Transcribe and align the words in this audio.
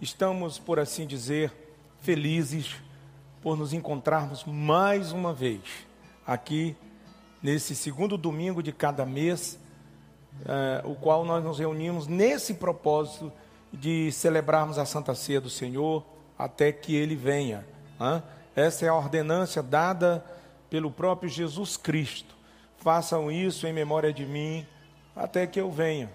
estamos, 0.00 0.58
por 0.58 0.78
assim 0.78 1.06
dizer, 1.06 1.52
felizes 2.02 2.74
por 3.42 3.56
nos 3.56 3.72
encontrarmos 3.72 4.44
mais 4.44 5.12
uma 5.12 5.32
vez 5.32 5.60
aqui 6.26 6.76
nesse 7.42 7.74
segundo 7.74 8.16
domingo 8.16 8.62
de 8.62 8.72
cada 8.72 9.06
mês, 9.06 9.58
eh, 10.44 10.82
o 10.84 10.94
qual 10.94 11.24
nós 11.24 11.44
nos 11.44 11.58
reunimos 11.58 12.06
nesse 12.06 12.54
propósito 12.54 13.32
de 13.72 14.10
celebrarmos 14.12 14.78
a 14.78 14.84
Santa 14.84 15.14
Ceia 15.14 15.40
do 15.40 15.50
Senhor 15.50 16.04
até 16.38 16.72
que 16.72 16.94
Ele 16.94 17.14
venha. 17.14 17.64
Essa 18.54 18.86
é 18.86 18.88
a 18.88 18.94
ordenância 18.94 19.62
dada 19.62 20.24
pelo 20.68 20.90
próprio 20.90 21.28
Jesus 21.28 21.76
Cristo. 21.76 22.34
Façam 22.78 23.30
isso 23.30 23.66
em 23.66 23.72
memória 23.72 24.12
de 24.12 24.24
mim 24.24 24.66
até 25.14 25.46
que 25.46 25.60
eu 25.60 25.70
venha. 25.70 26.10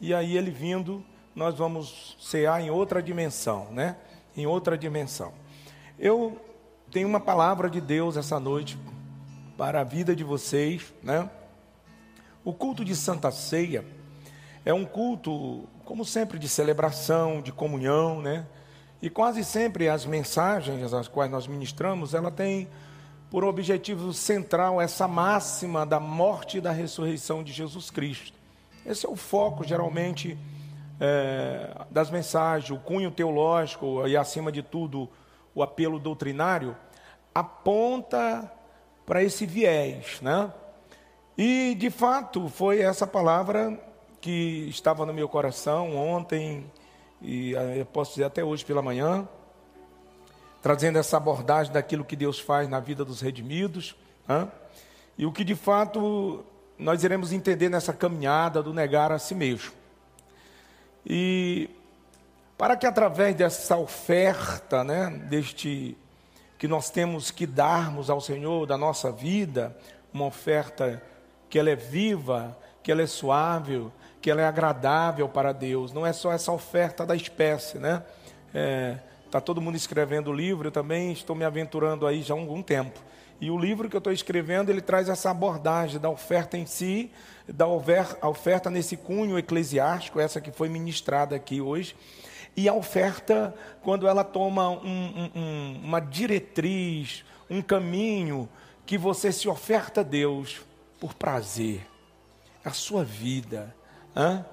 E 0.00 0.14
aí 0.14 0.36
ele 0.36 0.50
vindo, 0.50 1.04
nós 1.36 1.54
vamos 1.54 2.16
cear 2.18 2.62
em 2.62 2.70
outra 2.70 3.02
dimensão, 3.02 3.70
né? 3.70 3.96
Em 4.34 4.46
outra 4.46 4.76
dimensão. 4.76 5.34
Eu 5.98 6.40
tenho 6.90 7.06
uma 7.06 7.20
palavra 7.20 7.68
de 7.68 7.78
Deus 7.78 8.16
essa 8.16 8.40
noite 8.40 8.78
para 9.58 9.82
a 9.82 9.84
vida 9.84 10.16
de 10.16 10.24
vocês, 10.24 10.94
né? 11.02 11.28
O 12.42 12.54
culto 12.54 12.82
de 12.82 12.96
Santa 12.96 13.30
Ceia 13.30 13.84
é 14.64 14.72
um 14.72 14.86
culto, 14.86 15.68
como 15.84 16.06
sempre, 16.06 16.38
de 16.38 16.48
celebração, 16.48 17.42
de 17.42 17.52
comunhão, 17.52 18.22
né? 18.22 18.46
E 19.02 19.10
quase 19.10 19.44
sempre 19.44 19.90
as 19.90 20.06
mensagens 20.06 20.94
as 20.94 21.06
quais 21.06 21.30
nós 21.30 21.46
ministramos, 21.46 22.14
ela 22.14 22.30
tem 22.30 22.66
por 23.30 23.44
objetivo 23.44 24.10
central 24.14 24.80
essa 24.80 25.06
máxima 25.06 25.84
da 25.84 26.00
morte 26.00 26.58
e 26.58 26.60
da 26.62 26.72
ressurreição 26.72 27.44
de 27.44 27.52
Jesus 27.52 27.90
Cristo. 27.90 28.38
Esse 28.86 29.04
é 29.04 29.08
o 29.08 29.16
foco, 29.16 29.64
geralmente, 29.64 30.38
é, 31.00 31.84
das 31.90 32.10
mensagens, 32.10 32.70
o 32.70 32.78
cunho 32.78 33.10
teológico 33.10 34.06
e, 34.06 34.16
acima 34.16 34.50
de 34.50 34.62
tudo, 34.62 35.08
o 35.54 35.62
apelo 35.62 35.98
doutrinário, 35.98 36.76
aponta 37.34 38.50
para 39.04 39.22
esse 39.22 39.46
viés, 39.46 40.20
né? 40.20 40.52
E, 41.36 41.74
de 41.74 41.90
fato, 41.90 42.48
foi 42.48 42.80
essa 42.80 43.06
palavra 43.06 43.78
que 44.20 44.66
estava 44.68 45.04
no 45.04 45.12
meu 45.12 45.28
coração 45.28 45.96
ontem, 45.96 46.70
e 47.20 47.52
eu 47.76 47.86
posso 47.86 48.12
dizer 48.12 48.24
até 48.24 48.42
hoje 48.42 48.64
pela 48.64 48.82
manhã, 48.82 49.28
trazendo 50.62 50.98
essa 50.98 51.16
abordagem 51.16 51.72
daquilo 51.72 52.04
que 52.04 52.16
Deus 52.16 52.40
faz 52.40 52.68
na 52.68 52.80
vida 52.80 53.04
dos 53.04 53.20
redimidos, 53.20 53.94
né? 54.26 54.48
e 55.16 55.24
o 55.24 55.32
que 55.32 55.44
de 55.44 55.54
fato 55.54 56.44
nós 56.78 57.04
iremos 57.04 57.32
entender 57.32 57.68
nessa 57.68 57.92
caminhada 57.92 58.62
do 58.62 58.74
negar 58.74 59.12
a 59.12 59.18
si 59.18 59.34
mesmo. 59.34 59.72
E 61.06 61.70
para 62.58 62.76
que 62.76 62.86
através 62.86 63.34
dessa 63.36 63.76
oferta, 63.76 64.82
né, 64.82 65.10
deste 65.28 65.96
que 66.58 66.66
nós 66.66 66.88
temos 66.90 67.30
que 67.30 67.46
darmos 67.46 68.08
ao 68.08 68.20
Senhor 68.20 68.66
da 68.66 68.78
nossa 68.78 69.12
vida, 69.12 69.76
uma 70.12 70.24
oferta 70.24 71.02
que 71.50 71.58
ela 71.58 71.70
é 71.70 71.76
viva, 71.76 72.56
que 72.82 72.90
ela 72.90 73.02
é 73.02 73.06
suave, 73.06 73.86
que 74.22 74.30
ela 74.30 74.40
é 74.40 74.46
agradável 74.46 75.28
para 75.28 75.52
Deus. 75.52 75.92
Não 75.92 76.06
é 76.06 76.12
só 76.12 76.32
essa 76.32 76.50
oferta 76.50 77.04
da 77.04 77.14
espécie, 77.14 77.78
né? 77.78 78.02
É, 78.54 78.98
Está 79.26 79.40
todo 79.40 79.60
mundo 79.60 79.74
escrevendo 79.74 80.30
o 80.30 80.32
livro, 80.32 80.68
eu 80.68 80.72
também 80.72 81.12
estou 81.12 81.34
me 81.34 81.44
aventurando 81.44 82.06
aí 82.06 82.22
já 82.22 82.32
há 82.32 82.38
algum 82.38 82.62
tempo. 82.62 82.98
E 83.40 83.50
o 83.50 83.58
livro 83.58 83.88
que 83.90 83.96
eu 83.96 83.98
estou 83.98 84.12
escrevendo, 84.12 84.70
ele 84.70 84.80
traz 84.80 85.08
essa 85.08 85.30
abordagem 85.30 86.00
da 86.00 86.08
oferta 86.08 86.56
em 86.56 86.64
si, 86.64 87.10
da 87.48 87.66
oferta 87.66 88.70
nesse 88.70 88.96
cunho 88.96 89.38
eclesiástico, 89.38 90.20
essa 90.20 90.40
que 90.40 90.50
foi 90.50 90.68
ministrada 90.68 91.36
aqui 91.36 91.60
hoje, 91.60 91.96
e 92.56 92.68
a 92.68 92.74
oferta 92.74 93.54
quando 93.82 94.08
ela 94.08 94.24
toma 94.24 94.70
um, 94.70 95.30
um, 95.34 95.80
uma 95.84 96.00
diretriz, 96.00 97.24
um 97.48 97.62
caminho, 97.62 98.48
que 98.84 98.96
você 98.96 99.32
se 99.32 99.48
oferta 99.48 100.00
a 100.00 100.04
Deus 100.04 100.60
por 100.98 101.14
prazer, 101.14 101.86
a 102.64 102.70
sua 102.70 103.04
vida, 103.04 103.74
hein? 104.16 104.44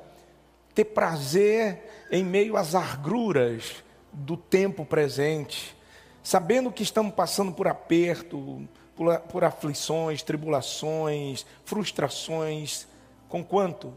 ter 0.73 0.85
prazer 0.85 2.07
em 2.11 2.23
meio 2.23 2.57
às 2.57 2.75
arguras, 2.75 3.83
do 4.13 4.37
tempo 4.37 4.85
presente, 4.85 5.75
sabendo 6.21 6.71
que 6.71 6.83
estamos 6.83 7.13
passando 7.13 7.51
por 7.51 7.67
aperto, 7.67 8.67
por, 8.95 9.19
por 9.21 9.43
aflições, 9.43 10.23
tribulações, 10.23 11.45
frustrações, 11.65 12.87
com 13.27 13.43
quanto? 13.43 13.93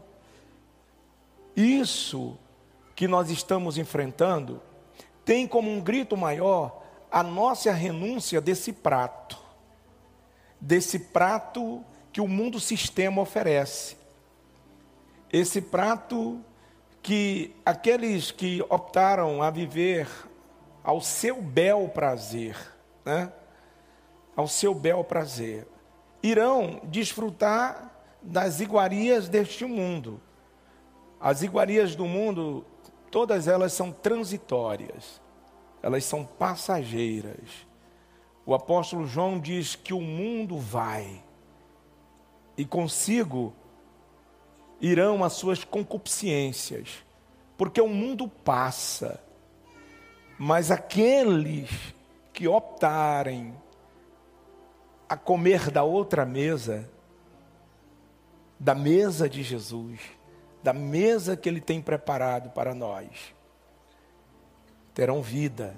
Isso 1.55 2.37
que 2.95 3.07
nós 3.07 3.29
estamos 3.29 3.77
enfrentando 3.77 4.61
tem 5.23 5.47
como 5.47 5.69
um 5.69 5.81
grito 5.81 6.15
maior 6.15 6.83
a 7.11 7.23
nossa 7.23 7.71
renúncia 7.71 8.39
desse 8.41 8.73
prato, 8.73 9.37
desse 10.59 10.99
prato 10.99 11.83
que 12.11 12.21
o 12.21 12.27
mundo 12.27 12.59
sistema 12.59 13.21
oferece. 13.21 13.97
Esse 15.31 15.61
prato 15.61 16.39
que 17.01 17.55
aqueles 17.65 18.31
que 18.31 18.63
optaram 18.69 19.41
a 19.41 19.49
viver 19.49 20.07
ao 20.83 21.01
seu 21.01 21.41
bel 21.41 21.89
prazer, 21.89 22.57
né? 23.05 23.31
Ao 24.37 24.47
seu 24.47 24.75
bel 24.75 25.03
prazer, 25.03 25.67
irão 26.21 26.79
desfrutar 26.83 27.91
das 28.21 28.59
iguarias 28.59 29.27
deste 29.27 29.65
mundo. 29.65 30.21
As 31.19 31.41
iguarias 31.41 31.95
do 31.95 32.05
mundo, 32.05 32.63
todas 33.09 33.47
elas 33.47 33.73
são 33.73 33.91
transitórias, 33.91 35.19
elas 35.81 36.05
são 36.05 36.23
passageiras. 36.23 37.67
O 38.45 38.53
apóstolo 38.53 39.07
João 39.07 39.39
diz 39.39 39.75
que 39.75 39.93
o 39.93 39.99
mundo 39.99 40.59
vai, 40.59 41.23
e 42.55 42.63
consigo 42.63 43.55
irão 44.79 45.23
as 45.23 45.33
suas 45.33 45.63
concupiscências, 45.63 47.03
porque 47.57 47.81
o 47.81 47.89
mundo 47.89 48.27
passa, 48.27 49.19
mas 50.37 50.69
aqueles 50.69 51.71
que 52.31 52.47
optarem 52.47 53.55
a 55.07 55.15
comer 55.15 55.71
da 55.71 55.83
outra 55.83 56.25
mesa, 56.25 56.89
da 58.59 58.75
mesa 58.75 59.29
de 59.29 59.43
Jesus, 59.43 59.99
da 60.63 60.73
mesa 60.73 61.37
que 61.37 61.47
Ele 61.47 61.61
tem 61.61 61.81
preparado 61.81 62.49
para 62.49 62.73
nós, 62.73 63.33
terão 64.93 65.21
vida 65.21 65.75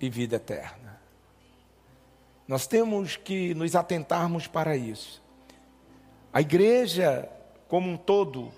e 0.00 0.10
vida 0.10 0.36
eterna. 0.36 1.00
Nós 2.46 2.66
temos 2.66 3.16
que 3.16 3.54
nos 3.54 3.74
atentarmos 3.74 4.46
para 4.46 4.76
isso. 4.76 5.22
A 6.32 6.40
igreja 6.40 7.30
como 7.68 7.90
um 7.90 7.96
todo, 7.96 8.52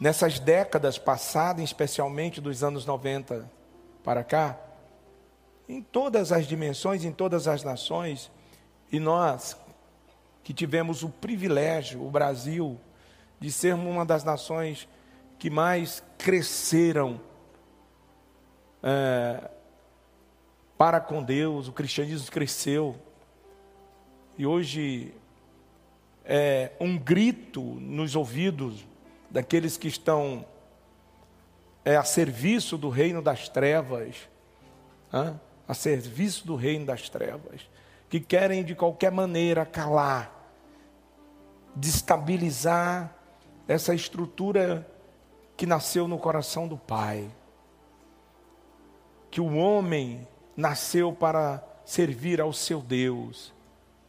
nessas 0.00 0.38
décadas 0.38 0.98
passadas, 0.98 1.62
especialmente 1.62 2.40
dos 2.40 2.62
anos 2.64 2.84
90 2.84 3.48
para 4.02 4.24
cá, 4.24 4.58
em 5.68 5.80
todas 5.80 6.32
as 6.32 6.46
dimensões, 6.46 7.04
em 7.04 7.12
todas 7.12 7.46
as 7.46 7.62
nações, 7.62 8.30
e 8.92 9.00
nós 9.00 9.56
que 10.44 10.52
tivemos 10.52 11.02
o 11.02 11.08
privilégio, 11.08 12.04
o 12.04 12.10
Brasil, 12.10 12.78
de 13.40 13.50
sermos 13.50 13.86
uma 13.86 14.04
das 14.04 14.22
nações 14.22 14.86
que 15.38 15.48
mais 15.48 16.02
cresceram 16.18 17.20
é, 18.82 19.50
para 20.76 21.00
com 21.00 21.22
Deus, 21.22 21.68
o 21.68 21.72
cristianismo 21.72 22.30
cresceu. 22.30 22.96
E 24.36 24.44
hoje 24.44 25.14
é, 26.24 26.72
um 26.80 26.98
grito 26.98 27.62
nos 27.62 28.14
ouvidos 28.14 28.84
daqueles 29.30 29.76
que 29.76 29.88
estão 29.88 30.44
é, 31.84 31.96
a 31.96 32.04
serviço 32.04 32.76
do 32.76 32.88
reino 32.88 33.22
das 33.22 33.48
trevas, 33.48 34.28
hein? 35.12 35.40
a 35.66 35.74
serviço 35.74 36.46
do 36.46 36.56
reino 36.56 36.84
das 36.84 37.08
trevas, 37.08 37.62
que 38.12 38.20
querem 38.20 38.62
de 38.62 38.74
qualquer 38.74 39.10
maneira 39.10 39.64
calar, 39.64 40.30
destabilizar 41.74 43.16
essa 43.66 43.94
estrutura 43.94 44.86
que 45.56 45.64
nasceu 45.64 46.06
no 46.06 46.18
coração 46.18 46.68
do 46.68 46.76
Pai. 46.76 47.30
Que 49.30 49.40
o 49.40 49.54
homem 49.56 50.28
nasceu 50.54 51.10
para 51.10 51.64
servir 51.86 52.38
ao 52.38 52.52
seu 52.52 52.82
Deus, 52.82 53.50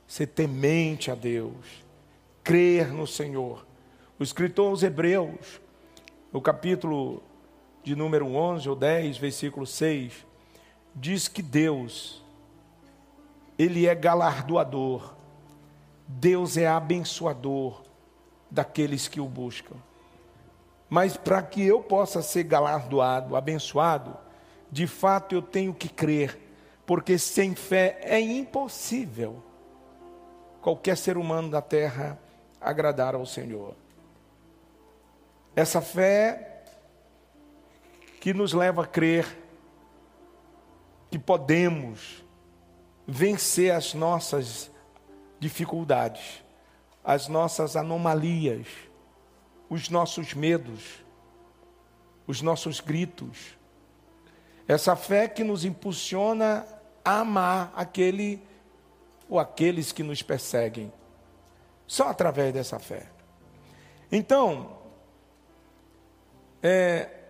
ser 0.05 0.27
temente 0.27 1.09
a 1.09 1.15
Deus 1.15 1.81
crer 2.43 2.91
no 2.91 3.07
Senhor. 3.07 3.65
O 4.19 4.23
escritor 4.23 4.69
aos 4.69 4.83
Hebreus, 4.83 5.61
no 6.29 6.41
capítulo 6.41 7.23
de 7.85 7.95
número 7.95 8.27
11 8.27 8.67
ou 8.67 8.75
10, 8.75 9.17
versículo 9.17 9.65
6, 9.65 10.25
diz 10.93 11.29
que 11.29 11.41
Deus, 11.41 12.21
Ele 13.57 13.87
é 13.87 13.95
galardoador, 13.95 15.13
Deus 16.07 16.57
é 16.57 16.67
abençoador 16.67 17.83
daqueles 18.49 19.07
que 19.07 19.19
o 19.19 19.27
buscam. 19.27 19.75
Mas 20.89 21.17
para 21.17 21.41
que 21.41 21.65
eu 21.65 21.81
possa 21.81 22.21
ser 22.21 22.43
galardoado, 22.43 23.35
abençoado, 23.35 24.15
de 24.71 24.85
fato 24.85 25.35
eu 25.35 25.41
tenho 25.41 25.73
que 25.73 25.89
crer, 25.89 26.39
porque 26.85 27.17
sem 27.17 27.55
fé 27.55 27.99
é 28.03 28.19
impossível 28.19 29.41
qualquer 30.61 30.97
ser 30.97 31.17
humano 31.17 31.49
da 31.49 31.61
terra 31.61 32.17
agradar 32.59 33.15
ao 33.15 33.25
Senhor. 33.25 33.75
Essa 35.55 35.81
fé 35.81 36.63
que 38.19 38.33
nos 38.33 38.53
leva 38.53 38.83
a 38.83 38.87
crer 38.87 39.37
que 41.11 41.19
podemos 41.19 42.22
vencer 43.07 43.71
as 43.71 43.93
nossas 43.93 44.71
dificuldades, 45.39 46.43
as 47.03 47.27
nossas 47.27 47.75
anomalias, 47.75 48.67
os 49.69 49.89
nossos 49.89 50.33
medos, 50.33 51.03
os 52.25 52.41
nossos 52.41 52.79
gritos. 52.79 53.57
Essa 54.67 54.95
fé 54.95 55.27
que 55.27 55.43
nos 55.43 55.65
impulsiona 55.65 56.65
a 57.03 57.19
amar 57.19 57.73
aquele 57.75 58.41
ou 59.27 59.39
aqueles 59.39 59.91
que 59.91 60.03
nos 60.03 60.21
perseguem. 60.21 60.91
Só 61.85 62.09
através 62.09 62.53
dessa 62.53 62.79
fé. 62.79 63.07
Então, 64.11 64.77
é, 66.61 67.22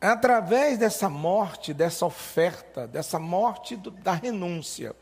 através 0.00 0.78
dessa 0.78 1.08
morte, 1.08 1.72
dessa 1.72 2.04
oferta, 2.04 2.86
dessa 2.86 3.18
morte 3.18 3.76
do, 3.76 3.90
da 3.90 4.12
renúncia, 4.12 4.94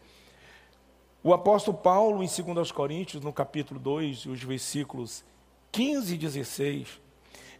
o 1.23 1.33
apóstolo 1.33 1.77
Paulo, 1.77 2.23
em 2.23 2.29
2 2.29 2.71
Coríntios, 2.71 3.23
no 3.23 3.33
capítulo 3.33 3.81
2, 3.81 4.27
os 4.27 4.43
versículos 4.43 5.25
15 5.73 6.15
e 6.15 6.19
16, 6.19 7.01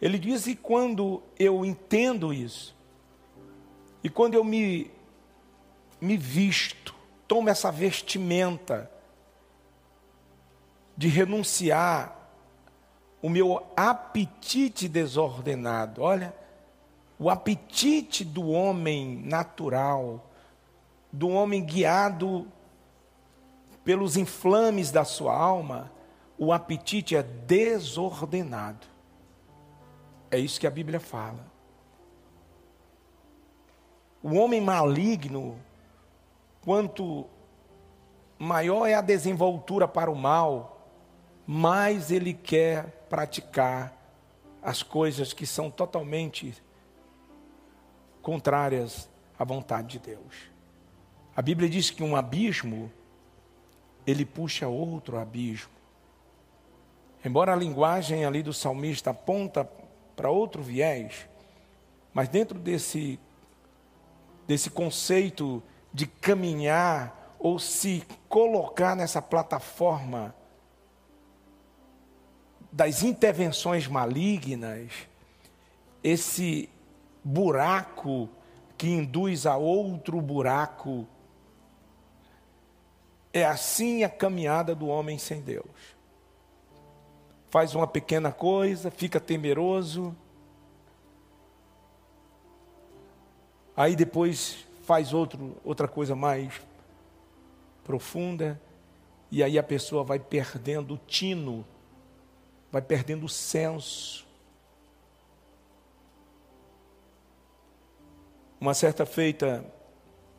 ele 0.03 0.19
diz: 0.19 0.47
E 0.47 0.55
quando 0.55 1.23
eu 1.39 1.65
entendo 1.65 2.33
isso, 2.33 2.77
e 4.03 4.11
quando 4.11 4.35
eu 4.35 4.45
me, 4.45 4.91
me 5.99 6.17
visto, 6.17 6.95
tomo 7.27 7.49
essa 7.49 7.73
vestimenta 7.73 8.91
de 10.95 11.09
renunciar 11.09 12.15
o 13.23 13.31
meu 13.31 13.67
apetite 13.75 14.87
desordenado. 14.87 16.03
Olha, 16.03 16.35
o 17.19 17.31
apetite 17.31 18.25
do 18.25 18.49
homem 18.49 19.17
natural, 19.25 20.31
do 21.13 21.29
homem 21.29 21.65
guiado 21.65 22.47
pelos 23.85 24.17
inflames 24.17 24.91
da 24.91 25.05
sua 25.05 25.37
alma, 25.37 25.93
o 26.37 26.53
apetite 26.53 27.15
é 27.15 27.23
desordenado. 27.23 28.87
É 30.31 30.39
isso 30.39 30.59
que 30.59 30.67
a 30.67 30.71
Bíblia 30.71 30.99
fala. 30.99 31.47
O 34.23 34.35
homem 34.35 34.61
maligno, 34.61 35.61
quanto 36.63 37.27
maior 38.39 38.87
é 38.87 38.95
a 38.95 39.01
desenvoltura 39.01 39.87
para 39.87 40.11
o 40.11 40.17
mal, 40.17 40.89
mais 41.47 42.11
ele 42.11 42.33
quer 42.33 43.07
praticar 43.09 43.93
as 44.63 44.83
coisas 44.83 45.33
que 45.33 45.47
são 45.47 45.71
totalmente 45.71 46.55
contrárias 48.25 49.09
à 49.39 49.45
vontade 49.45 49.99
de 49.99 49.99
Deus. 49.99 50.51
A 51.37 51.43
Bíblia 51.43 51.69
diz 51.69 51.91
que 51.91 52.03
um 52.03 52.17
abismo 52.17 52.91
ele 54.07 54.25
puxa 54.25 54.67
outro 54.67 55.19
abismo. 55.19 55.71
Embora 57.23 57.53
a 57.53 57.57
linguagem 57.57 58.25
ali 58.25 58.43
do 58.43 58.53
salmista 58.53 59.11
aponta 59.11 59.69
para 60.17 60.31
outro 60.31 60.63
viés, 60.63 61.29
mas 62.15 62.29
dentro 62.29 62.59
desse, 62.59 63.21
desse 64.47 64.71
conceito 64.71 65.63
de 65.93 66.07
caminhar 66.07 67.37
ou 67.39 67.59
se 67.59 68.05
colocar 68.29 68.97
nessa 68.97 69.21
plataforma 69.21 70.35
das 72.73 73.03
intervenções 73.03 73.87
malignas, 73.87 74.91
esse 76.03 76.69
buraco 77.25 78.29
que 78.77 78.89
induz 78.89 79.47
a 79.47 79.57
outro 79.57 80.21
buraco 80.21 81.07
é 83.33 83.45
assim 83.45 84.05
a 84.05 84.09
caminhada 84.09 84.75
do 84.75 84.87
homem 84.87 85.19
sem 85.19 85.41
Deus. 85.41 85.67
Faz 87.49 87.75
uma 87.75 87.87
pequena 87.87 88.31
coisa, 88.31 88.91
fica 88.91 89.19
temeroso, 89.19 90.15
aí 93.77 93.97
depois 93.97 94.65
faz 94.85 95.13
outro, 95.13 95.57
outra 95.65 95.89
coisa 95.89 96.15
mais 96.15 96.61
profunda, 97.83 98.61
e 99.31 99.43
aí 99.43 99.59
a 99.59 99.63
pessoa 99.63 100.05
vai 100.05 100.19
perdendo 100.19 100.95
o 100.95 101.01
tino, 101.07 101.65
vai 102.71 102.83
perdendo 102.83 103.27
o 103.27 103.29
senso. 103.29 104.24
Uma 108.65 108.73
certa 108.73 109.05
feita, 109.05 109.63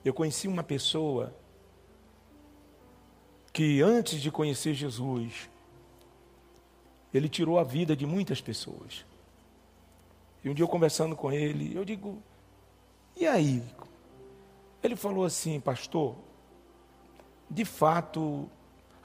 eu 0.03 0.11
conheci 0.11 0.47
uma 0.47 0.63
pessoa 0.63 1.31
que 3.53 3.83
antes 3.83 4.19
de 4.19 4.31
conhecer 4.31 4.73
Jesus, 4.73 5.47
ele 7.13 7.29
tirou 7.29 7.59
a 7.59 7.63
vida 7.63 7.95
de 7.95 8.03
muitas 8.03 8.41
pessoas. 8.41 9.05
E 10.43 10.49
um 10.49 10.55
dia 10.55 10.63
eu 10.63 10.67
conversando 10.67 11.15
com 11.15 11.31
ele, 11.31 11.77
eu 11.77 11.85
digo, 11.85 12.17
e 13.15 13.27
aí? 13.27 13.61
Ele 14.81 14.95
falou 14.95 15.23
assim, 15.23 15.59
pastor, 15.59 16.15
de 17.47 17.63
fato, 17.63 18.49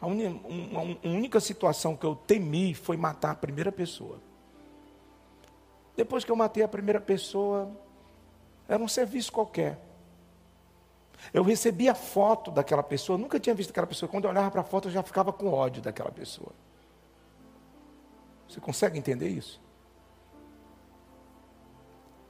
a, 0.00 0.06
única 0.06 1.40
situação 1.40 1.94
que 1.94 2.06
eu 2.06 2.14
temi 2.14 2.72
foi 2.72 2.96
matar 2.96 3.32
a 3.32 3.36
primeira 3.36 3.70
pessoa. 3.70 4.18
Depois 5.94 6.24
que 6.24 6.32
eu 6.32 6.36
matei 6.36 6.62
a 6.62 6.68
primeira 6.68 7.02
pessoa, 7.02 7.70
era 8.70 8.80
um 8.80 8.86
serviço 8.86 9.32
qualquer. 9.32 9.84
Eu 11.34 11.42
recebi 11.42 11.88
a 11.88 11.94
foto 11.94 12.52
daquela 12.52 12.84
pessoa, 12.84 13.18
nunca 13.18 13.40
tinha 13.40 13.54
visto 13.54 13.70
aquela 13.70 13.86
pessoa. 13.86 14.08
Quando 14.08 14.24
eu 14.24 14.30
olhava 14.30 14.48
para 14.48 14.60
a 14.60 14.64
foto, 14.64 14.86
eu 14.86 14.92
já 14.92 15.02
ficava 15.02 15.32
com 15.32 15.52
ódio 15.52 15.82
daquela 15.82 16.12
pessoa. 16.12 16.52
Você 18.48 18.60
consegue 18.60 18.96
entender 18.96 19.28
isso? 19.28 19.60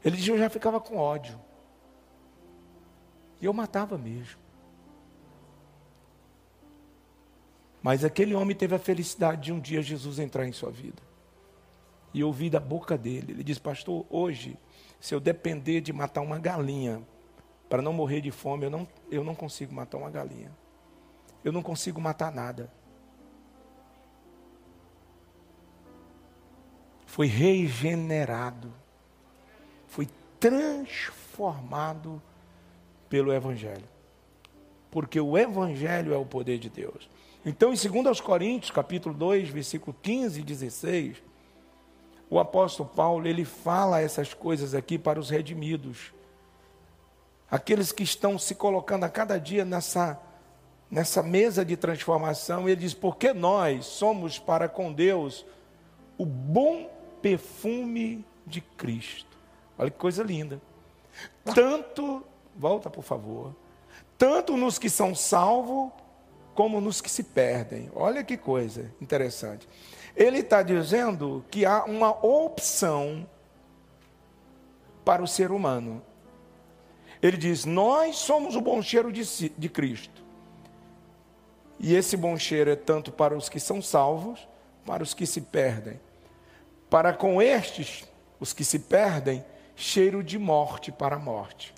Ele 0.02 0.16
dizia, 0.16 0.32
eu 0.32 0.38
já 0.38 0.48
ficava 0.48 0.80
com 0.80 0.96
ódio. 0.96 1.38
E 3.38 3.44
eu 3.44 3.52
matava 3.52 3.98
mesmo. 3.98 4.40
Mas 7.82 8.02
aquele 8.02 8.34
homem 8.34 8.56
teve 8.56 8.74
a 8.74 8.78
felicidade 8.78 9.42
de 9.42 9.52
um 9.52 9.60
dia 9.60 9.82
Jesus 9.82 10.18
entrar 10.18 10.46
em 10.46 10.52
sua 10.52 10.70
vida. 10.70 11.02
E 12.14 12.24
ouvir 12.24 12.48
da 12.48 12.60
boca 12.60 12.96
dele. 12.96 13.32
Ele 13.32 13.44
disse, 13.44 13.60
pastor, 13.60 14.06
hoje, 14.08 14.58
se 15.00 15.14
eu 15.14 15.18
depender 15.18 15.80
de 15.80 15.92
matar 15.92 16.20
uma 16.20 16.38
galinha 16.38 17.02
para 17.68 17.80
não 17.80 17.92
morrer 17.92 18.20
de 18.20 18.30
fome, 18.30 18.66
eu 18.66 18.70
não, 18.70 18.86
eu 19.10 19.24
não 19.24 19.34
consigo 19.34 19.72
matar 19.72 19.96
uma 19.96 20.10
galinha. 20.10 20.52
Eu 21.42 21.52
não 21.52 21.62
consigo 21.62 21.98
matar 22.00 22.30
nada. 22.30 22.70
Foi 27.06 27.26
regenerado. 27.26 28.72
Foi 29.86 30.06
transformado 30.38 32.20
pelo 33.08 33.32
Evangelho. 33.32 33.88
Porque 34.90 35.18
o 35.18 35.38
Evangelho 35.38 36.12
é 36.12 36.18
o 36.18 36.26
poder 36.26 36.58
de 36.58 36.68
Deus. 36.68 37.08
Então, 37.44 37.72
em 37.72 38.02
2 38.02 38.20
Coríntios, 38.20 38.70
capítulo 38.70 39.14
2, 39.14 39.48
versículo 39.48 39.96
15 40.02 40.40
e 40.40 40.44
16, 40.44 41.22
o 42.30 42.38
apóstolo 42.38 42.88
Paulo, 42.88 43.26
ele 43.26 43.44
fala 43.44 44.00
essas 44.00 44.32
coisas 44.32 44.74
aqui 44.74 44.96
para 44.96 45.20
os 45.20 45.28
redimidos 45.28 46.12
aqueles 47.50 47.90
que 47.90 48.02
estão 48.02 48.38
se 48.38 48.54
colocando 48.54 49.04
a 49.04 49.08
cada 49.08 49.38
dia 49.38 49.64
nessa, 49.64 50.20
nessa 50.90 51.22
mesa 51.22 51.64
de 51.64 51.76
transformação, 51.76 52.68
ele 52.68 52.82
diz: 52.82 52.94
porque 52.94 53.32
nós 53.32 53.86
somos 53.86 54.38
para 54.38 54.68
com 54.68 54.92
Deus 54.92 55.44
o 56.16 56.24
bom 56.24 56.88
perfume 57.20 58.24
de 58.46 58.60
Cristo. 58.60 59.36
Olha 59.76 59.90
que 59.90 59.98
coisa 59.98 60.22
linda. 60.22 60.60
Tanto, 61.54 62.22
volta 62.56 62.88
por 62.88 63.02
favor, 63.02 63.54
tanto 64.16 64.56
nos 64.56 64.78
que 64.78 64.88
são 64.88 65.14
salvos, 65.14 65.90
como 66.54 66.80
nos 66.80 67.00
que 67.00 67.10
se 67.10 67.24
perdem. 67.24 67.90
Olha 67.94 68.22
que 68.22 68.36
coisa 68.36 68.92
interessante. 69.00 69.66
Ele 70.16 70.38
está 70.38 70.62
dizendo 70.62 71.44
que 71.50 71.64
há 71.64 71.84
uma 71.84 72.10
opção 72.24 73.28
para 75.04 75.22
o 75.22 75.28
ser 75.28 75.50
humano. 75.50 76.02
Ele 77.22 77.36
diz: 77.36 77.64
Nós 77.64 78.16
somos 78.16 78.56
o 78.56 78.60
bom 78.60 78.82
cheiro 78.82 79.12
de, 79.12 79.48
de 79.50 79.68
Cristo. 79.68 80.22
E 81.78 81.94
esse 81.94 82.16
bom 82.16 82.36
cheiro 82.36 82.70
é 82.70 82.76
tanto 82.76 83.10
para 83.10 83.36
os 83.36 83.48
que 83.48 83.58
são 83.58 83.80
salvos, 83.80 84.46
para 84.84 85.02
os 85.02 85.14
que 85.14 85.26
se 85.26 85.40
perdem. 85.40 85.98
Para 86.90 87.12
com 87.12 87.40
estes, 87.40 88.06
os 88.38 88.52
que 88.52 88.64
se 88.64 88.80
perdem, 88.80 89.44
cheiro 89.76 90.22
de 90.22 90.38
morte 90.38 90.92
para 90.92 91.16
a 91.16 91.18
morte. 91.18 91.74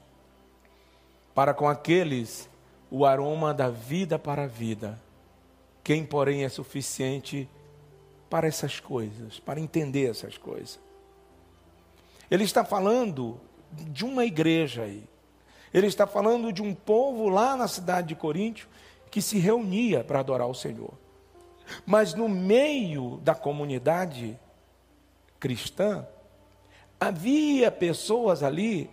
para 1.34 1.54
com 1.54 1.68
aqueles 1.68 2.48
o 2.90 3.06
aroma 3.06 3.54
da 3.54 3.70
vida 3.70 4.18
para 4.18 4.44
a 4.44 4.46
vida. 4.46 5.00
Quem, 5.82 6.04
porém, 6.04 6.44
é 6.44 6.48
suficiente 6.48 7.48
para 8.32 8.48
essas 8.48 8.80
coisas, 8.80 9.38
para 9.38 9.60
entender 9.60 10.08
essas 10.08 10.38
coisas? 10.38 10.80
Ele 12.30 12.44
está 12.44 12.64
falando 12.64 13.38
de 13.70 14.06
uma 14.06 14.24
igreja 14.24 14.84
aí. 14.84 15.06
Ele 15.70 15.86
está 15.86 16.06
falando 16.06 16.50
de 16.50 16.62
um 16.62 16.74
povo 16.74 17.28
lá 17.28 17.54
na 17.58 17.68
cidade 17.68 18.08
de 18.08 18.14
Coríntio 18.14 18.66
que 19.10 19.20
se 19.20 19.38
reunia 19.38 20.02
para 20.02 20.20
adorar 20.20 20.48
o 20.48 20.54
Senhor. 20.54 20.94
Mas 21.84 22.14
no 22.14 22.26
meio 22.26 23.20
da 23.22 23.34
comunidade 23.34 24.40
cristã, 25.38 26.08
havia 26.98 27.70
pessoas 27.70 28.42
ali 28.42 28.88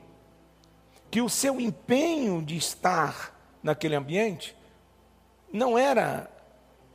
que 1.09 1.21
o 1.21 1.29
seu 1.29 1.61
empenho 1.61 2.41
de 2.41 2.57
estar 2.57 3.33
naquele 3.63 3.95
ambiente 3.95 4.53
não 5.49 5.77
era 5.77 6.29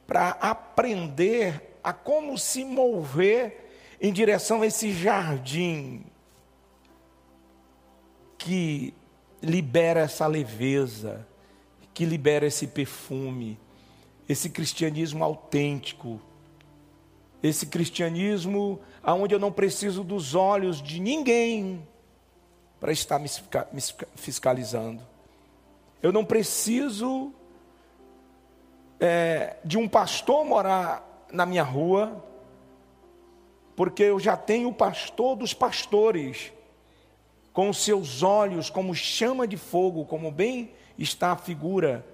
para 0.06 0.28
aprender 0.42 1.70
a 1.84 1.92
como 1.92 2.38
se 2.38 2.64
mover 2.64 3.68
em 4.00 4.10
direção 4.10 4.62
a 4.62 4.66
esse 4.66 4.90
jardim 4.90 6.02
que 8.38 8.94
libera 9.42 10.00
essa 10.00 10.26
leveza, 10.26 11.26
que 11.92 12.06
libera 12.06 12.46
esse 12.46 12.66
perfume, 12.66 13.60
esse 14.26 14.48
cristianismo 14.48 15.22
autêntico, 15.22 16.20
esse 17.42 17.66
cristianismo 17.66 18.80
aonde 19.02 19.34
eu 19.34 19.38
não 19.38 19.52
preciso 19.52 20.02
dos 20.02 20.34
olhos 20.34 20.82
de 20.82 20.98
ninguém 20.98 21.86
para 22.80 22.92
estar 22.92 23.18
me 23.18 23.28
fiscalizando. 24.16 25.02
Eu 26.02 26.12
não 26.12 26.24
preciso 26.24 27.32
é, 28.98 29.56
de 29.64 29.76
um 29.76 29.88
pastor 29.88 30.44
morar 30.44 31.13
na 31.34 31.44
minha 31.44 31.64
rua, 31.64 32.24
porque 33.74 34.04
eu 34.04 34.20
já 34.20 34.36
tenho 34.36 34.68
o 34.68 34.74
pastor 34.74 35.36
dos 35.36 35.52
pastores, 35.52 36.52
com 37.52 37.68
os 37.68 37.78
seus 37.78 38.22
olhos 38.22 38.70
como 38.70 38.94
chama 38.94 39.46
de 39.46 39.56
fogo, 39.56 40.04
como 40.04 40.30
bem 40.30 40.70
está 40.96 41.32
a 41.32 41.36
figura 41.36 42.06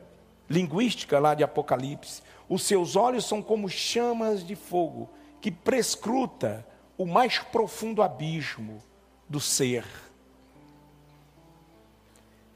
linguística 0.49 1.19
lá 1.19 1.35
de 1.35 1.45
Apocalipse. 1.45 2.23
Os 2.49 2.63
seus 2.63 2.97
olhos 2.97 3.27
são 3.27 3.43
como 3.43 3.69
chamas 3.69 4.45
de 4.45 4.57
fogo 4.57 5.09
que 5.41 5.51
prescruta 5.51 6.67
o 6.99 7.07
mais 7.07 7.39
profundo 7.39 8.03
abismo 8.03 8.83
do 9.29 9.39
ser. 9.39 9.85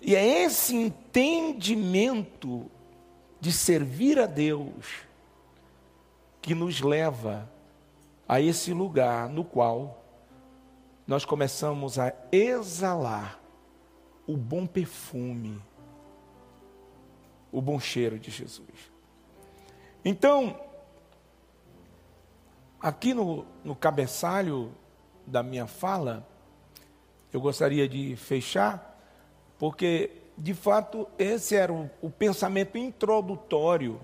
E 0.00 0.14
é 0.14 0.42
esse 0.42 0.74
entendimento 0.74 2.70
de 3.40 3.52
servir 3.52 4.18
a 4.18 4.26
Deus 4.26 5.04
que 6.44 6.54
nos 6.54 6.82
leva 6.82 7.50
a 8.28 8.38
esse 8.38 8.74
lugar 8.74 9.30
no 9.30 9.42
qual 9.42 10.04
nós 11.06 11.24
começamos 11.24 11.98
a 11.98 12.12
exalar 12.30 13.40
o 14.26 14.36
bom 14.36 14.66
perfume, 14.66 15.58
o 17.50 17.62
bom 17.62 17.80
cheiro 17.80 18.18
de 18.18 18.30
Jesus. 18.30 18.92
Então, 20.04 20.60
aqui 22.78 23.14
no, 23.14 23.46
no 23.64 23.74
cabeçalho 23.74 24.70
da 25.26 25.42
minha 25.42 25.66
fala, 25.66 26.28
eu 27.32 27.40
gostaria 27.40 27.88
de 27.88 28.16
fechar 28.16 29.00
porque, 29.58 30.10
de 30.36 30.52
fato, 30.52 31.08
esse 31.18 31.56
era 31.56 31.72
o, 31.72 31.88
o 32.02 32.10
pensamento 32.10 32.76
introdutório 32.76 33.98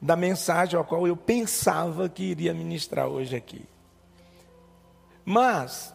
da 0.00 0.16
mensagem 0.16 0.78
a 0.78 0.84
qual 0.84 1.06
eu 1.06 1.16
pensava 1.16 2.08
que 2.08 2.22
iria 2.22 2.54
ministrar 2.54 3.06
hoje 3.06 3.36
aqui. 3.36 3.64
Mas, 5.24 5.94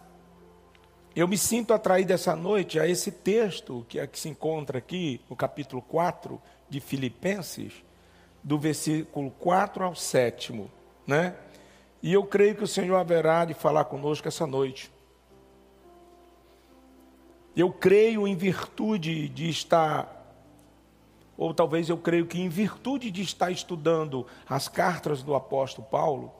eu 1.15 1.27
me 1.27 1.37
sinto 1.37 1.73
atraído 1.73 2.13
essa 2.13 2.35
noite 2.35 2.79
a 2.79 2.87
esse 2.87 3.11
texto 3.11 3.85
que, 3.89 3.99
é 3.99 4.05
que 4.05 4.19
se 4.19 4.29
encontra 4.29 4.77
aqui 4.77 5.21
no 5.29 5.35
capítulo 5.35 5.81
4 5.81 6.41
de 6.69 6.79
Filipenses, 6.79 7.73
do 8.43 8.59
versículo 8.59 9.31
4 9.31 9.83
ao 9.83 9.95
7, 9.95 10.69
né? 11.07 11.35
E 12.03 12.13
eu 12.13 12.23
creio 12.23 12.53
que 12.53 12.63
o 12.63 12.67
Senhor 12.67 12.95
haverá 12.95 13.45
de 13.45 13.55
falar 13.55 13.85
conosco 13.85 14.27
essa 14.27 14.45
noite. 14.45 14.91
Eu 17.55 17.71
creio 17.71 18.27
em 18.27 18.35
virtude 18.35 19.27
de 19.29 19.49
estar, 19.49 20.14
ou 21.37 21.53
talvez 21.53 21.89
eu 21.89 21.97
creio 21.97 22.25
que 22.25 22.39
em 22.39 22.49
virtude 22.49 23.11
de 23.11 23.21
estar 23.21 23.51
estudando 23.51 24.25
as 24.47 24.67
cartas 24.67 25.21
do 25.21 25.35
apóstolo 25.35 25.87
Paulo 25.87 26.31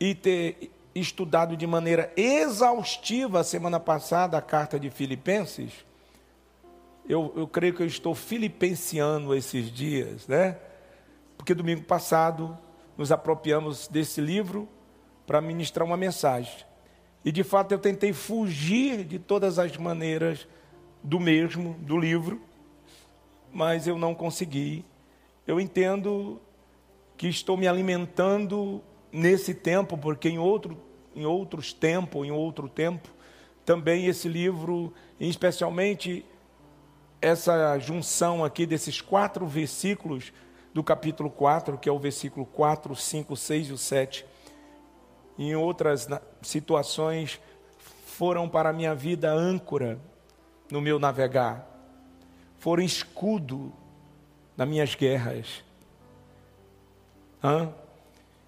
e 0.00 0.14
ter 0.14 0.70
estudado 0.94 1.56
de 1.56 1.66
maneira 1.66 2.12
exaustiva 2.16 3.42
semana 3.42 3.80
passada 3.80 4.38
a 4.38 4.42
carta 4.42 4.78
de 4.78 4.90
Filipenses, 4.90 5.84
eu, 7.06 7.32
eu 7.36 7.46
creio 7.46 7.74
que 7.74 7.82
eu 7.82 7.86
estou 7.86 8.14
filipenciando 8.14 9.34
esses 9.34 9.70
dias, 9.70 10.26
né? 10.26 10.56
Porque 11.36 11.54
domingo 11.54 11.82
passado 11.82 12.56
nos 12.96 13.12
apropriamos 13.12 13.88
desse 13.88 14.20
livro 14.20 14.68
para 15.26 15.40
ministrar 15.40 15.86
uma 15.86 15.96
mensagem. 15.96 16.64
E 17.24 17.32
de 17.32 17.42
fato 17.42 17.72
eu 17.72 17.78
tentei 17.78 18.12
fugir 18.12 19.04
de 19.04 19.18
todas 19.18 19.58
as 19.58 19.76
maneiras 19.76 20.46
do 21.02 21.20
mesmo, 21.20 21.74
do 21.80 21.98
livro, 21.98 22.40
mas 23.54 23.86
eu 23.86 23.96
não 23.96 24.14
consegui. 24.14 24.84
Eu 25.46 25.60
entendo 25.60 26.40
que 27.16 27.28
estou 27.28 27.56
me 27.56 27.68
alimentando 27.68 28.82
nesse 29.12 29.54
tempo, 29.54 29.96
porque 29.96 30.28
em, 30.28 30.38
outro, 30.38 30.76
em 31.14 31.24
outros 31.24 31.72
tempos, 31.72 32.26
em 32.26 32.32
outro 32.32 32.68
tempo, 32.68 33.08
também 33.64 34.06
esse 34.06 34.28
livro, 34.28 34.92
especialmente 35.20 36.26
essa 37.22 37.78
junção 37.78 38.44
aqui 38.44 38.66
desses 38.66 39.00
quatro 39.00 39.46
versículos 39.46 40.32
do 40.74 40.82
capítulo 40.82 41.30
4, 41.30 41.78
que 41.78 41.88
é 41.88 41.92
o 41.92 41.98
versículo 41.98 42.44
4, 42.44 42.94
5, 42.96 43.36
6 43.36 43.68
e 43.68 43.72
o 43.72 43.78
7, 43.78 44.26
em 45.38 45.54
outras 45.54 46.08
situações 46.42 47.40
foram 48.06 48.48
para 48.48 48.70
a 48.70 48.72
minha 48.72 48.94
vida 48.94 49.32
âncora 49.32 49.98
no 50.70 50.80
meu 50.80 50.98
navegar, 50.98 51.73
foram 52.64 52.82
escudo 52.82 53.70
nas 54.56 54.66
minhas 54.66 54.94
guerras. 54.94 55.62
Hã? 57.42 57.70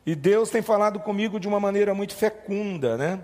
E 0.06 0.14
Deus 0.14 0.48
tem 0.48 0.62
falado 0.62 1.00
comigo 1.00 1.38
de 1.38 1.46
uma 1.46 1.60
maneira 1.60 1.92
muito 1.92 2.14
fecunda, 2.14 2.96
né? 2.96 3.20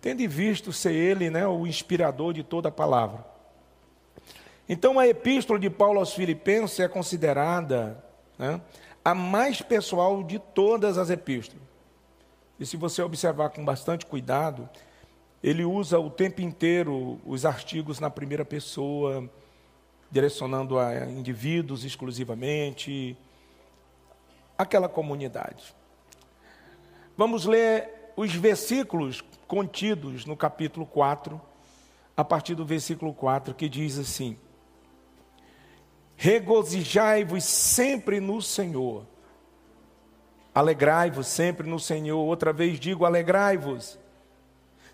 Tendo 0.00 0.28
visto 0.28 0.72
ser 0.72 0.92
Ele 0.92 1.30
né, 1.30 1.46
o 1.46 1.68
inspirador 1.68 2.32
de 2.32 2.42
toda 2.42 2.68
a 2.68 2.72
palavra. 2.72 3.24
Então, 4.68 4.98
a 4.98 5.06
epístola 5.06 5.56
de 5.56 5.70
Paulo 5.70 6.00
aos 6.00 6.12
Filipenses 6.12 6.80
é 6.80 6.88
considerada 6.88 8.04
né, 8.36 8.60
a 9.04 9.14
mais 9.14 9.62
pessoal 9.62 10.24
de 10.24 10.40
todas 10.40 10.98
as 10.98 11.10
epístolas. 11.10 11.62
E 12.58 12.66
se 12.66 12.76
você 12.76 13.02
observar 13.02 13.50
com 13.50 13.64
bastante 13.64 14.04
cuidado, 14.04 14.68
ele 15.44 15.64
usa 15.64 15.96
o 16.00 16.10
tempo 16.10 16.40
inteiro 16.40 17.20
os 17.24 17.46
artigos 17.46 18.00
na 18.00 18.10
primeira 18.10 18.44
pessoa, 18.44 19.30
direcionando 20.10 20.78
a 20.78 21.06
indivíduos 21.06 21.84
exclusivamente, 21.84 23.16
aquela 24.56 24.88
comunidade. 24.88 25.74
Vamos 27.16 27.44
ler 27.44 28.12
os 28.16 28.34
versículos 28.34 29.22
contidos 29.46 30.24
no 30.24 30.36
capítulo 30.36 30.86
4, 30.86 31.40
a 32.16 32.24
partir 32.24 32.54
do 32.54 32.64
versículo 32.64 33.12
4, 33.12 33.54
que 33.54 33.68
diz 33.68 33.98
assim: 33.98 34.38
Regozijai-vos 36.16 37.44
sempre 37.44 38.20
no 38.20 38.40
Senhor. 38.40 39.04
Alegrai-vos 40.54 41.26
sempre 41.26 41.68
no 41.68 41.78
Senhor. 41.78 42.18
Outra 42.18 42.52
vez 42.52 42.80
digo: 42.80 43.04
alegrai-vos. 43.04 43.98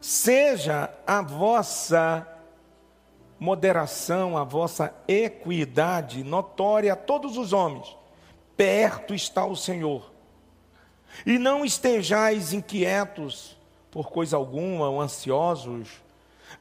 Seja 0.00 0.92
a 1.06 1.22
vossa 1.22 2.26
moderação, 3.42 4.38
a 4.38 4.44
vossa 4.44 4.94
equidade 5.08 6.22
notória 6.22 6.92
a 6.92 6.96
todos 6.96 7.36
os 7.36 7.52
homens. 7.52 7.96
Perto 8.56 9.12
está 9.12 9.44
o 9.44 9.56
Senhor. 9.56 10.12
E 11.26 11.38
não 11.40 11.64
estejais 11.64 12.52
inquietos 12.52 13.56
por 13.90 14.10
coisa 14.10 14.36
alguma 14.36 14.88
ou 14.88 15.00
ansiosos. 15.00 15.88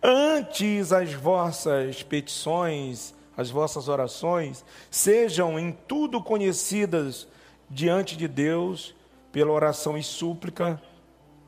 Antes 0.01 0.91
as 0.91 1.13
vossas 1.13 2.01
petições, 2.01 3.13
as 3.37 3.51
vossas 3.51 3.87
orações, 3.87 4.65
sejam 4.89 5.59
em 5.59 5.71
tudo 5.71 6.19
conhecidas 6.19 7.27
diante 7.69 8.17
de 8.17 8.27
Deus 8.27 8.95
pela 9.31 9.51
oração 9.51 9.95
e 9.95 10.01
súplica 10.01 10.81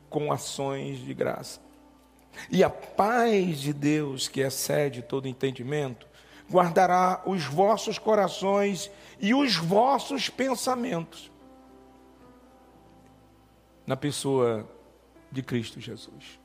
com 0.08 0.32
ações 0.32 0.98
de 1.04 1.12
graça. 1.12 1.60
E 2.50 2.62
a 2.62 2.70
paz 2.70 3.58
de 3.60 3.72
Deus, 3.72 4.28
que 4.28 4.40
excede 4.40 5.02
todo 5.02 5.28
entendimento, 5.28 6.06
guardará 6.50 7.22
os 7.26 7.44
vossos 7.44 7.98
corações 7.98 8.90
e 9.18 9.34
os 9.34 9.56
vossos 9.56 10.28
pensamentos 10.28 11.30
na 13.86 13.96
pessoa 13.96 14.68
de 15.30 15.42
Cristo 15.42 15.80
Jesus. 15.80 16.38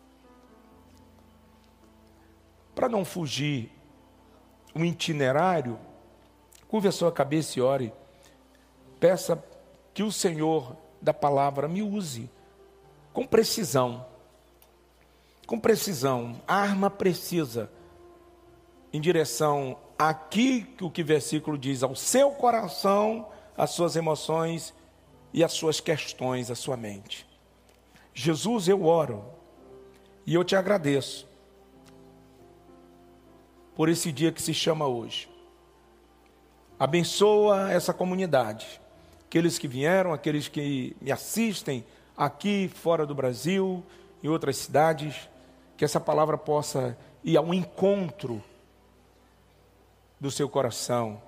Para 2.76 2.90
não 2.90 3.04
fugir 3.04 3.72
o 4.74 4.84
itinerário, 4.84 5.78
curva 6.68 6.90
a 6.90 6.92
sua 6.92 7.12
cabeça 7.12 7.60
e 7.60 7.62
ore. 7.62 7.94
Peça 9.00 9.44
que 9.94 10.04
o 10.04 10.12
Senhor 10.12 10.76
da 11.02 11.14
palavra 11.14 11.68
me 11.68 11.82
use 11.82 12.30
com 13.14 13.26
precisão. 13.26 14.06
Com 15.50 15.60
precisão, 15.60 16.40
arma 16.48 16.92
precisa 16.92 17.72
em 18.94 19.02
direção 19.02 19.80
aqui 19.98 20.62
que 20.62 20.84
o 20.84 20.92
que 20.92 21.02
versículo 21.02 21.58
diz 21.58 21.82
ao 21.82 21.96
seu 21.96 22.30
coração, 22.30 23.28
às 23.58 23.72
suas 23.72 23.96
emoções 23.96 24.76
e 25.34 25.44
às 25.44 25.52
suas 25.54 25.80
questões, 25.80 26.52
à 26.52 26.56
sua 26.56 26.78
mente. 26.78 27.26
Jesus, 28.14 28.68
eu 28.68 28.86
oro 28.86 29.26
e 30.24 30.36
eu 30.36 30.44
te 30.44 30.56
agradeço 30.56 31.28
por 33.76 33.90
esse 33.90 34.12
dia 34.12 34.32
que 34.32 34.44
se 34.44 34.54
chama 34.54 34.86
hoje. 34.86 35.28
Abençoa 36.80 37.72
essa 37.72 37.92
comunidade, 37.92 38.80
aqueles 39.26 39.58
que 39.58 39.68
vieram, 39.68 40.14
aqueles 40.14 40.48
que 40.48 40.96
me 41.02 41.12
assistem 41.12 41.84
aqui 42.16 42.70
fora 42.72 43.04
do 43.04 43.16
Brasil, 43.16 43.84
em 44.24 44.28
outras 44.28 44.58
cidades, 44.58 45.29
que 45.80 45.86
essa 45.86 45.98
palavra 45.98 46.38
possa 46.38 46.98
ir 47.24 47.38
ao 47.38 47.54
encontro 47.54 48.44
do 50.20 50.30
seu 50.30 50.50
coração, 50.50 51.22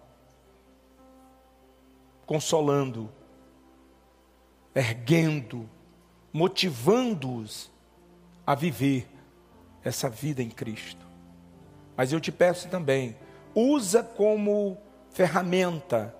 consolando, 2.26 3.10
erguendo, 4.76 5.70
motivando-os 6.34 7.72
a 8.46 8.54
viver 8.54 9.08
essa 9.86 10.10
vida 10.10 10.44
em 10.44 10.50
Cristo. 10.50 11.06
Mas 11.96 12.12
eu 12.12 12.20
te 12.20 12.30
peço 12.30 12.68
também, 12.68 13.16
usa 13.56 14.04
como 14.04 14.78
ferramenta 15.12 16.14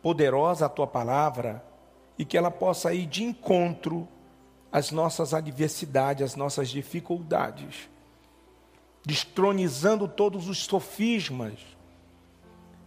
poderosa 0.00 0.64
a 0.64 0.70
tua 0.70 0.86
palavra 0.86 1.62
e 2.16 2.24
que 2.24 2.38
ela 2.38 2.50
possa 2.50 2.94
ir 2.94 3.04
de 3.04 3.22
encontro 3.22 4.08
às 4.72 4.90
nossas 4.90 5.34
adversidades, 5.34 6.22
às 6.22 6.36
nossas 6.36 6.68
dificuldades, 6.68 7.88
destronizando 9.04 10.06
todos 10.06 10.48
os 10.48 10.64
sofismas 10.64 11.58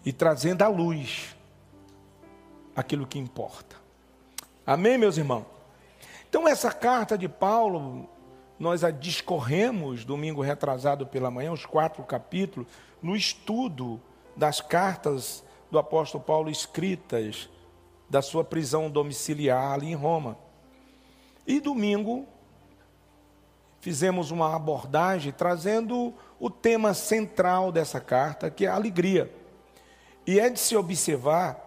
e 0.06 0.14
trazendo 0.14 0.62
à 0.62 0.68
luz 0.68 1.36
aquilo 2.76 3.08
que 3.08 3.20
importa. 3.20 3.76
Amém, 4.66 4.98
meus 4.98 5.18
irmãos? 5.18 5.46
Então, 6.30 6.48
essa 6.48 6.72
carta 6.72 7.18
de 7.18 7.28
Paulo, 7.28 8.10
nós 8.58 8.84
a 8.84 8.90
discorremos 8.90 10.04
domingo 10.06 10.42
retrasado 10.42 11.06
pela 11.06 11.30
manhã, 11.30 11.52
os 11.52 11.66
quatro 11.66 12.04
capítulos, 12.04 12.68
no 13.02 13.16
estudo 13.16 14.02
das 14.36 14.62
cartas 14.62 15.44
do 15.70 15.78
apóstolo 15.78 16.24
Paulo 16.24 16.50
escritas 16.50 17.50
da 18.10 18.22
sua 18.22 18.44
prisão 18.44 18.90
domiciliar 18.90 19.74
ali 19.74 19.88
em 19.92 19.96
Roma. 19.96 20.38
E 21.46 21.60
domingo 21.60 22.28
fizemos 23.82 24.32
uma 24.32 24.56
abordagem 24.56 25.34
trazendo 25.34 26.14
o 26.40 26.50
tema 26.50 26.94
central 26.94 27.72
dessa 27.72 28.00
carta, 28.00 28.50
que 28.50 28.66
é 28.66 28.70
a 28.70 28.76
alegria. 28.76 29.34
E 30.26 30.40
é 30.40 30.50
de 30.50 30.60
se 30.60 30.76
observar 30.76 31.60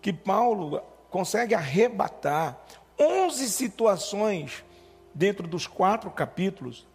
que 0.00 0.12
Paulo 0.12 0.80
consegue 1.10 1.54
arrebatar 1.54 2.56
11 2.98 3.48
situações 3.48 4.64
dentro 5.12 5.48
dos 5.48 5.66
quatro 5.66 6.10
capítulos, 6.10 6.86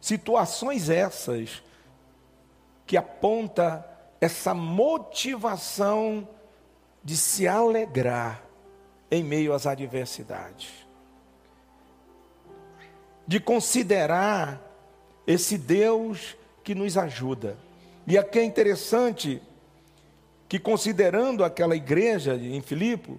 situações 0.00 0.88
essas 0.88 1.62
que 2.86 2.96
aponta 2.96 3.86
essa 4.20 4.54
motivação 4.54 6.26
de 7.04 7.16
se 7.16 7.46
alegrar 7.46 8.42
em 9.10 9.22
meio 9.22 9.52
às 9.52 9.66
adversidades. 9.66 10.89
De 13.26 13.38
considerar 13.38 14.60
esse 15.26 15.56
Deus 15.56 16.36
que 16.64 16.74
nos 16.74 16.96
ajuda. 16.96 17.56
E 18.06 18.18
aqui 18.18 18.38
é 18.38 18.44
interessante 18.44 19.40
que, 20.48 20.58
considerando 20.58 21.44
aquela 21.44 21.76
igreja 21.76 22.34
em 22.34 22.60
Filipe, 22.60 23.16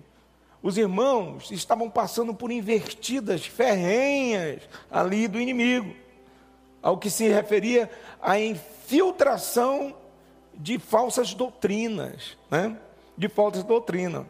os 0.62 0.78
irmãos 0.78 1.50
estavam 1.50 1.90
passando 1.90 2.34
por 2.34 2.52
invertidas 2.52 3.46
ferrenhas 3.46 4.62
ali 4.92 5.28
do 5.28 5.40
inimigo, 5.40 5.96
ao 6.82 6.98
que 6.98 7.10
se 7.10 7.28
referia 7.30 7.90
à 8.22 8.40
infiltração 8.40 9.96
de 10.54 10.78
falsas 10.78 11.34
doutrinas, 11.34 12.38
né? 12.50 12.78
de 13.18 13.30
falsas 13.30 13.64
doutrinas. 13.64 14.26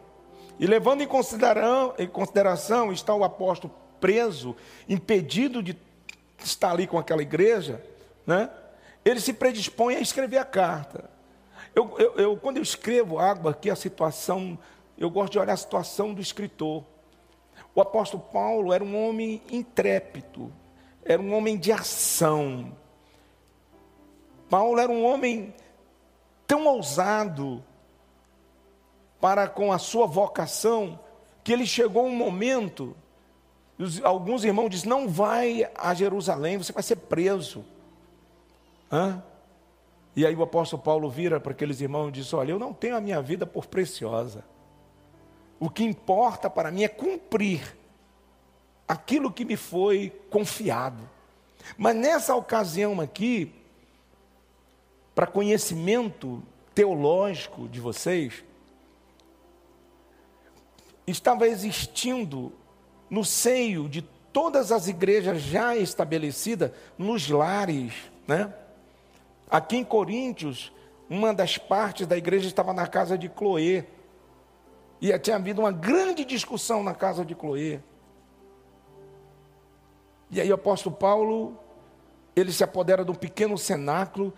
E 0.58 0.66
levando 0.66 1.02
em 1.02 1.06
consideração, 1.06 1.94
em 1.98 2.06
consideração 2.06 2.92
está 2.92 3.14
o 3.14 3.24
apóstolo 3.24 3.74
preso, 4.02 4.56
impedido 4.88 5.62
de 5.62 5.78
estar 6.42 6.72
ali 6.72 6.88
com 6.88 6.98
aquela 6.98 7.22
igreja, 7.22 7.80
né? 8.26 8.50
ele 9.04 9.20
se 9.20 9.32
predispõe 9.32 9.94
a 9.94 10.00
escrever 10.00 10.38
a 10.38 10.44
carta. 10.44 11.08
Eu, 11.72 11.94
eu, 11.98 12.14
eu, 12.16 12.36
quando 12.36 12.56
eu 12.56 12.62
escrevo 12.62 13.18
água 13.18 13.52
aqui, 13.52 13.70
a 13.70 13.76
situação, 13.76 14.58
eu 14.98 15.08
gosto 15.08 15.32
de 15.32 15.38
olhar 15.38 15.52
a 15.52 15.56
situação 15.56 16.12
do 16.12 16.20
escritor. 16.20 16.84
O 17.74 17.80
apóstolo 17.80 18.24
Paulo 18.32 18.72
era 18.72 18.82
um 18.82 19.08
homem 19.08 19.40
intrépido, 19.50 20.52
era 21.04 21.22
um 21.22 21.32
homem 21.32 21.56
de 21.56 21.70
ação. 21.70 22.76
Paulo 24.50 24.78
era 24.80 24.90
um 24.90 25.04
homem 25.04 25.54
tão 26.46 26.66
ousado 26.66 27.64
para 29.20 29.48
com 29.48 29.72
a 29.72 29.78
sua 29.78 30.06
vocação, 30.06 30.98
que 31.44 31.52
ele 31.52 31.64
chegou 31.64 32.04
um 32.04 32.14
momento, 32.14 32.94
alguns 34.02 34.44
irmãos 34.44 34.68
dizem, 34.68 34.88
não 34.88 35.08
vai 35.08 35.68
a 35.74 35.94
Jerusalém, 35.94 36.58
você 36.58 36.72
vai 36.72 36.82
ser 36.82 36.96
preso. 36.96 37.64
Hã? 38.90 39.22
E 40.14 40.26
aí 40.26 40.34
o 40.34 40.42
apóstolo 40.42 40.82
Paulo 40.82 41.08
vira 41.08 41.40
para 41.40 41.52
aqueles 41.52 41.80
irmãos 41.80 42.08
e 42.08 42.12
diz: 42.12 42.32
Olha, 42.34 42.52
eu 42.52 42.58
não 42.58 42.72
tenho 42.72 42.96
a 42.96 43.00
minha 43.00 43.22
vida 43.22 43.46
por 43.46 43.66
preciosa. 43.66 44.44
O 45.58 45.70
que 45.70 45.82
importa 45.82 46.50
para 46.50 46.70
mim 46.70 46.82
é 46.82 46.88
cumprir 46.88 47.76
aquilo 48.86 49.32
que 49.32 49.44
me 49.44 49.56
foi 49.56 50.12
confiado. 50.28 51.08
Mas 51.78 51.96
nessa 51.96 52.34
ocasião 52.34 53.00
aqui, 53.00 53.54
para 55.14 55.26
conhecimento 55.26 56.42
teológico 56.74 57.68
de 57.68 57.80
vocês, 57.80 58.44
estava 61.06 61.46
existindo 61.46 62.52
no 63.12 63.22
seio 63.22 63.90
de 63.90 64.00
todas 64.32 64.72
as 64.72 64.88
igrejas 64.88 65.42
já 65.42 65.76
estabelecidas, 65.76 66.70
nos 66.96 67.28
lares, 67.28 67.92
né? 68.26 68.50
Aqui 69.50 69.76
em 69.76 69.84
Coríntios, 69.84 70.72
uma 71.10 71.34
das 71.34 71.58
partes 71.58 72.06
da 72.06 72.16
igreja 72.16 72.48
estava 72.48 72.72
na 72.72 72.86
casa 72.86 73.18
de 73.18 73.28
Cloé. 73.28 73.84
E 74.98 75.18
tinha 75.18 75.36
havido 75.36 75.60
uma 75.60 75.70
grande 75.70 76.24
discussão 76.24 76.82
na 76.82 76.94
casa 76.94 77.22
de 77.22 77.34
Cloé. 77.34 77.82
E 80.30 80.40
aí 80.40 80.50
o 80.50 80.54
apóstolo 80.54 80.96
Paulo, 80.96 81.58
ele 82.34 82.50
se 82.50 82.64
apodera 82.64 83.04
de 83.04 83.10
um 83.10 83.14
pequeno 83.14 83.58
cenáculo 83.58 84.32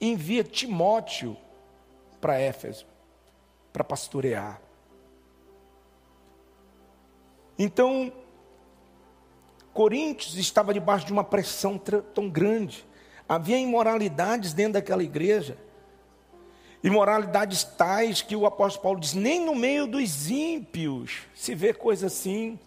envia 0.00 0.42
Timóteo 0.42 1.36
para 2.20 2.40
Éfeso, 2.40 2.86
para 3.72 3.84
pastorear. 3.84 4.65
Então, 7.58 8.12
Coríntios 9.72 10.36
estava 10.36 10.72
debaixo 10.72 11.04
de 11.06 11.12
uma 11.12 11.22
pressão 11.22 11.78
tão 12.14 12.30
grande. 12.30 12.84
Havia 13.28 13.58
imoralidades 13.58 14.52
dentro 14.52 14.74
daquela 14.74 15.02
igreja. 15.02 15.58
Imoralidades 16.82 17.64
tais 17.64 18.22
que 18.22 18.36
o 18.36 18.46
apóstolo 18.46 18.82
Paulo 18.82 19.00
diz: 19.00 19.12
nem 19.12 19.44
no 19.44 19.54
meio 19.54 19.86
dos 19.86 20.30
ímpios 20.30 21.22
se 21.34 21.54
vê 21.54 21.74
coisa 21.74 22.06
assim. 22.06 22.58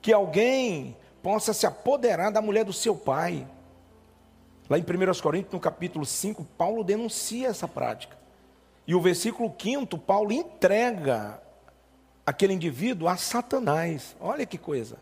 Que 0.00 0.12
alguém 0.12 0.96
possa 1.22 1.52
se 1.52 1.66
apoderar 1.66 2.30
da 2.30 2.40
mulher 2.40 2.64
do 2.64 2.72
seu 2.72 2.94
pai. 2.94 3.46
Lá 4.68 4.78
em 4.78 4.82
1 4.82 5.20
Coríntios, 5.20 5.52
no 5.52 5.60
capítulo 5.60 6.04
5, 6.04 6.44
Paulo 6.56 6.84
denuncia 6.84 7.48
essa 7.48 7.66
prática. 7.66 8.16
E 8.86 8.94
o 8.94 9.00
versículo 9.00 9.52
5, 9.60 9.98
Paulo 9.98 10.32
entrega 10.32 11.40
aquele 12.26 12.52
indivíduo 12.52 13.06
a 13.06 13.16
Satanás. 13.16 14.16
Olha 14.20 14.44
que 14.44 14.58
coisa. 14.58 14.98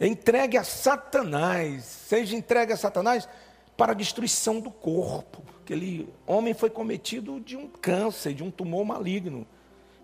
entregue 0.00 0.58
a 0.58 0.64
Satanás, 0.64 1.84
seja 1.84 2.36
entregue 2.36 2.72
a 2.72 2.76
Satanás 2.76 3.28
para 3.76 3.92
a 3.92 3.94
destruição 3.94 4.58
do 4.58 4.70
corpo. 4.70 5.42
Aquele 5.62 6.12
homem 6.26 6.52
foi 6.52 6.68
cometido 6.68 7.40
de 7.40 7.56
um 7.56 7.68
câncer, 7.68 8.34
de 8.34 8.42
um 8.42 8.50
tumor 8.50 8.84
maligno, 8.84 9.46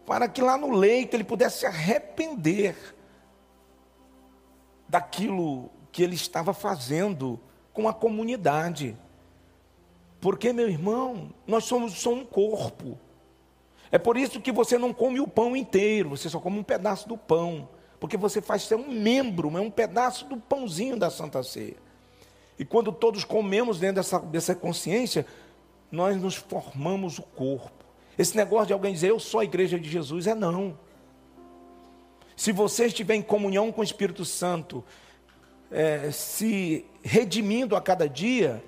para 0.07 0.29
que 0.29 0.41
lá 0.41 0.57
no 0.57 0.71
leito 0.71 1.15
ele 1.15 1.25
pudesse 1.25 1.59
se 1.61 1.67
arrepender 1.67 2.77
daquilo 4.89 5.71
que 5.93 6.03
ele 6.03 6.15
estava 6.15 6.55
fazendo 6.55 7.39
com 7.73 7.89
a 7.89 7.93
comunidade. 7.93 8.97
Porque, 10.21 10.53
meu 10.53 10.69
irmão, 10.69 11.33
nós 11.47 11.65
somos 11.65 11.95
só 11.95 12.13
um 12.13 12.25
corpo. 12.25 12.99
É 13.93 13.99
por 13.99 14.17
isso 14.17 14.41
que 14.41 14.53
você 14.53 14.79
não 14.79 14.93
come 14.93 15.21
o 15.21 15.27
pão 15.27 15.57
inteiro, 15.57 16.11
você 16.11 16.29
só 16.29 16.39
come 16.39 16.59
um 16.59 16.63
pedaço 16.63 17.09
do 17.09 17.17
pão. 17.17 17.69
Porque 17.99 18.17
você 18.17 18.41
faz 18.41 18.63
ser 18.63 18.77
um 18.77 18.91
membro, 18.91 19.57
é 19.57 19.61
um 19.61 19.71
pedaço 19.71 20.25
do 20.25 20.37
pãozinho 20.37 20.97
da 20.97 21.11
Santa 21.11 21.43
Ceia. 21.43 21.77
E 22.59 22.65
quando 22.65 22.93
todos 22.93 23.25
comemos 23.25 23.79
dentro 23.79 23.97
dessa, 23.97 24.19
dessa 24.19 24.55
consciência, 24.55 25.27
nós 25.91 26.17
nos 26.17 26.35
formamos 26.35 27.19
o 27.19 27.23
corpo. 27.23 27.85
Esse 28.19 28.37
negócio 28.37 28.69
de 28.69 28.73
alguém 28.73 28.93
dizer 28.93 29.11
eu 29.11 29.19
sou 29.19 29.41
a 29.41 29.45
igreja 29.45 29.79
de 29.79 29.89
Jesus 29.89 30.27
é 30.27 30.35
não. 30.35 30.79
Se 32.37 32.53
você 32.53 32.87
estiver 32.87 33.15
em 33.15 33.23
comunhão 33.23 33.71
com 33.71 33.81
o 33.81 33.85
Espírito 33.85 34.25
Santo, 34.25 34.85
é, 35.71 36.11
se 36.11 36.87
redimindo 37.03 37.77
a 37.77 37.81
cada 37.81 38.09
dia, 38.09 38.63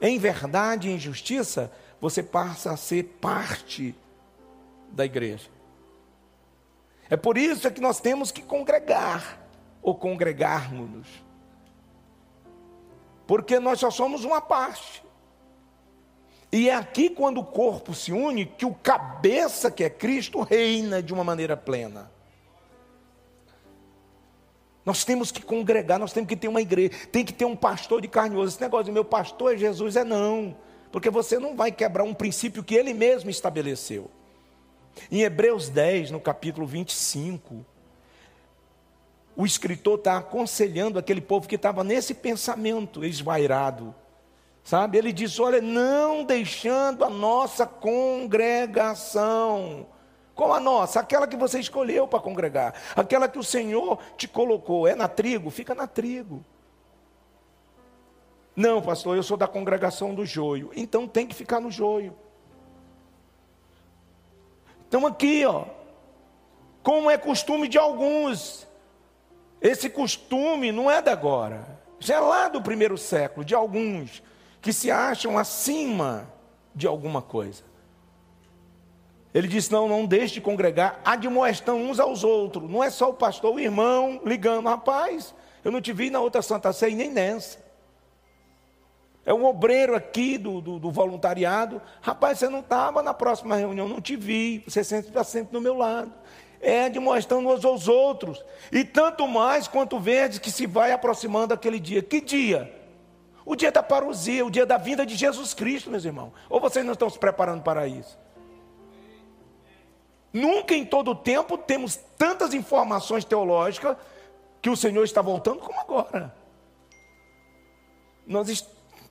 em 0.00 0.18
verdade 0.18 0.88
e 0.88 0.92
em 0.92 0.98
justiça, 0.98 1.72
você 2.00 2.22
passa 2.22 2.72
a 2.72 2.76
ser 2.76 3.04
parte 3.20 3.94
da 4.94 5.04
igreja. 5.04 5.50
É 7.10 7.16
por 7.16 7.36
isso 7.36 7.70
que 7.70 7.80
nós 7.80 8.00
temos 8.00 8.30
que 8.30 8.42
congregar, 8.42 9.40
ou 9.82 9.94
congregarmos-nos. 9.94 11.08
Porque 13.26 13.58
nós 13.58 13.80
só 13.80 13.90
somos 13.90 14.24
uma 14.24 14.40
parte. 14.40 15.02
E 16.50 16.68
é 16.68 16.74
aqui 16.74 17.10
quando 17.10 17.38
o 17.38 17.44
corpo 17.44 17.92
se 17.94 18.12
une 18.12 18.46
que 18.46 18.64
o 18.64 18.72
cabeça, 18.74 19.70
que 19.70 19.82
é 19.82 19.90
Cristo, 19.90 20.40
reina 20.40 21.02
de 21.02 21.12
uma 21.12 21.24
maneira 21.24 21.56
plena. 21.56 22.10
Nós 24.84 25.02
temos 25.02 25.32
que 25.32 25.42
congregar, 25.42 25.98
nós 25.98 26.12
temos 26.12 26.28
que 26.28 26.36
ter 26.36 26.46
uma 26.46 26.60
igreja, 26.60 26.92
tem 27.10 27.24
que 27.24 27.32
ter 27.32 27.46
um 27.46 27.56
pastor 27.56 28.00
de 28.00 28.08
carne 28.08 28.36
e 28.36 28.38
osso. 28.38 28.54
Esse 28.54 28.60
negócio 28.60 28.84
de 28.84 28.92
meu 28.92 29.04
pastor 29.04 29.54
é 29.54 29.56
Jesus, 29.56 29.96
é 29.96 30.04
não. 30.04 30.54
Porque 30.92 31.10
você 31.10 31.38
não 31.38 31.56
vai 31.56 31.72
quebrar 31.72 32.04
um 32.04 32.14
princípio 32.14 32.62
que 32.62 32.74
ele 32.74 32.92
mesmo 32.92 33.30
estabeleceu. 33.30 34.10
Em 35.10 35.22
Hebreus 35.22 35.68
10, 35.68 36.10
no 36.10 36.20
capítulo 36.20 36.66
25, 36.66 37.64
o 39.36 39.44
escritor 39.44 39.98
está 39.98 40.16
aconselhando 40.18 40.98
aquele 40.98 41.20
povo 41.20 41.48
que 41.48 41.56
estava 41.56 41.84
nesse 41.84 42.14
pensamento 42.14 43.04
esvairado. 43.04 43.94
Sabe? 44.62 44.96
Ele 44.96 45.12
diz: 45.12 45.38
olha, 45.38 45.60
não 45.60 46.24
deixando 46.24 47.04
a 47.04 47.10
nossa 47.10 47.66
congregação. 47.66 49.86
Como 50.34 50.52
a 50.52 50.58
nossa, 50.58 51.00
aquela 51.00 51.28
que 51.28 51.36
você 51.36 51.60
escolheu 51.60 52.08
para 52.08 52.18
congregar, 52.18 52.74
aquela 52.96 53.28
que 53.28 53.38
o 53.38 53.44
Senhor 53.44 53.98
te 54.16 54.26
colocou. 54.26 54.88
É 54.88 54.94
na 54.94 55.06
trigo? 55.06 55.50
Fica 55.50 55.74
na 55.74 55.86
trigo. 55.86 56.42
Não, 58.56 58.80
pastor, 58.80 59.16
eu 59.16 59.22
sou 59.22 59.36
da 59.36 59.46
congregação 59.46 60.14
do 60.14 60.24
joio. 60.24 60.70
Então 60.74 61.06
tem 61.06 61.26
que 61.26 61.34
ficar 61.34 61.60
no 61.60 61.70
joio. 61.70 62.16
Então 64.94 65.08
aqui, 65.08 65.44
ó. 65.44 65.64
Como 66.80 67.10
é 67.10 67.18
costume 67.18 67.66
de 67.66 67.76
alguns. 67.76 68.64
Esse 69.60 69.90
costume 69.90 70.70
não 70.70 70.88
é 70.88 71.02
da 71.02 71.10
agora. 71.10 71.80
Já 71.98 72.14
é 72.14 72.20
lá 72.20 72.48
do 72.48 72.62
primeiro 72.62 72.96
século, 72.96 73.44
de 73.44 73.56
alguns 73.56 74.22
que 74.62 74.72
se 74.72 74.92
acham 74.92 75.36
acima 75.36 76.32
de 76.72 76.86
alguma 76.86 77.20
coisa. 77.20 77.64
Ele 79.34 79.48
disse: 79.48 79.72
Não, 79.72 79.88
não 79.88 80.06
deixe 80.06 80.34
de 80.34 80.40
congregar, 80.40 81.00
admoestam 81.04 81.76
uns 81.76 81.98
aos 81.98 82.22
outros. 82.22 82.70
Não 82.70 82.84
é 82.84 82.88
só 82.88 83.10
o 83.10 83.14
pastor, 83.14 83.52
o 83.52 83.58
irmão 83.58 84.20
ligando, 84.24 84.68
rapaz, 84.68 85.34
eu 85.64 85.72
não 85.72 85.80
te 85.80 85.92
vi 85.92 86.08
na 86.08 86.20
outra 86.20 86.40
Santa 86.40 86.72
Ceia 86.72 86.94
nem 86.94 87.10
nessa. 87.10 87.63
É 89.26 89.32
um 89.32 89.44
obreiro 89.44 89.94
aqui 89.94 90.36
do, 90.36 90.60
do, 90.60 90.78
do 90.78 90.90
voluntariado. 90.90 91.80
Rapaz, 92.02 92.38
você 92.38 92.48
não 92.48 92.60
estava 92.60 93.02
na 93.02 93.14
próxima 93.14 93.56
reunião, 93.56 93.88
não 93.88 94.00
te 94.00 94.16
vi. 94.16 94.62
Você 94.66 94.80
está 94.80 95.24
sempre 95.24 95.52
do 95.52 95.60
meu 95.60 95.74
lado. 95.74 96.12
É 96.60 96.88
demonstrando 96.90 97.48
uns 97.48 97.64
aos 97.64 97.88
outros. 97.88 98.44
E 98.70 98.84
tanto 98.84 99.26
mais 99.26 99.66
quanto 99.66 99.98
verdes 99.98 100.38
que 100.38 100.50
se 100.50 100.66
vai 100.66 100.92
aproximando 100.92 101.54
aquele 101.54 101.80
dia. 101.80 102.02
Que 102.02 102.20
dia? 102.20 102.74
O 103.46 103.56
dia 103.56 103.72
da 103.72 103.82
parousia, 103.82 104.44
o 104.44 104.50
dia 104.50 104.66
da 104.66 104.76
vinda 104.76 105.04
de 105.04 105.14
Jesus 105.14 105.54
Cristo, 105.54 105.90
meus 105.90 106.04
irmãos. 106.04 106.32
Ou 106.48 106.60
vocês 106.60 106.84
não 106.84 106.92
estão 106.92 107.08
se 107.08 107.18
preparando 107.18 107.62
para 107.62 107.86
isso? 107.86 108.18
Nunca 110.32 110.74
em 110.74 110.84
todo 110.84 111.12
o 111.12 111.14
tempo 111.14 111.56
temos 111.56 111.96
tantas 112.18 112.52
informações 112.52 113.24
teológicas 113.24 113.96
que 114.60 114.68
o 114.68 114.76
Senhor 114.76 115.04
está 115.04 115.22
voltando 115.22 115.60
como 115.60 115.78
agora. 115.78 116.34
Nós 118.26 118.48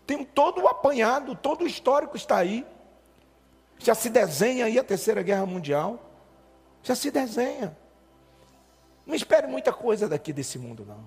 temos 0.06 0.28
todo 0.34 0.62
o 0.62 0.68
apanhado, 0.68 1.36
todo 1.36 1.64
o 1.64 1.68
histórico 1.68 2.18
está 2.18 2.38
aí. 2.38 2.66
Já 3.78 3.96
se 3.96 4.10
desenha 4.10 4.66
aí 4.66 4.78
a 4.78 4.84
Terceira 4.84 5.22
Guerra 5.22 5.46
Mundial. 5.46 6.12
Já 6.82 6.96
se 6.96 7.10
desenha. 7.10 7.76
Não 9.06 9.16
espere 9.16 9.48
muita 9.48 9.72
coisa 9.72 10.08
daqui 10.08 10.32
desse 10.32 10.58
mundo, 10.58 10.86
não. 10.86 11.04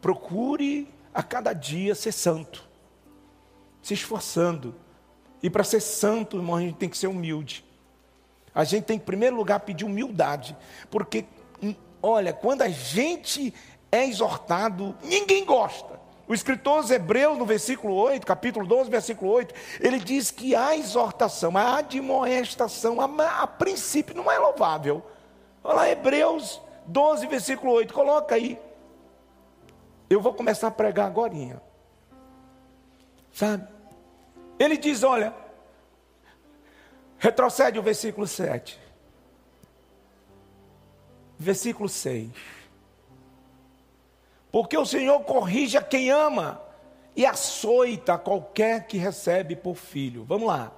Procure 0.00 0.88
a 1.12 1.22
cada 1.22 1.52
dia 1.52 1.94
ser 1.94 2.12
santo, 2.12 2.66
se 3.82 3.94
esforçando. 3.94 4.74
E 5.42 5.48
para 5.48 5.64
ser 5.64 5.80
santo, 5.80 6.36
irmão, 6.36 6.56
a 6.56 6.60
gente 6.60 6.76
tem 6.76 6.88
que 6.88 6.98
ser 6.98 7.06
humilde. 7.06 7.64
A 8.54 8.64
gente 8.64 8.84
tem, 8.84 8.96
em 8.96 9.00
primeiro 9.00 9.36
lugar, 9.36 9.60
pedir 9.60 9.84
humildade, 9.84 10.56
porque, 10.90 11.24
hum, 11.62 11.74
olha, 12.02 12.32
quando 12.32 12.62
a 12.62 12.68
gente 12.68 13.54
é 13.92 14.04
exortado, 14.04 14.96
ninguém 15.02 15.44
gosta. 15.44 16.00
O 16.30 16.34
escritor 16.34 16.76
aos 16.76 16.92
Hebreus, 16.92 17.36
no 17.36 17.44
versículo 17.44 17.92
8, 17.92 18.24
capítulo 18.24 18.64
12, 18.64 18.88
versículo 18.88 19.32
8, 19.32 19.52
ele 19.80 19.98
diz 19.98 20.30
que 20.30 20.54
a 20.54 20.76
exortação, 20.76 21.56
a 21.56 21.78
admoestação, 21.78 23.00
a, 23.00 23.42
a 23.42 23.48
princípio 23.48 24.14
não 24.14 24.30
é 24.30 24.38
louvável. 24.38 25.04
Olha 25.64 25.74
lá, 25.74 25.90
Hebreus 25.90 26.62
12, 26.86 27.26
versículo 27.26 27.72
8, 27.72 27.92
coloca 27.92 28.36
aí. 28.36 28.56
Eu 30.08 30.20
vou 30.20 30.32
começar 30.32 30.68
a 30.68 30.70
pregar 30.70 31.08
agora. 31.08 31.60
Sabe? 33.32 33.66
Ele 34.56 34.76
diz: 34.76 35.02
olha, 35.02 35.34
retrocede 37.18 37.76
o 37.76 37.82
versículo 37.82 38.28
7. 38.28 38.78
Versículo 41.36 41.88
6. 41.88 42.59
Porque 44.50 44.76
o 44.76 44.86
Senhor 44.86 45.20
corrige 45.20 45.76
a 45.76 45.82
quem 45.82 46.10
ama 46.10 46.60
e 47.14 47.24
açoita 47.24 48.18
qualquer 48.18 48.86
que 48.86 48.98
recebe 48.98 49.54
por 49.54 49.76
filho. 49.76 50.24
Vamos 50.24 50.48
lá. 50.48 50.72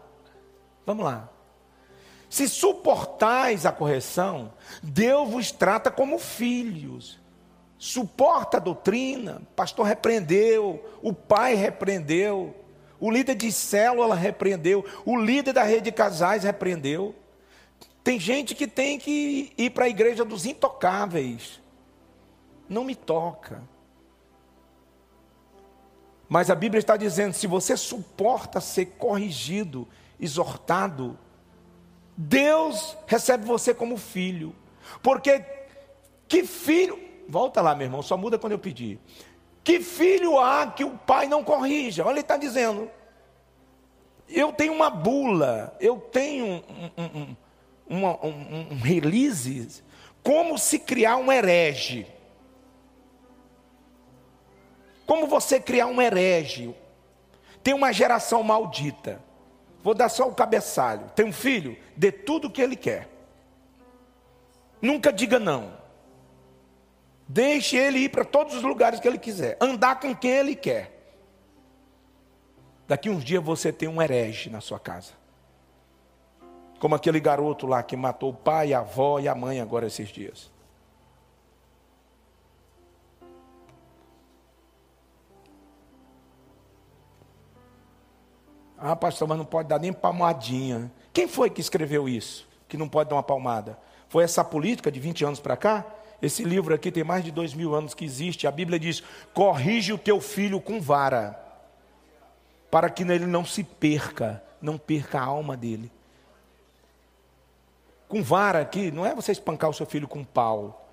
Vamos 0.84 1.04
lá. 1.04 1.28
Se 2.28 2.48
suportais 2.48 3.66
a 3.66 3.72
correção, 3.72 4.52
Deus 4.82 5.28
vos 5.28 5.52
trata 5.52 5.90
como 5.90 6.18
filhos. 6.18 7.20
Suporta 7.78 8.58
a 8.58 8.60
doutrina, 8.60 9.42
pastor 9.56 9.86
repreendeu, 9.86 10.84
o 11.02 11.12
pai 11.12 11.54
repreendeu, 11.54 12.54
o 13.00 13.10
líder 13.10 13.34
de 13.34 13.50
célula 13.50 14.14
repreendeu, 14.14 14.84
o 15.04 15.16
líder 15.16 15.52
da 15.52 15.64
rede 15.64 15.82
de 15.82 15.92
casais 15.92 16.44
repreendeu. 16.44 17.14
Tem 18.04 18.20
gente 18.20 18.54
que 18.54 18.66
tem 18.66 18.98
que 18.98 19.52
ir 19.58 19.70
para 19.70 19.86
a 19.86 19.88
igreja 19.88 20.24
dos 20.24 20.46
intocáveis 20.46 21.61
não 22.68 22.84
me 22.84 22.94
toca. 22.94 23.62
Mas 26.28 26.48
a 26.48 26.54
Bíblia 26.54 26.78
está 26.78 26.96
dizendo: 26.96 27.34
se 27.34 27.46
você 27.46 27.76
suporta 27.76 28.60
ser 28.60 28.86
corrigido, 28.98 29.86
exortado, 30.18 31.18
Deus 32.16 32.96
recebe 33.06 33.44
você 33.44 33.74
como 33.74 33.98
filho. 33.98 34.54
Porque 35.02 35.44
que 36.26 36.44
filho, 36.44 36.98
volta 37.28 37.60
lá, 37.60 37.74
meu 37.74 37.86
irmão, 37.86 38.00
só 38.02 38.16
muda 38.16 38.38
quando 38.38 38.52
eu 38.52 38.58
pedir. 38.58 38.98
Que 39.62 39.80
filho 39.80 40.38
há 40.38 40.66
que 40.66 40.84
o 40.84 40.96
pai 40.96 41.28
não 41.28 41.44
corrija? 41.44 42.02
Olha, 42.02 42.14
ele 42.14 42.20
está 42.20 42.38
dizendo. 42.38 42.90
Eu 44.28 44.52
tenho 44.52 44.72
uma 44.72 44.88
bula, 44.88 45.76
eu 45.78 45.98
tenho 45.98 46.46
um, 46.46 46.90
um, 46.96 47.36
um, 47.90 48.06
um, 48.06 48.68
um 48.72 48.80
release, 48.80 49.84
como 50.22 50.56
se 50.56 50.78
criar 50.78 51.18
um 51.18 51.30
herege. 51.30 52.06
Como 55.12 55.26
você 55.26 55.60
criar 55.60 55.88
um 55.88 56.00
herege? 56.00 56.74
Tem 57.62 57.74
uma 57.74 57.92
geração 57.92 58.42
maldita. 58.42 59.22
Vou 59.82 59.92
dar 59.92 60.08
só 60.08 60.26
o 60.26 60.34
cabeçalho. 60.34 61.10
Tem 61.14 61.26
um 61.26 61.32
filho? 61.34 61.76
Dê 61.94 62.10
tudo 62.10 62.48
o 62.48 62.50
que 62.50 62.62
ele 62.62 62.74
quer. 62.74 63.10
Nunca 64.80 65.12
diga 65.12 65.38
não. 65.38 65.76
Deixe 67.28 67.76
ele 67.76 67.98
ir 67.98 68.08
para 68.08 68.24
todos 68.24 68.54
os 68.54 68.62
lugares 68.62 69.00
que 69.00 69.06
ele 69.06 69.18
quiser, 69.18 69.58
andar 69.60 70.00
com 70.00 70.16
quem 70.16 70.30
ele 70.30 70.56
quer. 70.56 71.14
Daqui 72.88 73.10
uns 73.10 73.22
dias 73.22 73.44
você 73.44 73.70
tem 73.70 73.90
um 73.90 74.00
herege 74.00 74.48
na 74.48 74.62
sua 74.62 74.80
casa. 74.80 75.12
Como 76.80 76.94
aquele 76.94 77.20
garoto 77.20 77.66
lá 77.66 77.82
que 77.82 77.98
matou 77.98 78.30
o 78.30 78.34
pai, 78.34 78.72
a 78.72 78.78
avó 78.78 79.20
e 79.20 79.28
a 79.28 79.34
mãe 79.34 79.60
agora 79.60 79.86
esses 79.86 80.08
dias. 80.08 80.50
Ah, 88.84 88.96
pastor, 88.96 89.28
mas 89.28 89.38
não 89.38 89.44
pode 89.44 89.68
dar 89.68 89.78
nem 89.78 89.92
palmadinha. 89.92 90.90
Quem 91.12 91.28
foi 91.28 91.48
que 91.48 91.60
escreveu 91.60 92.08
isso? 92.08 92.48
Que 92.68 92.76
não 92.76 92.88
pode 92.88 93.08
dar 93.08 93.16
uma 93.16 93.22
palmada? 93.22 93.78
Foi 94.08 94.24
essa 94.24 94.42
política 94.42 94.90
de 94.90 94.98
20 94.98 95.24
anos 95.24 95.40
para 95.40 95.56
cá? 95.56 95.86
Esse 96.20 96.42
livro 96.42 96.74
aqui 96.74 96.90
tem 96.90 97.04
mais 97.04 97.24
de 97.24 97.30
dois 97.30 97.54
mil 97.54 97.74
anos 97.74 97.94
que 97.94 98.04
existe. 98.04 98.46
A 98.46 98.50
Bíblia 98.50 98.80
diz: 98.80 99.02
corrige 99.32 99.92
o 99.92 99.98
teu 99.98 100.20
filho 100.20 100.60
com 100.60 100.80
vara, 100.80 101.40
para 102.70 102.90
que 102.90 103.04
ele 103.04 103.26
não 103.26 103.44
se 103.44 103.62
perca, 103.62 104.42
não 104.60 104.76
perca 104.76 105.20
a 105.20 105.24
alma 105.24 105.56
dele. 105.56 105.90
Com 108.08 108.20
vara 108.20 108.60
aqui, 108.60 108.90
não 108.90 109.06
é 109.06 109.14
você 109.14 109.30
espancar 109.30 109.70
o 109.70 109.74
seu 109.74 109.86
filho 109.86 110.08
com 110.08 110.24
pau. 110.24 110.88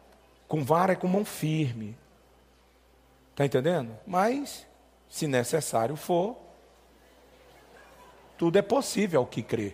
Com 0.47 0.63
vara 0.63 0.93
é 0.93 0.95
com 0.95 1.07
mão 1.07 1.25
firme. 1.25 1.97
Está 3.31 3.45
entendendo? 3.45 3.97
Mas, 4.05 4.65
se 5.09 5.27
necessário 5.27 5.95
for, 5.95 6.37
tudo 8.39 8.57
é 8.57 8.61
possível 8.61 9.19
ao 9.19 9.27
que 9.27 9.43
crê. 9.43 9.73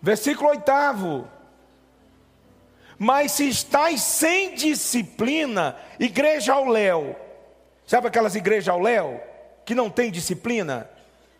Versículo 0.00 0.50
oitavo. 0.50 1.26
Mas 2.98 3.32
se 3.32 3.48
estáis 3.48 4.02
sem 4.02 4.54
disciplina, 4.54 5.74
igreja 5.98 6.52
ao 6.52 6.66
léu. 6.66 7.16
Sabe 7.86 8.08
aquelas 8.08 8.34
igrejas 8.34 8.68
ao 8.68 8.78
léu? 8.78 9.18
Que 9.64 9.74
não 9.74 9.88
tem 9.88 10.10
disciplina? 10.10 10.88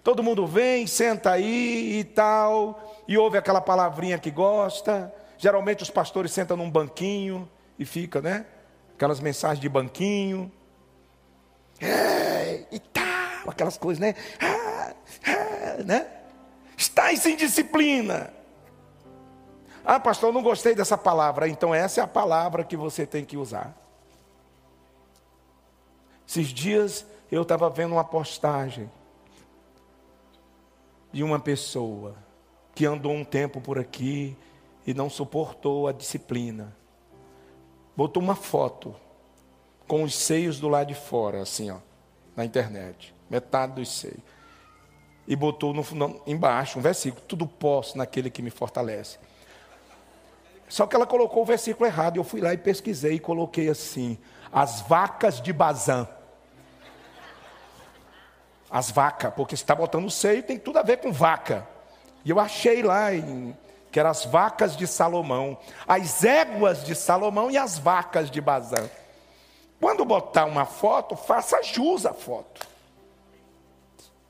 Todo 0.03 0.23
mundo 0.23 0.47
vem, 0.47 0.87
senta 0.87 1.33
aí 1.33 1.99
e 1.99 2.05
tal, 2.05 3.05
e 3.07 3.19
ouve 3.19 3.37
aquela 3.37 3.61
palavrinha 3.61 4.19
que 4.19 4.31
gosta. 4.31 5.15
Geralmente 5.37 5.83
os 5.83 5.91
pastores 5.91 6.33
sentam 6.33 6.57
num 6.57 6.71
banquinho 6.71 7.47
e 7.79 7.85
fica, 7.85 8.23
né? 8.23 8.47
Aquelas 8.95 9.21
mensagens 9.21 9.61
de 9.61 9.69
banquinho. 9.69 10.51
É, 11.79 12.65
e 12.73 12.79
tal 12.79 13.26
aquelas 13.51 13.77
coisas, 13.77 14.01
né? 14.01 14.15
Ah, 14.41 14.95
ah, 15.27 15.83
né? 15.85 16.07
Estais 16.77 17.21
sem 17.21 17.37
disciplina. 17.37 18.33
Ah, 19.85 19.99
pastor, 19.99 20.33
não 20.33 20.43
gostei 20.43 20.75
dessa 20.75 20.99
palavra. 20.99 21.49
Então, 21.49 21.75
essa 21.75 22.01
é 22.01 22.05
a 22.05 22.09
palavra 22.09 22.65
que 22.65 22.77
você 22.77 23.07
tem 23.07 23.25
que 23.25 23.37
usar. 23.37 23.75
Esses 26.29 26.49
dias 26.49 27.07
eu 27.31 27.43
estava 27.43 27.71
vendo 27.71 27.93
uma 27.93 28.05
postagem 28.05 28.91
de 31.13 31.23
uma 31.23 31.39
pessoa 31.39 32.15
que 32.75 32.85
andou 32.85 33.13
um 33.13 33.25
tempo 33.25 33.61
por 33.61 33.79
aqui 33.79 34.37
e 34.87 34.93
não 34.93 35.09
suportou 35.09 35.89
a 35.89 35.93
disciplina. 35.93 36.77
Botou 37.97 38.23
uma 38.23 38.35
foto 38.35 38.95
com 39.87 40.03
os 40.03 40.15
seios 40.15 40.61
do 40.61 40.69
lado 40.69 40.89
de 40.89 40.95
fora, 40.95 41.41
assim, 41.41 41.71
ó, 41.71 41.79
na 42.35 42.45
internet 42.45 43.16
metade 43.29 43.75
dos 43.75 43.91
seios. 43.91 44.21
E 45.27 45.35
botou 45.35 45.75
no, 45.75 45.83
no, 45.93 46.23
embaixo 46.27 46.79
um 46.79 46.83
versículo: 46.83 47.23
Tudo 47.27 47.47
posso 47.47 47.99
naquele 47.99 48.31
que 48.31 48.43
me 48.43 48.51
fortalece. 48.51 49.19
Só 50.69 50.87
que 50.87 50.95
ela 50.95 51.07
colocou 51.07 51.43
o 51.43 51.47
versículo 51.47 51.87
errado. 51.87 52.17
Eu 52.17 52.25
fui 52.25 52.41
lá 52.41 52.53
e 52.55 52.59
pesquisei 52.59 53.15
e 53.15 53.19
coloquei 53.19 53.69
assim: 53.69 54.19
As 54.53 54.81
vacas 54.83 55.41
de 55.41 55.53
Bazã. 55.53 56.09
As 58.71 58.91
vacas, 58.91 59.33
porque 59.35 59.57
você 59.57 59.63
está 59.63 59.75
botando 59.75 60.11
seio, 60.11 60.43
tem 60.43 60.59
tudo 60.59 60.79
a 60.79 60.83
ver 60.83 60.99
com 60.99 61.13
vaca. 61.13 61.67
E 62.25 62.31
eu 62.31 62.41
achei 62.41 62.83
lá 62.83 63.15
em, 63.15 63.57
que 63.93 63.99
eram 63.99 64.11
as 64.11 64.25
vacas 64.25 64.77
de 64.77 64.87
Salomão, 64.87 65.57
as 65.87 66.25
éguas 66.25 66.85
de 66.85 66.95
Salomão 66.95 67.49
e 67.49 67.57
as 67.57 67.79
vacas 67.79 68.29
de 68.29 68.41
Bazã. 68.41 68.91
Quando 69.81 70.05
botar 70.05 70.47
uma 70.47 70.65
foto, 70.65 71.15
faça 71.15 71.63
jus 71.63 72.05
à 72.05 72.13
foto 72.13 72.76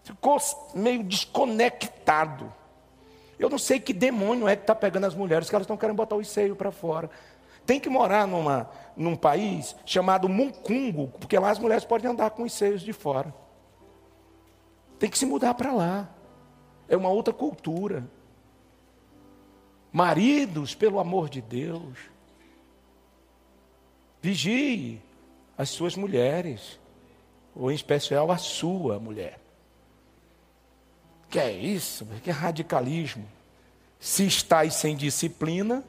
ficou 0.07 0.38
meio 0.73 1.03
desconectado. 1.03 2.53
Eu 3.37 3.51
não 3.51 3.59
sei 3.59 3.81
que 3.81 3.92
demônio 3.92 4.47
é 4.47 4.55
que 4.55 4.62
está 4.62 4.75
pegando 4.75 5.05
as 5.05 5.14
mulheres, 5.16 5.49
que 5.49 5.55
elas 5.55 5.64
estão 5.64 5.77
querendo 5.77 5.97
botar 5.97 6.14
o 6.14 6.25
seio 6.25 6.55
para 6.55 6.71
fora. 6.71 7.11
Tem 7.66 7.81
que 7.81 7.88
morar 7.88 8.25
numa, 8.25 8.71
num 8.97 9.16
país 9.16 9.75
chamado 9.85 10.29
Muncungo, 10.29 11.09
porque 11.19 11.37
lá 11.37 11.51
as 11.51 11.59
mulheres 11.59 11.85
podem 11.85 12.09
andar 12.09 12.31
com 12.31 12.45
os 12.45 12.53
seios 12.53 12.83
de 12.83 12.92
fora. 12.92 13.35
Tem 14.97 15.11
que 15.11 15.19
se 15.19 15.27
mudar 15.27 15.55
para 15.55 15.73
lá. 15.73 16.09
É 16.88 16.97
uma 16.97 17.09
outra 17.09 17.35
cultura. 17.35 18.09
Maridos, 19.92 20.73
pelo 20.73 21.01
amor 21.01 21.29
de 21.29 21.42
Deus, 21.42 21.99
vigie 24.23 25.03
as 25.59 25.69
suas 25.69 25.97
mulheres, 25.97 26.79
ou 27.57 27.73
em 27.73 27.75
especial 27.75 28.31
a 28.31 28.37
sua 28.37 29.01
mulher. 29.01 29.46
Que 31.29 31.39
é 31.39 31.51
isso? 31.51 32.07
Que 32.23 32.31
é 32.31 32.33
radicalismo. 32.33 33.27
Se 33.99 34.27
estáis 34.27 34.75
sem 34.75 34.97
disciplina, 34.97 35.83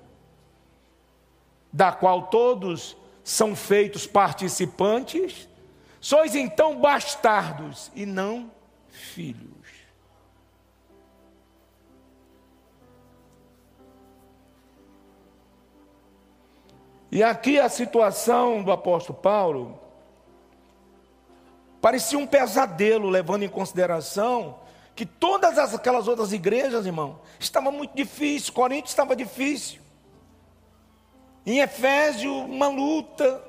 da 1.72 1.92
qual 1.92 2.24
todos 2.28 2.98
são 3.24 3.56
feitos 3.56 4.08
participantes, 4.08 5.48
sois 6.00 6.34
então 6.34 6.80
bastardos 6.80 7.92
e 7.94 8.06
não 8.06 8.50
filhos. 8.90 9.48
E 17.12 17.24
aqui 17.24 17.60
a 17.60 17.70
situação 17.70 18.64
do 18.64 18.72
apóstolo 18.72 19.18
Paulo 19.20 19.80
parecia 21.82 22.18
um 22.18 22.28
pesadelo, 22.28 23.10
levando 23.10 23.44
em 23.44 23.50
consideração 23.50 24.60
que 24.98 25.06
todas 25.06 25.60
aquelas 25.76 26.08
outras 26.08 26.34
igrejas, 26.34 26.88
irmão, 26.88 27.20
estava 27.40 27.70
muito 27.70 27.96
difícil, 27.96 28.52
Corinto 28.52 28.90
estava 28.90 29.16
difícil. 29.16 29.80
Em 31.46 31.60
Efésio, 31.60 32.34
uma 32.34 32.68
luta. 32.68 33.44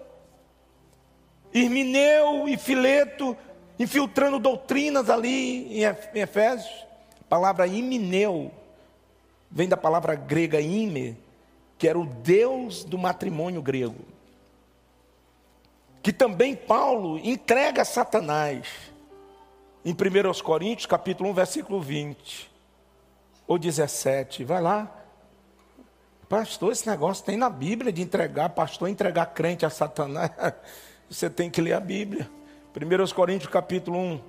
Irmineu 1.54 2.46
e 2.46 2.58
Fileto 2.58 3.34
infiltrando 3.78 4.38
doutrinas 4.38 5.08
ali 5.08 5.80
em 5.80 6.20
Efésios. 6.20 6.86
A 7.18 7.24
palavra 7.24 7.66
Imineu 7.66 8.52
vem 9.50 9.66
da 9.66 9.76
palavra 9.76 10.14
grega 10.14 10.60
ime, 10.60 11.16
que 11.78 11.88
era 11.88 11.98
o 11.98 12.04
deus 12.04 12.84
do 12.84 12.98
matrimônio 12.98 13.62
grego. 13.62 14.04
Que 16.02 16.12
também 16.12 16.54
Paulo 16.54 17.18
entrega 17.18 17.80
a 17.80 17.86
Satanás 17.86 18.66
em 19.88 19.92
1 19.92 20.42
Coríntios, 20.42 20.84
capítulo 20.84 21.30
1, 21.30 21.32
versículo 21.32 21.80
20 21.80 22.50
ou 23.46 23.58
17. 23.58 24.44
Vai 24.44 24.60
lá. 24.60 24.94
Pastor, 26.28 26.72
esse 26.72 26.86
negócio 26.86 27.24
tem 27.24 27.38
na 27.38 27.48
Bíblia 27.48 27.90
de 27.90 28.02
entregar, 28.02 28.50
pastor, 28.50 28.90
entregar 28.90 29.24
crente 29.32 29.64
a 29.64 29.70
Satanás. 29.70 30.30
Você 31.08 31.30
tem 31.30 31.48
que 31.48 31.62
ler 31.62 31.72
a 31.72 31.80
Bíblia. 31.80 32.30
1 32.76 33.14
Coríntios, 33.14 33.50
capítulo 33.50 33.98
1, 33.98 34.20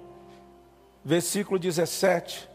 versículo 1.04 1.60
17. 1.60 2.50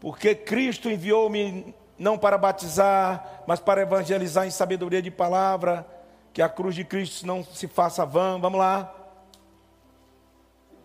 Porque 0.00 0.34
Cristo 0.34 0.90
enviou-me 0.90 1.74
não 1.98 2.18
para 2.18 2.36
batizar, 2.36 3.42
mas 3.46 3.58
para 3.58 3.80
evangelizar 3.80 4.46
em 4.46 4.50
sabedoria 4.50 5.00
de 5.00 5.10
palavra, 5.10 5.86
que 6.34 6.42
a 6.42 6.48
cruz 6.48 6.74
de 6.74 6.84
Cristo 6.84 7.26
não 7.26 7.42
se 7.42 7.66
faça 7.66 8.04
vã. 8.04 8.38
Vamos 8.38 8.58
lá 8.58 8.99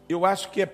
eu 0.07 0.25
acho 0.25 0.51
que 0.51 0.61
é 0.61 0.65
1 0.65 0.69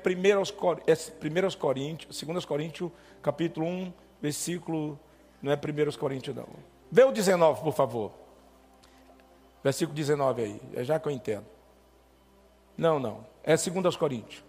é 0.88 1.52
Coríntios, 1.58 2.22
2 2.22 2.46
Coríntios, 2.46 2.92
capítulo 3.22 3.66
1, 3.66 3.94
versículo, 4.22 5.00
não 5.42 5.52
é 5.52 5.56
1 5.56 5.98
Coríntios 5.98 6.36
não. 6.36 6.48
Vê 6.92 7.04
o 7.04 7.12
19, 7.12 7.62
por 7.62 7.74
favor. 7.74 8.12
Versículo 9.64 9.96
19 9.96 10.42
aí, 10.42 10.62
é 10.74 10.84
já 10.84 11.00
que 11.00 11.08
eu 11.08 11.12
entendo. 11.12 11.46
Não, 12.78 13.00
não, 13.00 13.26
é 13.44 13.56
2 13.56 13.96
Coríntios, 13.96 14.44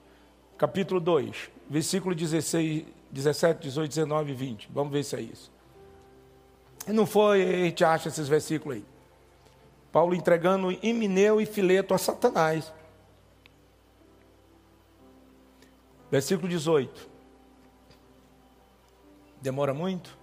capítulo 0.59 1.01
2, 1.01 1.51
versículo 1.69 2.15
16, 2.15 2.85
17, 3.11 3.63
18, 3.63 3.89
19 3.89 4.33
e 4.33 4.35
20. 4.35 4.69
Vamos 4.73 4.93
ver 4.93 5.05
se 5.05 5.17
é 5.17 5.21
isso. 5.21 5.53
Não 6.89 7.07
foi, 7.07 7.43
a 7.43 7.65
gente 7.65 7.85
acha 7.85 8.09
esses 8.09 8.27
versículos 8.27 8.79
aí. 8.79 8.85
Paulo 9.93 10.15
entregando 10.15 10.73
Imineu 10.83 11.41
e 11.41 11.47
Fileto 11.47 11.95
a 11.95 11.99
Satanás 11.99 12.73
Versículo 16.13 16.47
18. 16.47 17.09
Demora 19.41 19.73
muito? 19.73 20.15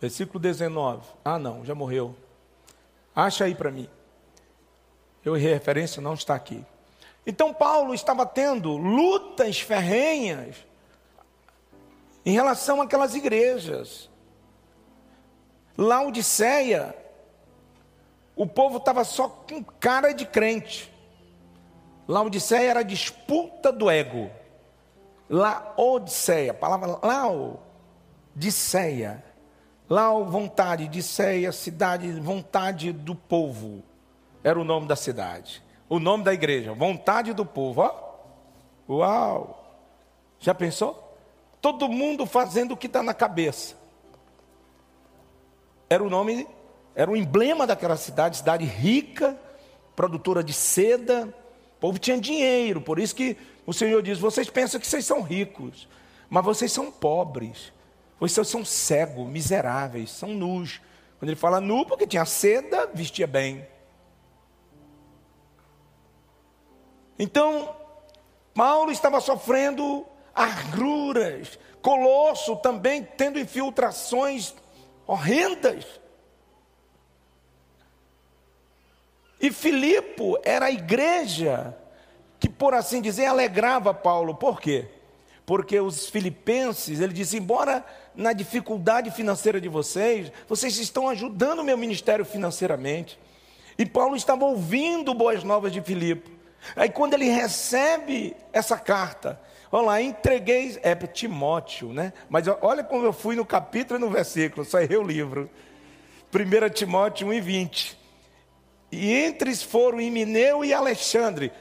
Versículo 0.00 0.38
19. 0.38 1.06
Ah, 1.22 1.38
não, 1.38 1.62
já 1.62 1.74
morreu. 1.74 2.16
Acha 3.14 3.44
aí 3.44 3.54
para 3.54 3.70
mim. 3.70 3.86
Eu 5.22 5.34
referência 5.34 6.00
não 6.00 6.14
está 6.14 6.34
aqui. 6.34 6.64
Então 7.26 7.52
Paulo 7.52 7.92
estava 7.92 8.24
tendo 8.24 8.78
lutas 8.78 9.60
ferrenhas 9.60 10.56
em 12.24 12.32
relação 12.32 12.80
àquelas 12.80 13.14
igrejas. 13.14 14.08
Laodiceia, 15.76 16.96
o 18.34 18.46
povo 18.46 18.78
estava 18.78 19.04
só 19.04 19.28
com 19.28 19.62
cara 19.62 20.14
de 20.14 20.24
crente. 20.24 20.90
Laodiceia 22.08 22.70
era 22.70 22.82
disputa 22.82 23.70
do 23.70 23.90
ego. 23.90 24.30
Laodiceia, 25.28 26.52
a 26.52 26.54
palavra 26.54 26.98
Laodiceia. 28.34 29.24
Lao, 29.88 30.24
vontade, 30.24 30.88
Diceia, 30.88 31.52
cidade, 31.52 32.10
vontade 32.20 32.92
do 32.92 33.14
povo. 33.14 33.84
Era 34.42 34.58
o 34.58 34.64
nome 34.64 34.86
da 34.86 34.96
cidade. 34.96 35.62
O 35.88 36.00
nome 36.00 36.24
da 36.24 36.34
igreja, 36.34 36.72
vontade 36.72 37.32
do 37.32 37.46
povo. 37.46 37.82
Ó. 37.82 38.06
Uau! 38.88 39.64
Já 40.40 40.54
pensou? 40.54 41.16
Todo 41.60 41.88
mundo 41.88 42.26
fazendo 42.26 42.72
o 42.72 42.76
que 42.76 42.86
está 42.86 43.02
na 43.02 43.14
cabeça. 43.14 43.76
Era 45.88 46.02
o 46.02 46.10
nome, 46.10 46.46
era 46.94 47.10
o 47.10 47.16
emblema 47.16 47.66
daquela 47.66 47.96
cidade, 47.96 48.38
cidade 48.38 48.64
rica, 48.64 49.38
produtora 49.94 50.42
de 50.42 50.52
seda. 50.52 51.32
Povo 51.86 52.00
tinha 52.00 52.20
dinheiro, 52.20 52.80
por 52.80 52.98
isso 52.98 53.14
que 53.14 53.36
o 53.64 53.72
Senhor 53.72 54.02
diz: 54.02 54.18
vocês 54.18 54.50
pensam 54.50 54.80
que 54.80 54.88
vocês 54.88 55.06
são 55.06 55.22
ricos, 55.22 55.86
mas 56.28 56.44
vocês 56.44 56.72
são 56.72 56.90
pobres. 56.90 57.72
Vocês 58.18 58.48
são 58.48 58.64
cegos, 58.64 59.28
miseráveis, 59.28 60.10
são 60.10 60.30
nus. 60.30 60.80
Quando 61.16 61.28
ele 61.28 61.38
fala 61.38 61.60
nu, 61.60 61.86
porque 61.86 62.04
tinha 62.04 62.24
seda, 62.24 62.90
vestia 62.92 63.24
bem. 63.24 63.64
Então, 67.16 67.76
Paulo 68.52 68.90
estava 68.90 69.20
sofrendo 69.20 70.04
agruras, 70.34 71.56
Colosso 71.80 72.56
também 72.56 73.04
tendo 73.16 73.38
infiltrações 73.38 74.56
horrendas. 75.06 75.84
E 79.40 79.50
Filipe 79.50 80.22
era 80.42 80.66
a 80.66 80.70
igreja 80.70 81.76
que, 82.40 82.48
por 82.48 82.74
assim 82.74 83.00
dizer, 83.00 83.26
alegrava 83.26 83.92
Paulo. 83.92 84.34
Por 84.34 84.60
quê? 84.60 84.86
Porque 85.44 85.78
os 85.78 86.08
filipenses, 86.08 87.00
ele 87.00 87.12
disse, 87.12 87.36
embora 87.36 87.84
na 88.14 88.32
dificuldade 88.32 89.10
financeira 89.10 89.60
de 89.60 89.68
vocês, 89.68 90.32
vocês 90.48 90.76
estão 90.78 91.08
ajudando 91.08 91.60
o 91.60 91.64
meu 91.64 91.76
ministério 91.76 92.24
financeiramente. 92.24 93.18
E 93.78 93.84
Paulo 93.84 94.16
estava 94.16 94.44
ouvindo 94.44 95.12
boas 95.12 95.44
novas 95.44 95.70
de 95.70 95.80
Filipe. 95.82 96.30
Aí 96.74 96.88
quando 96.88 97.14
ele 97.14 97.28
recebe 97.28 98.34
essa 98.52 98.78
carta, 98.78 99.40
olha 99.70 99.86
lá, 99.86 100.02
entreguei, 100.02 100.78
é 100.82 100.94
Timóteo, 100.94 101.92
né? 101.92 102.12
Mas 102.28 102.46
olha 102.62 102.82
como 102.82 103.04
eu 103.04 103.12
fui 103.12 103.36
no 103.36 103.44
capítulo 103.44 104.00
e 104.00 104.02
no 104.02 104.10
versículo, 104.10 104.64
só 104.64 104.80
errei 104.80 104.96
o 104.96 105.02
livro. 105.02 105.48
1 106.34 106.70
Timóteo 106.70 107.28
1 107.28 107.32
e 107.34 107.40
20. 107.40 107.95
E 108.90 109.12
entre 109.12 109.54
foram 109.56 110.00
Imineu 110.00 110.64
e 110.64 110.72
Alexandre, 110.72 111.52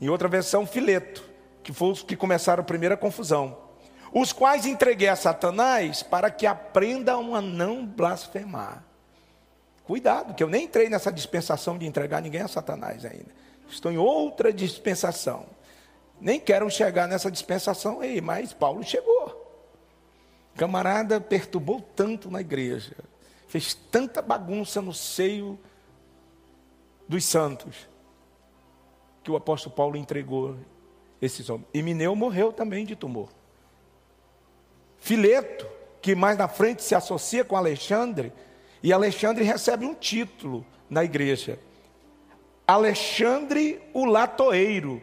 em 0.00 0.08
outra 0.08 0.28
versão, 0.28 0.66
Fileto, 0.66 1.24
que 1.62 1.72
foram 1.72 1.92
os 1.92 2.02
que 2.02 2.16
começaram 2.16 2.62
a 2.62 2.66
primeira 2.66 2.96
confusão. 2.96 3.56
Os 4.12 4.32
quais 4.32 4.64
entreguei 4.64 5.08
a 5.08 5.16
Satanás 5.16 6.02
para 6.02 6.30
que 6.30 6.46
aprendam 6.46 7.34
a 7.34 7.42
não 7.42 7.84
blasfemar. 7.84 8.82
Cuidado, 9.84 10.34
que 10.34 10.42
eu 10.42 10.48
nem 10.48 10.64
entrei 10.64 10.88
nessa 10.88 11.12
dispensação 11.12 11.78
de 11.78 11.86
entregar 11.86 12.20
ninguém 12.20 12.42
a 12.42 12.48
Satanás 12.48 13.04
ainda. 13.04 13.30
Estou 13.68 13.92
em 13.92 13.98
outra 13.98 14.52
dispensação. 14.52 15.46
Nem 16.20 16.40
quero 16.40 16.68
chegar 16.70 17.06
nessa 17.06 17.30
dispensação 17.30 18.00
aí, 18.00 18.20
mas 18.20 18.52
Paulo 18.52 18.82
chegou. 18.82 19.46
Camarada 20.56 21.20
perturbou 21.20 21.80
tanto 21.94 22.30
na 22.30 22.40
igreja, 22.40 22.96
fez 23.46 23.74
tanta 23.74 24.20
bagunça 24.20 24.82
no 24.82 24.92
seio 24.92 25.58
dos 27.08 27.24
santos, 27.24 27.88
que 29.24 29.30
o 29.30 29.36
apóstolo 29.36 29.74
Paulo 29.74 29.96
entregou 29.96 30.56
esses 31.20 31.48
homens. 31.48 31.66
E 31.72 31.82
Mineu 31.82 32.14
morreu 32.14 32.52
também 32.52 32.84
de 32.84 32.94
tumor. 32.94 33.30
Fileto, 34.98 35.66
que 36.02 36.14
mais 36.14 36.36
na 36.36 36.48
frente 36.48 36.82
se 36.82 36.94
associa 36.94 37.44
com 37.44 37.56
Alexandre, 37.56 38.32
e 38.82 38.92
Alexandre 38.92 39.44
recebe 39.44 39.86
um 39.86 39.94
título 39.94 40.64
na 40.88 41.02
igreja. 41.02 41.58
Alexandre 42.66 43.80
o 43.94 44.04
latoeiro, 44.04 45.02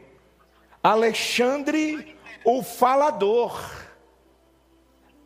Alexandre 0.82 2.16
o 2.46 2.62
falador. 2.62 3.60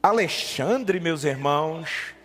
Alexandre, 0.02 1.02
meus 1.02 1.26
irmãos, 1.26 2.15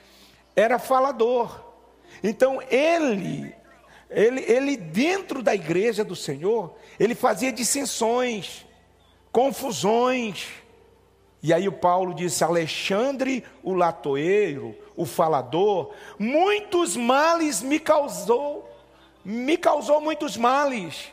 era 0.54 0.78
falador. 0.78 1.74
Então 2.22 2.62
ele, 2.70 3.52
ele, 4.10 4.40
ele 4.42 4.76
dentro 4.76 5.42
da 5.42 5.54
igreja 5.54 6.04
do 6.04 6.16
Senhor, 6.16 6.74
ele 6.98 7.14
fazia 7.14 7.52
dissensões, 7.52 8.66
confusões. 9.32 10.46
E 11.42 11.52
aí 11.52 11.68
o 11.68 11.72
Paulo 11.72 12.14
disse: 12.14 12.44
Alexandre 12.44 13.44
o 13.62 13.72
latoeiro, 13.72 14.76
o 14.96 15.04
falador, 15.04 15.92
muitos 16.18 16.96
males 16.96 17.60
me 17.60 17.78
causou 17.78 18.74
me 19.24 19.56
causou 19.56 20.00
muitos 20.00 20.36
males. 20.36 21.10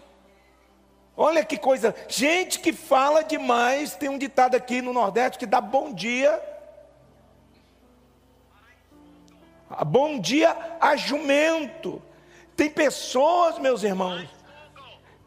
Olha 1.16 1.46
que 1.46 1.58
coisa, 1.58 1.96
gente 2.08 2.60
que 2.60 2.74
fala 2.74 3.24
demais, 3.24 3.96
tem 3.96 4.10
um 4.10 4.18
ditado 4.18 4.56
aqui 4.56 4.82
no 4.82 4.92
Nordeste 4.92 5.40
que 5.40 5.46
dá 5.46 5.62
bom 5.62 5.94
dia. 5.94 6.42
Bom 9.88 10.20
dia 10.20 10.58
a 10.80 10.98
jumento. 10.98 12.02
Tem 12.56 12.70
pessoas, 12.70 13.58
meus 13.60 13.84
irmãos, 13.84 14.30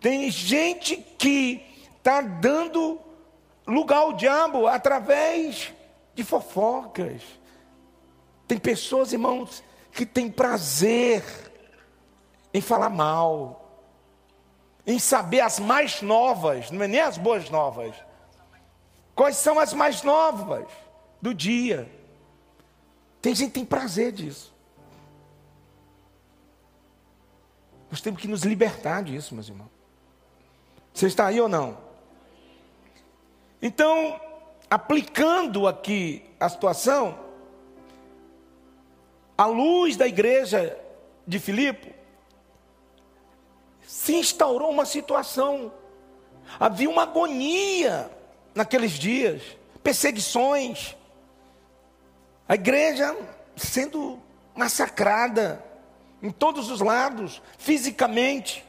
tem 0.00 0.30
gente 0.30 0.96
que 0.96 1.64
está 1.96 2.20
dando 2.20 3.00
lugar 3.66 3.98
ao 3.98 4.12
diabo 4.12 4.66
através 4.66 5.72
de 6.14 6.22
fofocas. 6.22 7.22
Tem 8.46 8.58
pessoas, 8.58 9.12
irmãos, 9.12 9.64
que 9.90 10.04
têm 10.04 10.30
prazer 10.30 11.24
em 12.52 12.60
falar 12.60 12.90
mal, 12.90 13.82
em 14.87 14.98
saber 14.98 15.40
as 15.40 15.58
mais 15.58 16.02
novas, 16.02 16.70
não 16.70 16.82
é 16.82 16.88
nem 16.88 17.00
as 17.00 17.18
boas 17.18 17.48
novas. 17.50 17.96
Quais 19.14 19.37
são 19.37 19.58
as 19.58 19.72
mais 19.72 20.02
novas 20.02 20.66
do 21.20 21.32
dia? 21.34 21.90
Tem 23.20 23.34
gente 23.34 23.48
que 23.48 23.54
tem 23.54 23.64
prazer 23.64 24.12
disso. 24.12 24.53
Nós 27.94 28.00
temos 28.00 28.20
que 28.20 28.26
nos 28.26 28.42
libertar 28.42 29.04
disso, 29.04 29.37
meus 29.37 29.48
irmãos. 29.48 29.70
Você 30.92 31.07
está 31.07 31.28
aí 31.28 31.40
ou 31.40 31.48
não? 31.48 31.78
Então, 33.62 34.20
aplicando 34.68 35.68
aqui 35.68 36.28
a 36.40 36.48
situação, 36.48 37.16
a 39.38 39.46
luz 39.46 39.96
da 39.96 40.09
igreja 40.09 40.77
de 41.25 41.38
Filipe, 41.38 41.94
se 43.87 44.16
instaurou 44.16 44.71
uma 44.73 44.87
situação. 44.87 45.73
Havia 46.58 46.90
uma 46.90 47.04
agonia 47.04 48.10
naqueles 48.56 48.90
dias, 48.90 49.40
perseguições. 49.85 50.96
A 52.48 52.56
igreja 52.56 53.16
sendo 53.56 54.18
massacrada 54.52 55.63
em 56.25 56.31
todos 56.31 56.70
os 56.70 56.81
lados, 56.81 57.42
fisicamente, 57.58 58.64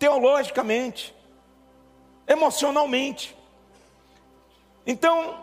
teologicamente, 0.00 1.14
emocionalmente. 2.26 3.36
Então, 4.84 5.38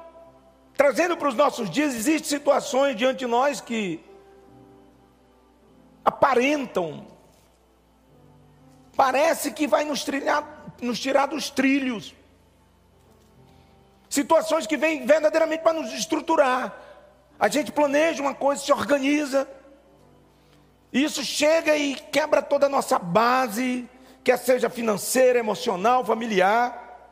trazendo 0.76 1.16
para 1.16 1.30
os 1.30 1.36
nossos 1.36 1.70
dias, 1.70 1.96
existem 1.96 2.28
situações 2.38 2.98
diante 2.98 3.20
de 3.20 3.26
nós 3.26 3.62
que 3.62 4.04
aparentam 6.04 7.08
parece 8.94 9.50
que 9.54 9.66
vai 9.66 9.86
nos, 9.86 10.04
trilhar, 10.04 10.44
nos 10.82 11.00
tirar 11.00 11.28
dos 11.28 11.50
trilhos. 11.50 12.14
Situações 14.10 14.68
que 14.68 14.76
vêm 14.76 15.06
verdadeiramente 15.06 15.64
para 15.64 15.80
nos 15.80 15.94
estruturar. 15.94 16.76
A 17.40 17.48
gente 17.48 17.72
planeja 17.72 18.22
uma 18.22 18.36
coisa, 18.36 18.62
se 18.62 18.74
organiza. 18.74 19.48
Isso 20.96 21.26
chega 21.26 21.76
e 21.76 21.94
quebra 21.94 22.42
toda 22.42 22.68
a 22.68 22.70
nossa 22.70 22.98
base, 22.98 23.86
quer 24.24 24.38
seja 24.38 24.70
financeira, 24.70 25.38
emocional, 25.38 26.06
familiar. 26.06 27.12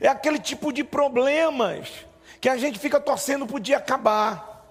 É 0.00 0.06
aquele 0.06 0.38
tipo 0.38 0.72
de 0.72 0.84
problemas 0.84 2.06
que 2.40 2.48
a 2.48 2.56
gente 2.56 2.78
fica 2.78 3.00
torcendo 3.00 3.48
para 3.48 3.56
o 3.56 3.58
dia 3.58 3.78
acabar. 3.78 4.64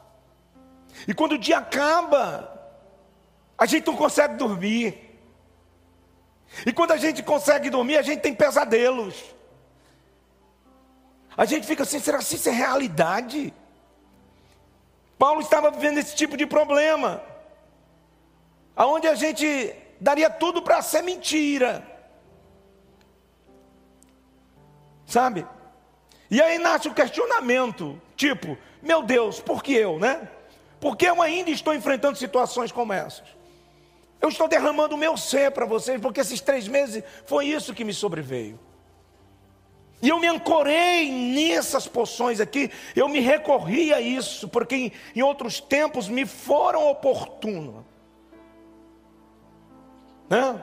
E 1.06 1.14
quando 1.14 1.34
o 1.34 1.38
dia 1.38 1.58
acaba, 1.58 2.50
a 3.58 3.66
gente 3.66 3.88
não 3.88 3.98
consegue 3.98 4.36
dormir. 4.36 5.20
E 6.66 6.72
quando 6.72 6.92
a 6.92 6.98
gente 6.98 7.22
consegue 7.22 7.70
dormir, 7.70 7.98
a 7.98 8.02
gente 8.02 8.22
tem 8.22 8.34
pesadelos. 8.34 9.22
A 11.36 11.44
gente 11.44 11.68
fica 11.68 11.84
assim, 11.84 12.00
será 12.00 12.20
que 12.20 12.36
isso 12.36 12.48
é 12.48 12.54
realidade? 12.54 13.54
Paulo 15.20 15.42
estava 15.42 15.70
vivendo 15.72 15.98
esse 15.98 16.16
tipo 16.16 16.38
de 16.38 16.46
problema, 16.46 17.22
aonde 18.76 19.08
a 19.08 19.16
gente 19.16 19.76
daria 20.00 20.30
tudo 20.30 20.62
para 20.62 20.82
ser 20.82 21.02
mentira, 21.02 21.86
sabe? 25.06 25.46
E 26.30 26.42
aí 26.42 26.58
nasce 26.58 26.88
o 26.88 26.94
questionamento, 26.94 28.02
tipo, 28.16 28.58
meu 28.82 29.04
Deus, 29.04 29.40
por 29.40 29.64
que 29.64 29.74
eu, 29.74 30.00
né? 30.00 30.28
Por 30.80 30.98
que 30.98 31.06
eu 31.06 31.22
ainda 31.22 31.50
estou 31.50 31.74
enfrentando 31.74 32.18
situações 32.18 32.72
como 32.72 32.92
essas? 32.92 33.28
Eu 34.20 34.30
estou 34.30 34.48
derramando 34.48 34.96
o 34.96 34.98
meu 34.98 35.16
ser 35.16 35.52
para 35.52 35.66
vocês, 35.66 36.02
porque 36.02 36.22
esses 36.22 36.42
três 36.42 36.68
meses 36.68 37.04
foi 37.26 37.46
isso 37.46 37.74
que 37.74 37.84
me 37.84 37.94
sobreveio. 37.94 38.60
E 40.02 40.10
eu 40.10 40.20
me 40.20 40.28
ancorei 40.28 41.10
nessas 41.10 41.88
poções 41.88 42.42
aqui, 42.42 42.70
eu 42.96 43.08
me 43.08 43.22
recorri 43.22 43.94
a 43.94 44.02
isso, 44.02 44.50
porque 44.50 44.76
em, 44.76 44.92
em 45.16 45.22
outros 45.22 45.62
tempos 45.62 46.10
me 46.10 46.26
foram 46.26 46.90
oportunos. 46.90 47.86
Né? 50.30 50.62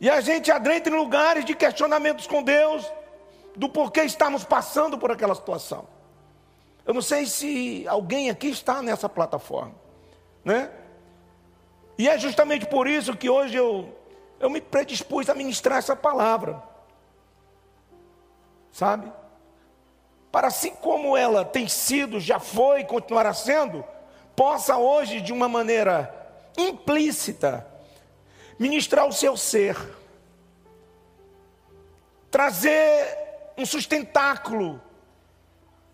E 0.00 0.10
a 0.10 0.20
gente 0.20 0.50
adentra 0.50 0.92
em 0.92 0.96
lugares 0.96 1.44
de 1.44 1.54
questionamentos 1.54 2.26
com 2.26 2.42
Deus, 2.42 2.90
do 3.56 3.68
porquê 3.68 4.02
estamos 4.02 4.44
passando 4.44 4.98
por 4.98 5.10
aquela 5.10 5.34
situação. 5.34 5.86
Eu 6.86 6.92
não 6.92 7.02
sei 7.02 7.26
se 7.26 7.86
alguém 7.88 8.30
aqui 8.30 8.48
está 8.48 8.82
nessa 8.82 9.08
plataforma, 9.08 9.74
né? 10.44 10.70
E 11.96 12.08
é 12.08 12.18
justamente 12.18 12.66
por 12.66 12.86
isso 12.86 13.16
que 13.16 13.30
hoje 13.30 13.56
eu, 13.56 13.96
eu 14.40 14.50
me 14.50 14.60
predispus 14.60 15.30
a 15.30 15.34
ministrar 15.34 15.78
essa 15.78 15.94
palavra 15.94 16.74
sabe? 18.74 19.10
Para 20.32 20.48
assim 20.48 20.70
como 20.70 21.16
ela 21.16 21.44
tem 21.44 21.68
sido, 21.68 22.18
já 22.18 22.40
foi 22.40 22.80
e 22.80 22.84
continuará 22.84 23.32
sendo, 23.32 23.84
possa 24.34 24.76
hoje, 24.76 25.20
de 25.20 25.32
uma 25.32 25.48
maneira 25.48 26.12
implícita, 26.58 27.64
ministrar 28.58 29.06
o 29.06 29.12
seu 29.12 29.36
ser, 29.36 29.76
trazer 32.30 33.52
um 33.56 33.64
sustentáculo 33.64 34.80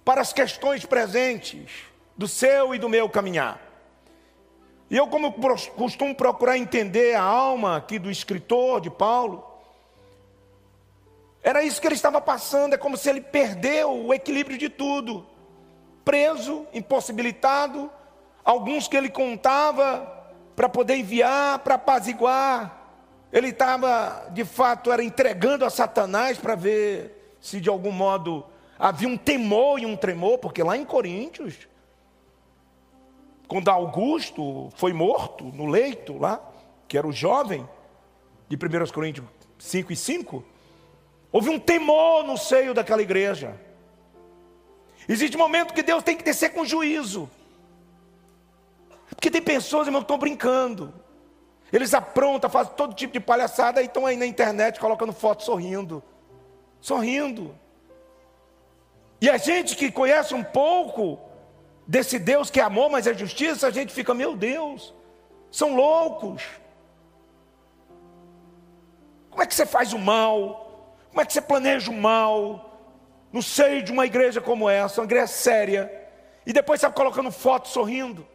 para 0.05 0.21
as 0.21 0.33
questões 0.33 0.85
presentes 0.85 1.71
do 2.17 2.27
seu 2.27 2.75
e 2.75 2.79
do 2.79 2.89
meu 2.89 3.09
caminhar. 3.09 3.61
E 4.91 4.97
eu, 4.97 5.07
como 5.07 5.33
costumo 5.77 6.15
procurar 6.15 6.59
entender 6.59 7.15
a 7.15 7.23
alma 7.23 7.77
aqui 7.77 7.99
do 7.99 8.11
escritor 8.11 8.81
de 8.81 8.91
Paulo, 8.91 9.47
era 11.43 11.63
isso 11.63 11.81
que 11.81 11.87
ele 11.87 11.95
estava 11.95 12.21
passando, 12.21 12.75
é 12.75 12.79
como 12.79 12.97
se 12.97 13.09
ele 13.09 13.21
perdeu 13.21 14.07
o 14.07 14.13
equilíbrio 14.13 14.59
de 14.59 14.69
tudo. 14.69 15.27
Preso, 16.05 16.67
impossibilitado, 16.75 17.91
alguns 18.45 18.89
que 18.89 18.97
ele 18.97 19.09
contava 19.09 20.20
para 20.61 20.69
poder 20.69 20.97
enviar, 20.97 21.61
para 21.61 21.77
apaziguar. 21.77 22.85
Ele 23.33 23.49
estava, 23.49 24.29
de 24.31 24.45
fato, 24.45 24.93
era 24.93 25.03
entregando 25.03 25.65
a 25.65 25.71
Satanás 25.71 26.37
para 26.37 26.55
ver 26.55 27.35
se 27.41 27.63
de 27.63 27.71
algum 27.71 27.91
modo 27.91 28.45
havia 28.79 29.09
um 29.09 29.17
temor 29.17 29.81
e 29.81 29.87
um 29.87 29.97
tremor, 29.97 30.37
porque 30.37 30.63
lá 30.63 30.77
em 30.77 30.85
Coríntios, 30.85 31.67
quando 33.49 33.71
Augusto 33.71 34.69
foi 34.77 34.93
morto 34.93 35.45
no 35.45 35.65
leito 35.65 36.19
lá, 36.19 36.39
que 36.87 36.99
era 36.99 37.09
o 37.09 37.13
jovem, 37.13 37.67
de 38.47 38.57
1 38.57 38.93
Coríntios 38.93 39.27
5 39.59 39.93
e 39.95 39.97
5, 39.97 40.45
Houve 41.33 41.49
um 41.49 41.59
temor 41.59 42.23
no 42.23 42.37
seio 42.37 42.75
daquela 42.75 43.01
igreja. 43.01 43.59
Existe 45.09 45.39
momento 45.39 45.73
que 45.73 45.83
Deus 45.83 46.03
tem 46.03 46.19
que 46.19 46.23
descer 46.23 46.51
com 46.53 46.67
juízo. 46.67 47.31
Porque 49.21 49.31
tem 49.31 49.43
pessoas, 49.43 49.87
irmão, 49.87 50.01
que 50.01 50.05
estão 50.05 50.17
brincando. 50.17 50.95
Eles 51.71 51.93
aprontam, 51.93 52.49
fazem 52.49 52.73
todo 52.73 52.95
tipo 52.95 53.13
de 53.13 53.21
palhaçada 53.21 53.83
e 53.83 53.85
estão 53.85 54.07
aí 54.07 54.17
na 54.17 54.25
internet 54.25 54.81
colocando 54.81 55.13
foto 55.13 55.45
sorrindo. 55.45 56.03
Sorrindo. 56.81 57.55
E 59.21 59.29
a 59.29 59.37
gente 59.37 59.77
que 59.77 59.93
conhece 59.93 60.33
um 60.33 60.43
pouco 60.43 61.21
desse 61.87 62.19
Deus 62.19 62.49
que 62.49 62.61
é 62.61 62.63
amor, 62.63 62.89
mas 62.89 63.07
é 63.07 63.13
justiça, 63.13 63.67
a 63.67 63.71
gente 63.71 63.93
fica, 63.93 64.15
meu 64.15 64.35
Deus, 64.35 64.95
são 65.51 65.77
loucos. 65.77 66.43
Como 69.29 69.43
é 69.43 69.47
que 69.47 69.55
você 69.55 69.67
faz 69.67 69.93
o 69.93 69.99
mal? 69.99 70.97
Como 71.11 71.21
é 71.21 71.27
que 71.27 71.33
você 71.35 71.43
planeja 71.43 71.91
o 71.91 71.95
mal 71.95 72.81
no 73.31 73.43
seio 73.43 73.83
de 73.83 73.93
uma 73.93 74.07
igreja 74.07 74.41
como 74.41 74.69
essa, 74.69 75.03
uma 75.03 75.05
igreja 75.05 75.27
séria, 75.27 75.93
e 76.47 76.55
depois 76.55 76.79
está 76.79 76.91
colocando 76.91 77.31
foto 77.31 77.69
sorrindo? 77.69 78.27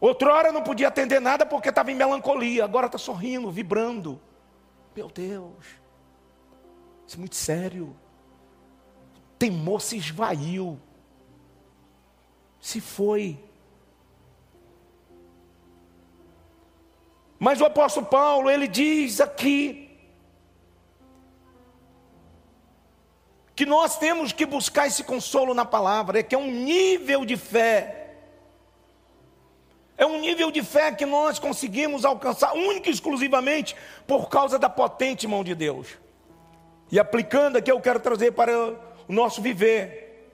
Outrora 0.00 0.50
não 0.50 0.62
podia 0.62 0.88
atender 0.88 1.20
nada 1.20 1.44
porque 1.44 1.68
estava 1.68 1.92
em 1.92 1.94
melancolia, 1.94 2.64
agora 2.64 2.86
está 2.86 2.96
sorrindo, 2.96 3.50
vibrando. 3.50 4.20
Meu 4.96 5.08
Deus, 5.08 5.66
isso 7.06 7.16
é 7.16 7.18
muito 7.18 7.36
sério. 7.36 7.94
O 9.16 9.38
temor 9.38 9.80
se 9.82 9.98
esvaiu, 9.98 10.80
se 12.58 12.80
foi. 12.80 13.38
Mas 17.38 17.60
o 17.60 17.64
apóstolo 17.66 18.06
Paulo, 18.06 18.50
ele 18.50 18.66
diz 18.66 19.20
aqui, 19.20 19.90
que 23.54 23.66
nós 23.66 23.98
temos 23.98 24.32
que 24.32 24.46
buscar 24.46 24.86
esse 24.86 25.04
consolo 25.04 25.52
na 25.52 25.66
palavra, 25.66 26.20
é 26.20 26.22
que 26.22 26.34
é 26.34 26.38
um 26.38 26.50
nível 26.50 27.26
de 27.26 27.36
fé. 27.36 27.99
É 30.00 30.06
um 30.06 30.18
nível 30.18 30.50
de 30.50 30.62
fé 30.62 30.90
que 30.90 31.04
nós 31.04 31.38
conseguimos 31.38 32.06
alcançar 32.06 32.54
única 32.54 32.88
e 32.88 32.92
exclusivamente 32.92 33.76
por 34.06 34.30
causa 34.30 34.58
da 34.58 34.70
potente 34.70 35.28
mão 35.28 35.44
de 35.44 35.54
Deus. 35.54 35.88
E 36.90 36.98
aplicando 36.98 37.56
aqui, 37.58 37.70
eu 37.70 37.80
quero 37.80 38.00
trazer 38.00 38.32
para 38.32 38.50
o 38.58 38.78
nosso 39.06 39.42
viver. 39.42 40.32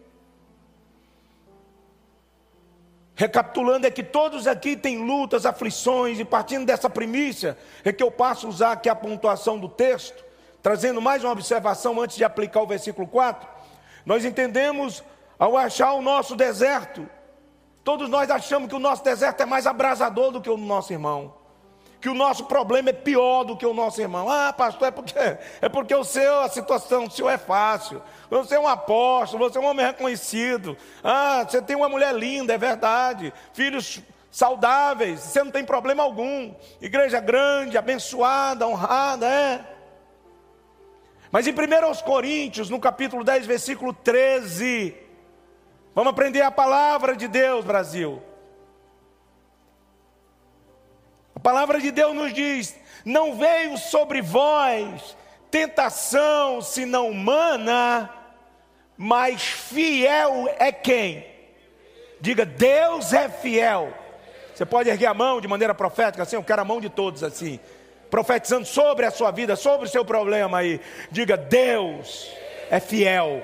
Recapitulando, 3.17 3.89
é 3.89 3.91
que 3.91 4.05
todos 4.05 4.47
aqui 4.47 4.77
têm 4.77 5.05
lutas, 5.05 5.45
aflições, 5.45 6.21
e 6.21 6.25
partindo 6.25 6.65
dessa 6.65 6.89
primícia, 6.89 7.59
é 7.85 7.93
que 7.93 8.03
eu 8.03 8.11
passo 8.11 8.47
a 8.47 8.51
usar 8.51 8.73
aqui 8.73 8.89
a 8.89 8.95
pontuação 8.95 9.59
do 9.59 9.69
texto 9.69 10.25
trazendo 10.67 11.01
mais 11.01 11.23
uma 11.23 11.31
observação 11.33 12.01
antes 12.01 12.17
de 12.17 12.25
aplicar 12.25 12.61
o 12.61 12.67
versículo 12.67 13.07
4, 13.07 13.49
nós 14.05 14.25
entendemos 14.25 15.01
ao 15.39 15.57
achar 15.57 15.93
o 15.93 16.03
nosso 16.03 16.35
deserto, 16.35 17.09
todos 17.87 18.11
nós 18.11 18.29
achamos 18.33 18.69
que 18.69 18.75
o 18.75 18.81
nosso 18.81 19.05
deserto 19.05 19.41
é 19.41 19.47
mais 19.47 19.65
abrasador 19.65 20.33
do 20.33 20.41
que 20.41 20.51
o 20.51 20.57
nosso 20.57 20.93
irmão. 20.93 21.33
Que 22.01 22.09
o 22.09 22.15
nosso 22.15 22.47
problema 22.47 22.91
é 22.91 22.93
pior 22.93 23.45
do 23.45 23.57
que 23.57 23.65
o 23.65 23.73
nosso 23.73 24.01
irmão. 24.01 24.29
Ah, 24.29 24.53
pastor, 24.53 24.89
é 24.89 24.91
porque, 24.91 25.15
é 25.61 25.69
porque 25.69 25.95
o 25.95 26.03
seu, 26.03 26.41
a 26.41 26.49
situação 26.49 27.05
do 27.05 27.13
senhor 27.13 27.31
é 27.31 27.39
fácil. 27.39 28.03
Você 28.29 28.57
é 28.57 28.61
um 28.61 28.67
apóstolo, 28.67 29.49
você 29.49 29.57
é 29.57 29.61
um 29.61 29.67
homem 29.67 29.87
reconhecido. 29.87 30.77
Ah, 31.03 31.47
você 31.49 31.63
tem 31.63 31.77
uma 31.77 31.89
mulher 31.89 32.13
linda, 32.13 32.53
é 32.53 32.59
verdade. 32.59 33.33
Filhos 33.53 34.01
saudáveis, 34.33 35.21
você 35.21 35.45
não 35.45 35.53
tem 35.53 35.65
problema 35.65 36.03
algum. 36.03 36.53
Igreja 36.81 37.21
grande, 37.21 37.79
abençoada, 37.79 38.67
honrada, 38.67 39.27
é. 39.29 39.65
Mas 41.31 41.47
em 41.47 41.53
1 41.53 42.03
Coríntios, 42.05 42.69
no 42.69 42.81
capítulo 42.81 43.23
10, 43.23 43.47
versículo 43.47 43.93
13, 43.93 45.06
vamos 45.97 46.13
aprender 46.13 46.43
a 46.43 46.51
palavra 46.53 47.17
de 47.17 47.27
Deus, 47.27 47.65
Brasil. 47.65 48.23
A 51.35 51.41
palavra 51.41 51.81
de 51.81 51.91
Deus 51.91 52.15
nos 52.15 52.33
diz: 52.33 52.77
Não 53.05 53.35
veio 53.35 53.77
sobre 53.77 54.23
vós 54.23 55.17
tentação 55.51 56.61
senão 56.61 57.09
humana, 57.09 58.09
mas 58.97 59.43
fiel 59.43 60.55
é 60.59 60.71
quem? 60.71 61.27
Diga, 62.21 62.45
Deus 62.45 63.13
é 63.13 63.29
fiel. 63.29 63.93
Você 64.55 64.65
pode 64.65 64.89
erguer 64.89 65.07
a 65.07 65.15
mão 65.15 65.41
de 65.41 65.49
maneira 65.49 65.75
profética, 65.75 66.23
assim, 66.23 66.37
eu 66.37 66.45
quero 66.45 66.63
a 66.63 66.65
mão 66.65 66.81
de 66.81 66.89
todos 66.89 67.25
assim 67.25 67.59
profetizando 68.11 68.67
sobre 68.67 69.05
a 69.05 69.11
sua 69.11 69.31
vida, 69.31 69.57
sobre 69.57 69.87
o 69.87 69.91
seu 69.91 70.05
problema 70.05 70.59
aí. 70.59 70.81
Diga: 71.11 71.37
Deus 71.37 72.31
é 72.71 72.81
fiel. 72.81 73.43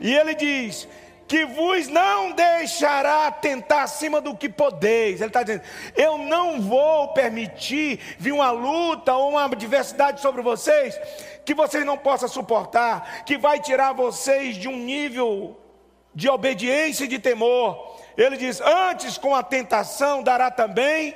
E 0.00 0.14
ele 0.14 0.34
diz: 0.34 0.88
que 1.26 1.44
vos 1.44 1.88
não 1.88 2.32
deixará 2.32 3.30
tentar 3.30 3.82
acima 3.82 4.20
do 4.20 4.36
que 4.36 4.48
podeis. 4.48 5.20
Ele 5.20 5.28
está 5.28 5.42
dizendo: 5.42 5.62
eu 5.96 6.18
não 6.18 6.60
vou 6.60 7.08
permitir 7.08 7.98
vir 8.18 8.32
uma 8.32 8.50
luta 8.50 9.14
ou 9.14 9.30
uma 9.30 9.44
adversidade 9.44 10.20
sobre 10.20 10.42
vocês 10.42 10.98
que 11.44 11.54
vocês 11.54 11.84
não 11.84 11.96
possam 11.96 12.28
suportar, 12.28 13.24
que 13.24 13.38
vai 13.38 13.60
tirar 13.60 13.92
vocês 13.92 14.56
de 14.56 14.68
um 14.68 14.76
nível 14.76 15.56
de 16.14 16.28
obediência 16.28 17.04
e 17.04 17.08
de 17.08 17.18
temor 17.18 17.96
ele 18.16 18.36
diz: 18.36 18.60
Antes 18.60 19.18
com 19.18 19.34
a 19.34 19.42
tentação 19.42 20.22
dará 20.22 20.50
também. 20.50 21.14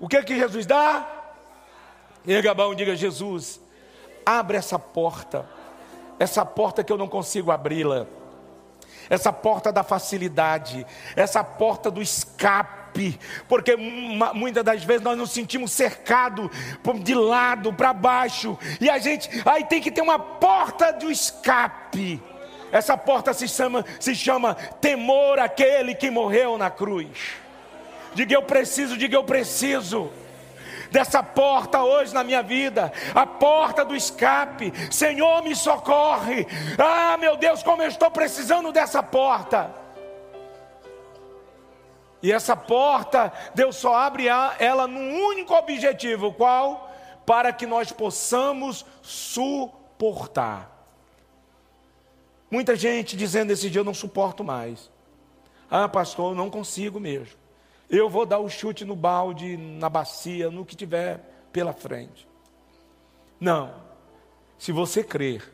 O 0.00 0.08
que 0.08 0.22
que 0.22 0.36
Jesus 0.36 0.66
dá? 0.66 1.06
E 2.26 2.42
Gabão 2.42 2.74
diga: 2.74 2.96
Jesus, 2.96 3.60
abre 4.26 4.56
essa 4.56 4.78
porta, 4.78 5.48
essa 6.18 6.44
porta 6.44 6.82
que 6.82 6.92
eu 6.92 6.98
não 6.98 7.08
consigo 7.08 7.52
abri-la, 7.52 8.06
essa 9.08 9.32
porta 9.32 9.72
da 9.72 9.82
facilidade, 9.82 10.86
essa 11.16 11.42
porta 11.42 11.90
do 11.90 12.02
escape, 12.02 13.18
porque 13.48 13.76
muitas 14.34 14.64
das 14.64 14.82
vezes 14.84 15.02
nós 15.02 15.16
nos 15.16 15.30
sentimos 15.30 15.72
cercados 15.72 16.50
de 17.02 17.14
lado 17.14 17.72
para 17.72 17.92
baixo, 17.92 18.58
e 18.80 18.90
a 18.90 18.98
gente 18.98 19.28
aí 19.44 19.64
tem 19.64 19.80
que 19.80 19.90
ter 19.90 20.02
uma 20.02 20.18
porta 20.18 20.92
do 20.92 21.10
escape. 21.10 22.22
Essa 22.70 22.98
porta 22.98 23.32
se 23.32 23.48
chama, 23.48 23.84
se 23.98 24.14
chama 24.14 24.54
temor 24.54 25.38
àquele 25.38 25.94
que 25.94 26.10
morreu 26.10 26.58
na 26.58 26.68
cruz. 26.68 27.08
Diga 28.14 28.34
eu 28.34 28.42
preciso, 28.42 28.96
diga 28.96 29.16
eu 29.16 29.24
preciso 29.24 30.10
dessa 30.90 31.22
porta 31.22 31.82
hoje 31.82 32.14
na 32.14 32.24
minha 32.24 32.42
vida, 32.42 32.92
a 33.14 33.26
porta 33.26 33.84
do 33.84 33.94
escape. 33.94 34.72
Senhor, 34.90 35.42
me 35.42 35.54
socorre. 35.54 36.46
Ah, 36.78 37.16
meu 37.16 37.36
Deus, 37.36 37.62
como 37.62 37.82
eu 37.82 37.88
estou 37.88 38.10
precisando 38.10 38.72
dessa 38.72 39.02
porta. 39.02 39.74
E 42.22 42.32
essa 42.32 42.56
porta, 42.56 43.32
Deus 43.54 43.76
só 43.76 43.94
abre 43.94 44.26
ela 44.26 44.86
num 44.86 45.24
único 45.26 45.54
objetivo, 45.54 46.32
qual? 46.32 46.92
Para 47.24 47.52
que 47.52 47.66
nós 47.66 47.92
possamos 47.92 48.84
suportar. 49.02 50.76
Muita 52.50 52.74
gente 52.74 53.16
dizendo 53.16 53.52
esse 53.52 53.68
dia 53.68 53.80
eu 53.80 53.84
não 53.84 53.94
suporto 53.94 54.42
mais. 54.42 54.90
Ah, 55.70 55.88
pastor, 55.88 56.32
eu 56.32 56.34
não 56.34 56.50
consigo 56.50 56.98
mesmo. 56.98 57.36
Eu 57.90 58.08
vou 58.08 58.26
dar 58.26 58.38
o 58.38 58.48
chute 58.48 58.84
no 58.84 58.94
balde, 58.94 59.56
na 59.56 59.88
bacia, 59.88 60.50
no 60.50 60.64
que 60.64 60.76
tiver 60.76 61.20
pela 61.52 61.72
frente. 61.72 62.28
Não. 63.40 63.74
Se 64.58 64.72
você 64.72 65.02
crer, 65.02 65.52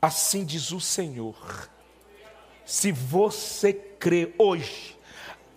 assim 0.00 0.44
diz 0.44 0.70
o 0.72 0.80
Senhor. 0.80 1.68
Se 2.64 2.92
você 2.92 3.72
crer 3.72 4.34
hoje, 4.38 4.96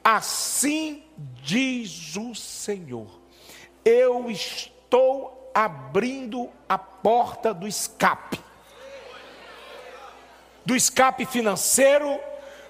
assim 0.04 1.04
diz 1.42 2.16
o 2.18 2.34
Senhor. 2.34 3.08
Eu 3.86 4.30
estou 4.30 5.52
abrindo 5.54 6.50
a 6.68 6.78
porta 6.78 7.54
do 7.54 7.68
escape 7.68 8.44
do 10.66 10.76
escape 10.76 11.26
financeiro, 11.26 12.20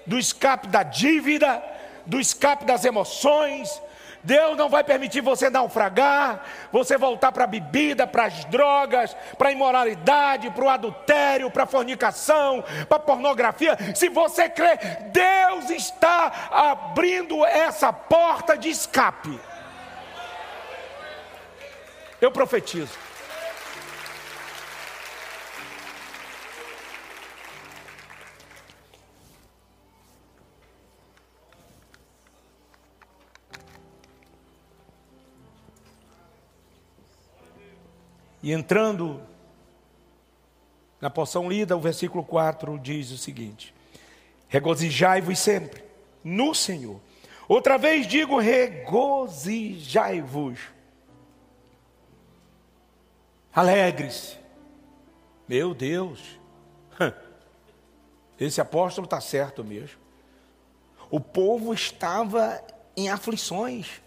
do 0.06 0.18
escape 0.18 0.68
da 0.68 0.82
dívida, 0.82 1.62
do 2.06 2.20
escape 2.20 2.64
das 2.64 2.84
emoções. 2.84 3.80
Deus 4.22 4.56
não 4.56 4.70
vai 4.70 4.82
permitir 4.82 5.20
você 5.20 5.50
naufragar, 5.50 6.42
você 6.72 6.96
voltar 6.96 7.30
para 7.30 7.44
a 7.44 7.46
bebida, 7.46 8.06
para 8.06 8.24
as 8.24 8.44
drogas, 8.46 9.14
para 9.36 9.50
a 9.50 9.52
imoralidade, 9.52 10.50
para 10.50 10.64
o 10.64 10.70
adultério, 10.70 11.50
para 11.50 11.64
a 11.64 11.66
fornicação, 11.66 12.64
para 12.88 12.96
a 12.96 13.00
pornografia. 13.00 13.76
Se 13.94 14.08
você 14.08 14.48
crê, 14.48 14.78
Deus 15.12 15.68
está 15.68 16.48
abrindo 16.50 17.44
essa 17.44 17.92
porta 17.92 18.56
de 18.56 18.70
escape. 18.70 19.38
Eu 22.18 22.32
profetizo. 22.32 23.13
E 38.44 38.52
entrando 38.52 39.20
na 41.00 41.08
porção 41.08 41.48
lida, 41.48 41.74
o 41.74 41.80
versículo 41.80 42.22
4 42.22 42.78
diz 42.78 43.10
o 43.10 43.16
seguinte: 43.16 43.74
Regozijai-vos 44.48 45.38
sempre 45.38 45.82
no 46.22 46.54
Senhor. 46.54 47.00
Outra 47.48 47.78
vez 47.78 48.06
digo: 48.06 48.38
regozijai-vos. 48.38 50.60
Alegre-se. 53.54 54.36
Meu 55.48 55.72
Deus, 55.72 56.20
esse 58.38 58.60
apóstolo 58.60 59.06
está 59.06 59.22
certo 59.22 59.64
mesmo. 59.64 59.96
O 61.10 61.18
povo 61.18 61.72
estava 61.72 62.62
em 62.94 63.08
aflições, 63.08 64.02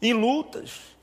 em 0.00 0.14
lutas. 0.14 0.95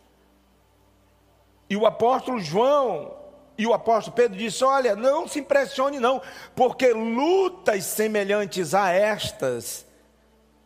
E 1.70 1.76
o 1.76 1.86
apóstolo 1.86 2.40
João 2.40 3.16
e 3.58 3.68
o 3.68 3.74
apóstolo 3.74 4.16
Pedro 4.16 4.38
disse: 4.38 4.64
Olha, 4.64 4.96
não 4.96 5.28
se 5.28 5.40
impressione, 5.40 6.00
não, 6.00 6.22
porque 6.56 6.92
lutas 6.92 7.86
semelhantes 7.86 8.74
a 8.74 8.90
estas 8.90 9.86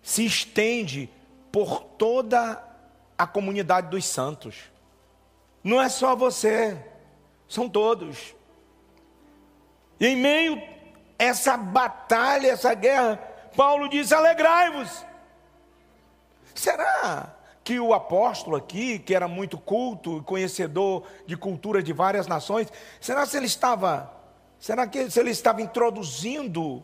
se 0.01 0.25
estende 0.25 1.09
por 1.51 1.83
toda 1.83 2.63
a 3.17 3.27
comunidade 3.27 3.89
dos 3.89 4.05
santos. 4.05 4.55
Não 5.63 5.81
é 5.81 5.89
só 5.89 6.15
você, 6.15 6.77
são 7.47 7.67
todos. 7.67 8.33
E 9.99 10.07
em 10.07 10.15
meio 10.15 10.61
a 11.19 11.23
essa 11.23 11.57
batalha, 11.57 12.51
essa 12.51 12.73
guerra, 12.73 13.17
Paulo 13.55 13.89
diz: 13.89 14.11
alegrai-vos. 14.11 15.05
Será 16.55 17.36
que 17.67 17.81
o 17.81 17.93
apóstolo 17.93 18.55
aqui, 18.55 18.97
que 18.97 19.13
era 19.13 19.27
muito 19.27 19.57
culto, 19.57 20.23
conhecedor 20.23 21.03
de 21.25 21.35
cultura 21.35 21.83
de 21.83 21.91
várias 21.91 22.25
nações, 22.25 22.71
será 23.01 23.25
se 23.25 23.35
ele 23.35 23.45
estava, 23.45 24.09
será 24.57 24.87
que 24.87 25.11
se 25.11 25.19
ele 25.19 25.31
estava 25.31 25.61
introduzindo 25.61 26.81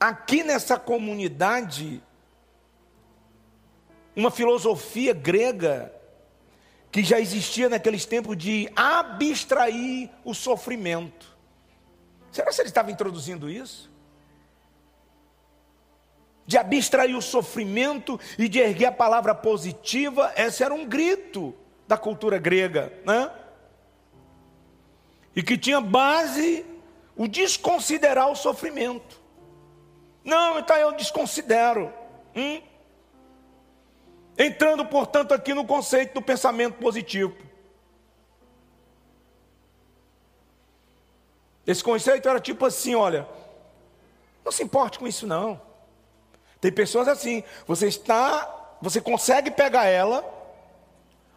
aqui 0.00 0.42
nessa 0.42 0.78
comunidade 0.78 2.02
uma 4.16 4.30
filosofia 4.30 5.12
grega 5.12 5.92
que 6.90 7.04
já 7.04 7.20
existia 7.20 7.68
naqueles 7.68 8.06
tempos 8.06 8.34
de 8.34 8.66
abstrair 8.74 10.08
o 10.24 10.32
sofrimento? 10.32 11.36
Será 12.32 12.50
que 12.50 12.58
ele 12.62 12.68
estava 12.68 12.90
introduzindo 12.90 13.50
isso? 13.50 13.90
De 16.48 16.56
abstrair 16.56 17.14
o 17.14 17.20
sofrimento 17.20 18.18
e 18.38 18.48
de 18.48 18.58
erguer 18.58 18.86
a 18.86 18.92
palavra 18.92 19.34
positiva, 19.34 20.32
esse 20.34 20.64
era 20.64 20.72
um 20.72 20.86
grito 20.86 21.54
da 21.86 21.98
cultura 21.98 22.38
grega, 22.38 22.90
né? 23.04 23.30
E 25.36 25.42
que 25.42 25.58
tinha 25.58 25.78
base 25.78 26.64
o 27.14 27.28
desconsiderar 27.28 28.30
o 28.30 28.34
sofrimento. 28.34 29.20
Não, 30.24 30.58
então 30.58 30.74
eu 30.78 30.92
desconsidero. 30.92 31.92
Hum? 32.34 32.62
Entrando, 34.38 34.86
portanto, 34.86 35.34
aqui 35.34 35.52
no 35.52 35.66
conceito 35.66 36.14
do 36.14 36.22
pensamento 36.22 36.78
positivo. 36.78 37.36
Esse 41.66 41.84
conceito 41.84 42.26
era 42.26 42.40
tipo 42.40 42.64
assim: 42.64 42.94
olha, 42.94 43.28
não 44.42 44.50
se 44.50 44.62
importe 44.62 44.98
com 44.98 45.06
isso, 45.06 45.26
não. 45.26 45.67
Tem 46.60 46.72
pessoas 46.72 47.08
assim, 47.08 47.42
você 47.66 47.86
está, 47.86 48.76
você 48.80 49.00
consegue 49.00 49.50
pegar 49.50 49.84
ela, 49.84 50.24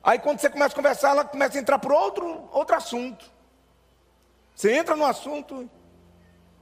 aí 0.03 0.17
quando 0.17 0.39
você 0.39 0.49
começa 0.49 0.73
a 0.73 0.75
conversar, 0.75 1.09
ela 1.11 1.25
começa 1.25 1.57
a 1.57 1.61
entrar 1.61 1.79
por 1.79 1.91
outro, 1.91 2.49
outro 2.51 2.75
assunto. 2.75 3.25
Você 4.55 4.73
entra 4.73 4.95
no 4.95 5.05
assunto, 5.05 5.69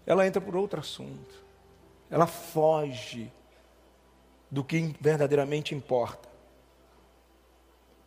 ela 0.06 0.26
entra 0.26 0.42
por 0.42 0.56
outro 0.56 0.80
assunto. 0.80 1.48
Ela 2.10 2.26
foge 2.26 3.32
do 4.50 4.64
que 4.64 4.96
verdadeiramente 5.00 5.76
importa. 5.76 6.28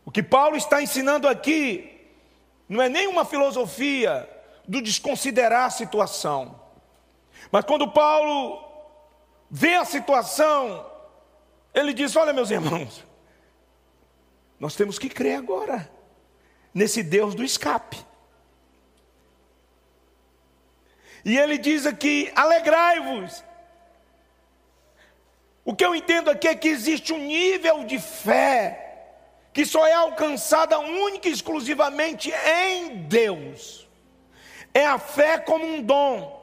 O 0.04 0.10
que 0.10 0.22
Paulo 0.22 0.56
está 0.56 0.82
ensinando 0.82 1.28
aqui 1.28 2.10
não 2.68 2.82
é 2.82 2.88
nenhuma 2.88 3.24
filosofia 3.24 4.28
do 4.66 4.82
desconsiderar 4.82 5.66
a 5.66 5.70
situação. 5.70 6.60
Mas 7.50 7.64
quando 7.64 7.90
Paulo 7.90 8.71
vê 9.54 9.74
a 9.74 9.84
situação, 9.84 10.90
ele 11.74 11.92
diz: 11.92 12.16
Olha, 12.16 12.32
meus 12.32 12.50
irmãos, 12.50 13.04
nós 14.58 14.74
temos 14.74 14.98
que 14.98 15.10
crer 15.10 15.36
agora 15.36 15.90
nesse 16.72 17.02
Deus 17.02 17.34
do 17.34 17.44
escape. 17.44 18.02
E 21.22 21.36
ele 21.36 21.58
diz 21.58 21.84
aqui: 21.84 22.32
alegrai-vos. 22.34 23.44
O 25.64 25.76
que 25.76 25.84
eu 25.84 25.94
entendo 25.94 26.30
aqui 26.30 26.48
é 26.48 26.54
que 26.56 26.68
existe 26.68 27.12
um 27.12 27.18
nível 27.18 27.84
de 27.84 27.98
fé 28.00 28.78
que 29.52 29.66
só 29.66 29.86
é 29.86 29.92
alcançada 29.92 30.78
única 30.78 31.28
e 31.28 31.32
exclusivamente 31.32 32.32
em 32.32 33.02
Deus. 33.02 33.86
É 34.72 34.86
a 34.86 34.98
fé 34.98 35.38
como 35.38 35.64
um 35.64 35.82
dom. 35.82 36.41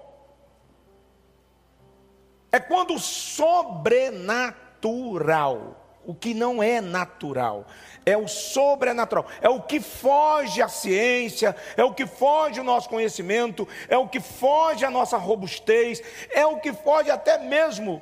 É 2.51 2.59
quando 2.59 2.95
o 2.95 2.99
sobrenatural, 2.99 5.85
o 6.05 6.15
que 6.15 6.33
não 6.33 6.63
é 6.63 6.81
natural, 6.81 7.67
é 8.05 8.17
o 8.17 8.27
sobrenatural, 8.27 9.27
é 9.41 9.49
o 9.49 9.61
que 9.61 9.79
foge 9.79 10.61
à 10.61 10.67
ciência, 10.67 11.55
é 11.77 11.83
o 11.83 11.93
que 11.93 12.07
foge 12.07 12.59
ao 12.59 12.65
nosso 12.65 12.89
conhecimento, 12.89 13.67
é 13.87 13.97
o 13.97 14.07
que 14.07 14.19
foge 14.19 14.83
à 14.83 14.89
nossa 14.89 15.17
robustez, 15.17 16.01
é 16.31 16.45
o 16.45 16.59
que 16.59 16.73
foge 16.73 17.11
até 17.11 17.37
mesmo 17.37 18.01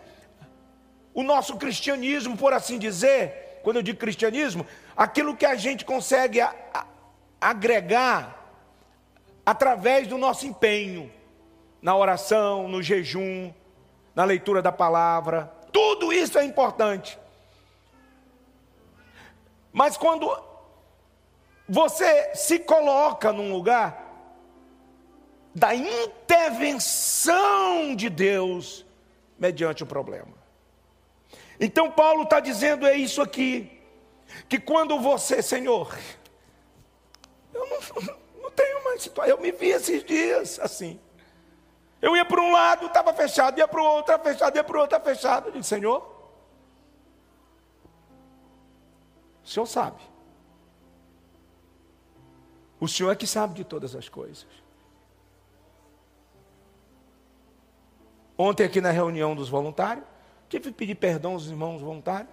o 1.14 1.24
nosso 1.24 1.58
cristianismo, 1.58 2.38
por 2.38 2.54
assim 2.54 2.78
dizer. 2.78 3.60
Quando 3.64 3.78
eu 3.78 3.82
digo 3.82 4.00
cristianismo, 4.00 4.66
aquilo 4.96 5.36
que 5.36 5.46
a 5.46 5.56
gente 5.56 5.84
consegue 5.84 6.40
a, 6.40 6.54
a, 6.74 6.86
agregar 7.42 8.36
através 9.46 10.08
do 10.08 10.18
nosso 10.18 10.46
empenho 10.46 11.12
na 11.82 11.96
oração, 11.96 12.68
no 12.68 12.82
jejum, 12.82 13.52
na 14.18 14.26
leitura 14.26 14.62
da 14.64 14.72
palavra. 14.72 15.54
Tudo 15.72 16.12
isso 16.12 16.40
é 16.40 16.44
importante. 16.44 17.20
Mas 19.72 19.96
quando 19.96 20.36
você 21.70 22.34
se 22.34 22.58
coloca 22.58 23.32
num 23.32 23.54
lugar 23.54 24.06
da 25.54 25.76
intervenção 25.76 26.96
de 27.96 28.10
Deus 28.10 28.84
mediante 29.38 29.84
o 29.84 29.86
problema. 29.86 30.34
Então 31.60 31.92
Paulo 31.92 32.24
está 32.24 32.40
dizendo 32.40 32.88
é 32.88 32.98
isso 32.98 33.22
aqui, 33.22 33.80
que 34.50 34.58
quando 34.60 35.00
você, 35.00 35.44
Senhor, 35.44 35.96
eu 37.54 37.70
não, 37.70 37.78
não 38.42 38.50
tenho 38.50 38.84
mais 38.84 39.04
situação, 39.04 39.32
eu 39.32 39.40
me 39.40 39.52
vi 39.52 39.68
esses 39.68 40.04
dias 40.04 40.60
assim. 40.60 41.00
Eu 42.02 42.16
ia 42.16 42.26
para 42.26 42.42
um 42.42 42.52
lado, 42.52 42.86
estava 42.86 43.14
fechado, 43.14 43.58
ia 43.58 43.68
para 43.68 43.82
o 43.82 43.86
outro, 43.86 44.14
estava 44.14 44.24
fechado, 44.24 44.56
ia 44.56 44.64
para 44.64 44.78
o 44.78 44.80
outro, 44.82 44.96
estava 44.98 45.16
fechado. 45.16 45.48
Eu 45.48 45.52
disse, 45.54 45.70
Senhor, 45.70 46.18
O 49.48 49.50
Senhor 49.50 49.66
sabe. 49.66 50.02
O 52.82 52.88
Senhor 52.88 53.10
é 53.10 53.16
que 53.16 53.26
sabe 53.26 53.54
de 53.54 53.64
todas 53.64 53.96
as 53.96 54.10
coisas. 54.10 54.46
Ontem, 58.38 58.66
aqui 58.66 58.82
na 58.82 58.92
reunião 58.92 59.34
dos 59.34 59.48
voluntários, 59.48 60.06
tive 60.50 60.66
que 60.66 60.74
pedir 60.74 60.96
perdão 60.96 61.32
aos 61.32 61.46
irmãos 61.46 61.80
voluntários, 61.80 62.30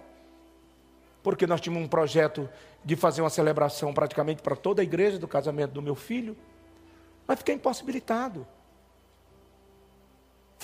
porque 1.23 1.47
nós 1.47 1.61
tínhamos 1.61 1.85
um 1.85 1.89
projeto 1.89 2.49
de 2.83 2.97
fazer 2.97 3.21
uma 3.21 3.29
celebração 3.29 3.93
praticamente 3.93 4.41
para 4.41 4.57
toda 4.57 4.81
a 4.81 4.83
igreja 4.83 5.17
do 5.17 5.27
casamento 5.27 5.71
do 5.71 5.81
meu 5.81 5.95
filho, 5.95 6.35
mas 7.25 7.39
fiquei 7.39 7.55
impossibilitado. 7.55 8.45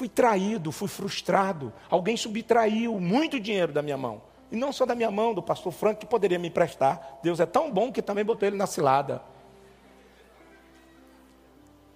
Fui 0.01 0.09
traído, 0.09 0.71
fui 0.71 0.87
frustrado. 0.87 1.71
Alguém 1.87 2.17
subtraiu 2.17 2.99
muito 2.99 3.39
dinheiro 3.39 3.71
da 3.71 3.83
minha 3.83 3.95
mão. 3.95 4.19
E 4.51 4.55
não 4.55 4.73
só 4.73 4.83
da 4.83 4.95
minha 4.95 5.11
mão, 5.11 5.31
do 5.31 5.43
pastor 5.43 5.71
Franco, 5.71 5.99
que 5.99 6.07
poderia 6.07 6.39
me 6.39 6.47
emprestar. 6.47 7.19
Deus 7.21 7.39
é 7.39 7.45
tão 7.45 7.71
bom 7.71 7.91
que 7.91 8.01
também 8.01 8.25
botou 8.25 8.47
ele 8.47 8.57
na 8.57 8.65
cilada. 8.65 9.21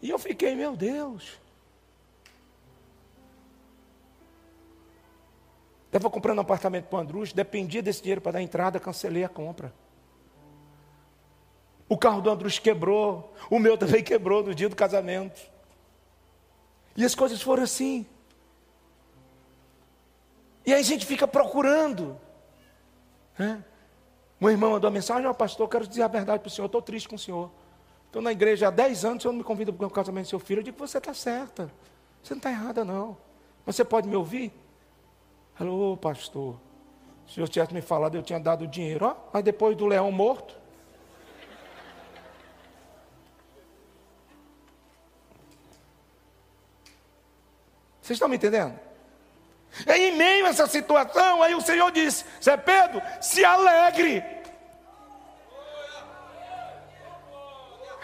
E 0.04 0.12
eu 0.12 0.20
fiquei, 0.20 0.54
meu 0.54 0.76
Deus. 0.76 1.40
Estava 5.88 6.08
comprando 6.08 6.38
um 6.38 6.42
apartamento 6.42 6.86
para 6.86 6.98
o 6.98 7.02
Andrus, 7.02 7.34
dependia 7.34 7.82
desse 7.82 8.04
dinheiro 8.04 8.22
para 8.22 8.34
dar 8.34 8.42
entrada, 8.44 8.80
cancelei 8.80 9.24
a 9.24 9.30
compra. 9.30 9.74
O 11.90 11.98
carro 11.98 12.22
do 12.22 12.30
Andrus 12.30 12.60
quebrou, 12.60 13.34
o 13.50 13.58
meu 13.58 13.76
também 13.80 14.04
quebrou 14.04 14.44
no 14.44 14.54
dia 14.54 14.70
do 14.70 14.76
casamento. 14.76 15.55
E 16.96 17.04
as 17.04 17.14
coisas 17.14 17.42
foram 17.42 17.64
assim. 17.64 18.06
E 20.66 20.74
aí 20.74 20.80
a 20.80 20.84
gente 20.84 21.06
fica 21.06 21.28
procurando. 21.28 22.20
É? 23.38 23.58
Uma 24.40 24.52
irmã 24.52 24.70
mandou 24.70 24.90
uma 24.90 24.94
mensagem, 24.94 25.26
ó 25.28 25.32
oh, 25.32 25.34
pastor, 25.34 25.68
quero 25.70 25.88
dizer 25.88 26.04
a 26.04 26.08
verdade 26.08 26.40
para 26.40 26.48
o 26.48 26.52
senhor, 26.52 26.66
estou 26.66 26.82
triste 26.82 27.08
com 27.08 27.16
o 27.16 27.20
senhor. 27.20 27.52
Estou 28.08 28.22
na 28.22 28.32
igreja 28.32 28.68
há 28.68 28.72
10 28.72 29.06
anos, 29.06 29.18
o 29.18 29.22
senhor 29.24 29.32
não 29.34 29.40
me 29.40 29.44
convida 29.44 29.72
para 29.74 29.86
o 29.86 29.90
casamento 29.90 30.26
do 30.26 30.30
seu 30.30 30.40
filho. 30.40 30.60
Eu 30.60 30.64
digo, 30.64 30.78
você 30.78 30.98
está 30.98 31.14
certa, 31.14 31.70
você 32.24 32.34
não 32.34 32.38
está 32.38 32.50
errada 32.50 32.86
não. 32.86 33.18
Você 33.66 33.84
pode 33.84 34.08
me 34.08 34.16
ouvir? 34.16 34.54
Alô, 35.60 35.98
pastor, 35.98 36.56
se 37.28 37.34
o 37.34 37.36
senhor 37.36 37.50
tivesse 37.50 37.74
me 37.74 37.82
falado, 37.82 38.16
eu 38.16 38.24
tinha 38.24 38.40
dado 38.40 38.64
o 38.64 38.68
dinheiro. 38.68 39.06
Ó, 39.06 39.16
mas 39.34 39.44
depois 39.44 39.76
do 39.76 39.86
leão 39.86 40.12
morto, 40.12 40.56
Vocês 48.06 48.18
estão 48.18 48.30
me 48.30 48.36
entendendo? 48.36 48.80
E 49.88 49.92
em 49.92 50.16
meio 50.16 50.46
a 50.46 50.50
essa 50.50 50.68
situação, 50.68 51.42
aí 51.42 51.56
o 51.56 51.62
Senhor 51.62 51.92
disse: 51.92 52.24
Zé 52.40 52.56
Pedro, 52.56 53.02
se 53.20 53.44
alegre. 53.44 54.24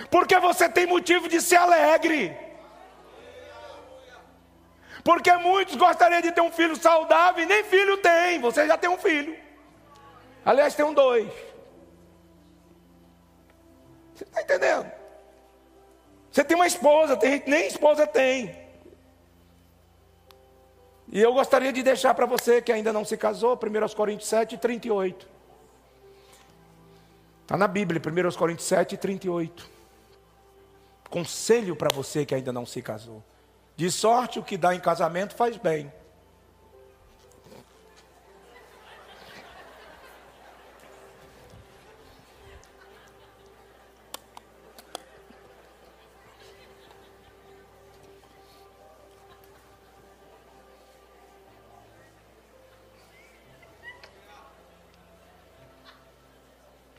Porque 0.09 0.39
você 0.39 0.67
tem 0.67 0.87
motivo 0.87 1.29
de 1.29 1.39
ser 1.39 1.57
alegre. 1.57 2.35
Porque 5.03 5.31
muitos 5.37 5.75
gostariam 5.75 6.21
de 6.21 6.31
ter 6.31 6.41
um 6.41 6.51
filho 6.51 6.75
saudável 6.75 7.43
e 7.43 7.45
nem 7.45 7.63
filho 7.63 7.97
tem. 7.97 8.39
Você 8.39 8.65
já 8.65 8.79
tem 8.79 8.89
um 8.89 8.97
filho. 8.97 9.37
Aliás, 10.43 10.73
tem 10.73 10.83
um 10.83 10.95
dois. 10.95 11.31
Você 14.15 14.23
está 14.23 14.41
entendendo? 14.41 14.91
Você 16.31 16.43
tem 16.43 16.55
uma 16.55 16.65
esposa, 16.65 17.15
tem 17.15 17.43
nem 17.45 17.67
esposa 17.67 18.07
tem. 18.07 18.70
E 21.11 21.19
eu 21.19 21.33
gostaria 21.33 21.73
de 21.73 21.83
deixar 21.83 22.13
para 22.13 22.25
você 22.25 22.61
que 22.61 22.71
ainda 22.71 22.93
não 22.93 23.03
se 23.03 23.17
casou, 23.17 23.55
1 23.55 23.95
Coríntios 23.95 24.29
7, 24.29 24.57
38. 24.57 25.27
Está 27.41 27.57
na 27.57 27.67
Bíblia, 27.67 28.01
1 28.01 28.37
Coríntios 28.37 28.67
7, 28.67 28.95
38. 28.95 29.69
Conselho 31.09 31.75
para 31.75 31.93
você 31.93 32.25
que 32.25 32.33
ainda 32.33 32.53
não 32.53 32.65
se 32.65 32.81
casou. 32.81 33.21
De 33.75 33.91
sorte 33.91 34.39
o 34.39 34.43
que 34.43 34.55
dá 34.55 34.73
em 34.73 34.79
casamento 34.79 35.35
faz 35.35 35.57
bem. 35.57 35.91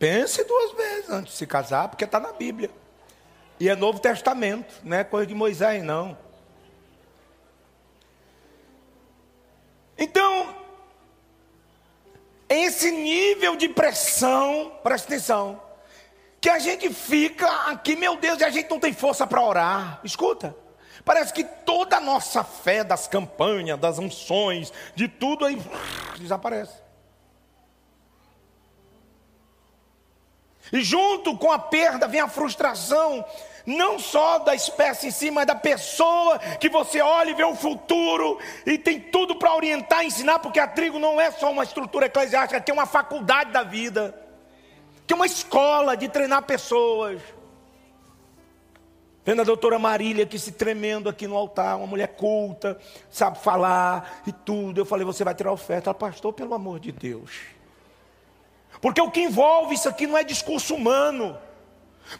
Pense 0.02 0.42
duas 0.42 0.72
vezes 0.72 1.10
antes 1.10 1.32
de 1.32 1.38
se 1.38 1.46
casar, 1.46 1.86
porque 1.86 2.02
está 2.02 2.18
na 2.18 2.32
Bíblia. 2.32 2.68
E 3.60 3.68
é 3.68 3.76
Novo 3.76 4.00
Testamento, 4.00 4.74
não 4.82 4.96
é 4.96 5.04
coisa 5.04 5.28
de 5.28 5.32
Moisés, 5.32 5.80
não. 5.80 6.18
Então, 9.96 10.56
esse 12.48 12.90
nível 12.90 13.54
de 13.54 13.68
pressão, 13.68 14.72
presta 14.82 15.06
atenção, 15.06 15.62
que 16.40 16.50
a 16.50 16.58
gente 16.58 16.92
fica 16.92 17.46
aqui, 17.70 17.94
meu 17.94 18.16
Deus, 18.16 18.40
e 18.40 18.44
a 18.44 18.50
gente 18.50 18.68
não 18.68 18.80
tem 18.80 18.92
força 18.92 19.24
para 19.24 19.40
orar. 19.40 20.00
Escuta, 20.02 20.56
parece 21.04 21.32
que 21.32 21.44
toda 21.44 21.98
a 21.98 22.00
nossa 22.00 22.42
fé 22.42 22.82
das 22.82 23.06
campanhas, 23.06 23.78
das 23.78 24.00
unções, 24.00 24.72
de 24.96 25.06
tudo 25.06 25.44
aí 25.44 25.56
desaparece. 26.18 26.82
E 30.61 30.61
junto 30.80 31.36
com 31.36 31.52
a 31.52 31.58
perda 31.58 32.08
vem 32.08 32.20
a 32.20 32.28
frustração, 32.28 33.24
não 33.66 33.98
só 33.98 34.38
da 34.38 34.54
espécie 34.54 35.08
em 35.08 35.10
si, 35.10 35.30
mas 35.30 35.46
da 35.46 35.54
pessoa 35.54 36.38
que 36.38 36.68
você 36.68 37.00
olha 37.00 37.30
e 37.30 37.34
vê 37.34 37.44
o 37.44 37.54
futuro 37.54 38.38
e 38.64 38.78
tem 38.78 38.98
tudo 38.98 39.36
para 39.36 39.54
orientar 39.54 40.02
e 40.02 40.06
ensinar, 40.06 40.38
porque 40.38 40.58
a 40.58 40.66
trigo 40.66 40.98
não 40.98 41.20
é 41.20 41.30
só 41.30 41.50
uma 41.50 41.62
estrutura 41.62 42.06
eclesiástica, 42.06 42.60
tem 42.60 42.74
uma 42.74 42.86
faculdade 42.86 43.52
da 43.52 43.62
vida, 43.62 44.18
que 45.06 45.12
é 45.12 45.16
uma 45.16 45.26
escola 45.26 45.96
de 45.96 46.08
treinar 46.08 46.42
pessoas. 46.42 47.20
Vendo 49.24 49.42
a 49.42 49.44
doutora 49.44 49.78
Marília 49.78 50.24
aqui 50.24 50.36
se 50.36 50.50
tremendo 50.50 51.08
aqui 51.08 51.28
no 51.28 51.36
altar, 51.36 51.76
uma 51.76 51.86
mulher 51.86 52.08
culta, 52.08 52.76
sabe 53.08 53.38
falar 53.38 54.22
e 54.26 54.32
tudo. 54.32 54.80
Eu 54.80 54.84
falei, 54.84 55.04
você 55.04 55.22
vai 55.22 55.32
tirar 55.32 55.52
oferta. 55.52 55.90
Ela, 55.90 55.94
pastor, 55.94 56.32
pelo 56.32 56.52
amor 56.54 56.80
de 56.80 56.90
Deus. 56.90 57.30
Porque 58.82 59.00
o 59.00 59.12
que 59.12 59.20
envolve 59.20 59.76
isso 59.76 59.88
aqui 59.88 60.08
não 60.08 60.18
é 60.18 60.24
discurso 60.24 60.74
humano. 60.74 61.38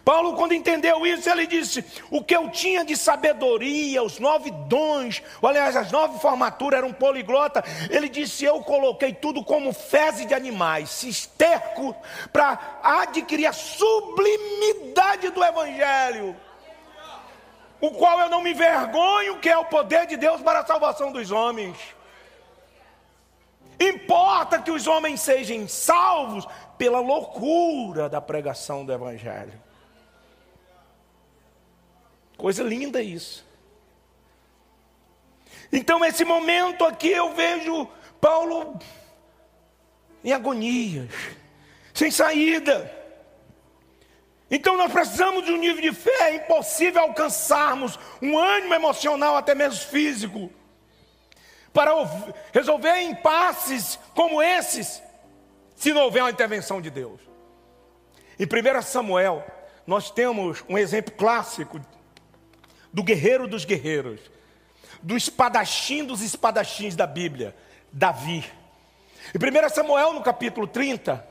Paulo, 0.05 0.35
quando 0.37 0.53
entendeu 0.53 1.05
isso, 1.05 1.29
ele 1.29 1.45
disse: 1.45 1.85
O 2.09 2.23
que 2.23 2.33
eu 2.33 2.49
tinha 2.49 2.85
de 2.85 2.95
sabedoria, 2.95 4.01
os 4.01 4.17
nove 4.17 4.49
dons, 4.49 5.21
ou, 5.41 5.49
aliás, 5.49 5.75
as 5.75 5.91
nove 5.91 6.19
formaturas 6.19 6.79
eram 6.79 6.93
poliglota. 6.93 7.61
Ele 7.89 8.07
disse: 8.07 8.45
Eu 8.45 8.61
coloquei 8.61 9.13
tudo 9.13 9.43
como 9.43 9.73
fezes 9.73 10.25
de 10.25 10.33
animais, 10.33 10.89
cisterco, 10.89 11.93
para 12.31 12.79
adquirir 12.81 13.45
a 13.45 13.53
sublimidade 13.53 15.31
do 15.31 15.43
Evangelho, 15.43 16.33
o 17.81 17.91
qual 17.91 18.21
eu 18.21 18.29
não 18.29 18.41
me 18.41 18.53
vergonho, 18.53 19.37
que 19.39 19.49
é 19.49 19.57
o 19.57 19.65
poder 19.65 20.07
de 20.07 20.15
Deus 20.15 20.41
para 20.41 20.59
a 20.59 20.65
salvação 20.65 21.11
dos 21.11 21.29
homens. 21.29 21.75
Importa 23.89 24.61
que 24.61 24.71
os 24.71 24.87
homens 24.87 25.21
sejam 25.21 25.67
salvos 25.67 26.47
pela 26.77 26.99
loucura 26.99 28.07
da 28.07 28.21
pregação 28.21 28.85
do 28.85 28.93
Evangelho. 28.93 29.53
Coisa 32.37 32.63
linda 32.63 33.01
isso. 33.01 33.45
Então, 35.71 36.03
esse 36.05 36.23
momento 36.23 36.85
aqui 36.85 37.09
eu 37.09 37.33
vejo 37.33 37.87
Paulo 38.21 38.79
em 40.23 40.31
agonias, 40.31 41.09
sem 41.93 42.09
saída. 42.09 43.03
Então 44.49 44.77
nós 44.77 44.91
precisamos 44.91 45.45
de 45.45 45.51
um 45.51 45.57
nível 45.57 45.81
de 45.81 45.91
fé, 45.91 46.29
é 46.29 46.35
impossível 46.35 47.01
alcançarmos 47.01 47.97
um 48.21 48.37
ânimo 48.37 48.73
emocional, 48.75 49.35
até 49.35 49.55
mesmo 49.55 49.89
físico, 49.89 50.51
para 51.73 51.91
resolver 52.53 53.01
impasses 53.01 53.99
como 54.13 54.41
esses, 54.41 55.01
se 55.75 55.91
não 55.91 56.03
houver 56.03 56.21
uma 56.21 56.29
intervenção 56.29 56.79
de 56.79 56.89
Deus. 56.89 57.19
Em 58.39 58.45
1 58.45 58.81
Samuel, 58.83 59.43
nós 59.85 60.11
temos 60.11 60.63
um 60.69 60.77
exemplo 60.77 61.13
clássico 61.13 61.81
do 62.91 63.03
guerreiro 63.03 63.47
dos 63.47 63.65
guerreiros, 63.65 64.19
do 65.01 65.17
espadachim 65.17 66.05
dos 66.05 66.21
espadachins 66.21 66.95
da 66.95 67.07
Bíblia, 67.07 67.55
Davi. 67.91 68.45
Em 69.33 69.65
1 69.65 69.69
Samuel, 69.69 70.13
no 70.13 70.21
capítulo 70.21 70.67
30, 70.67 71.27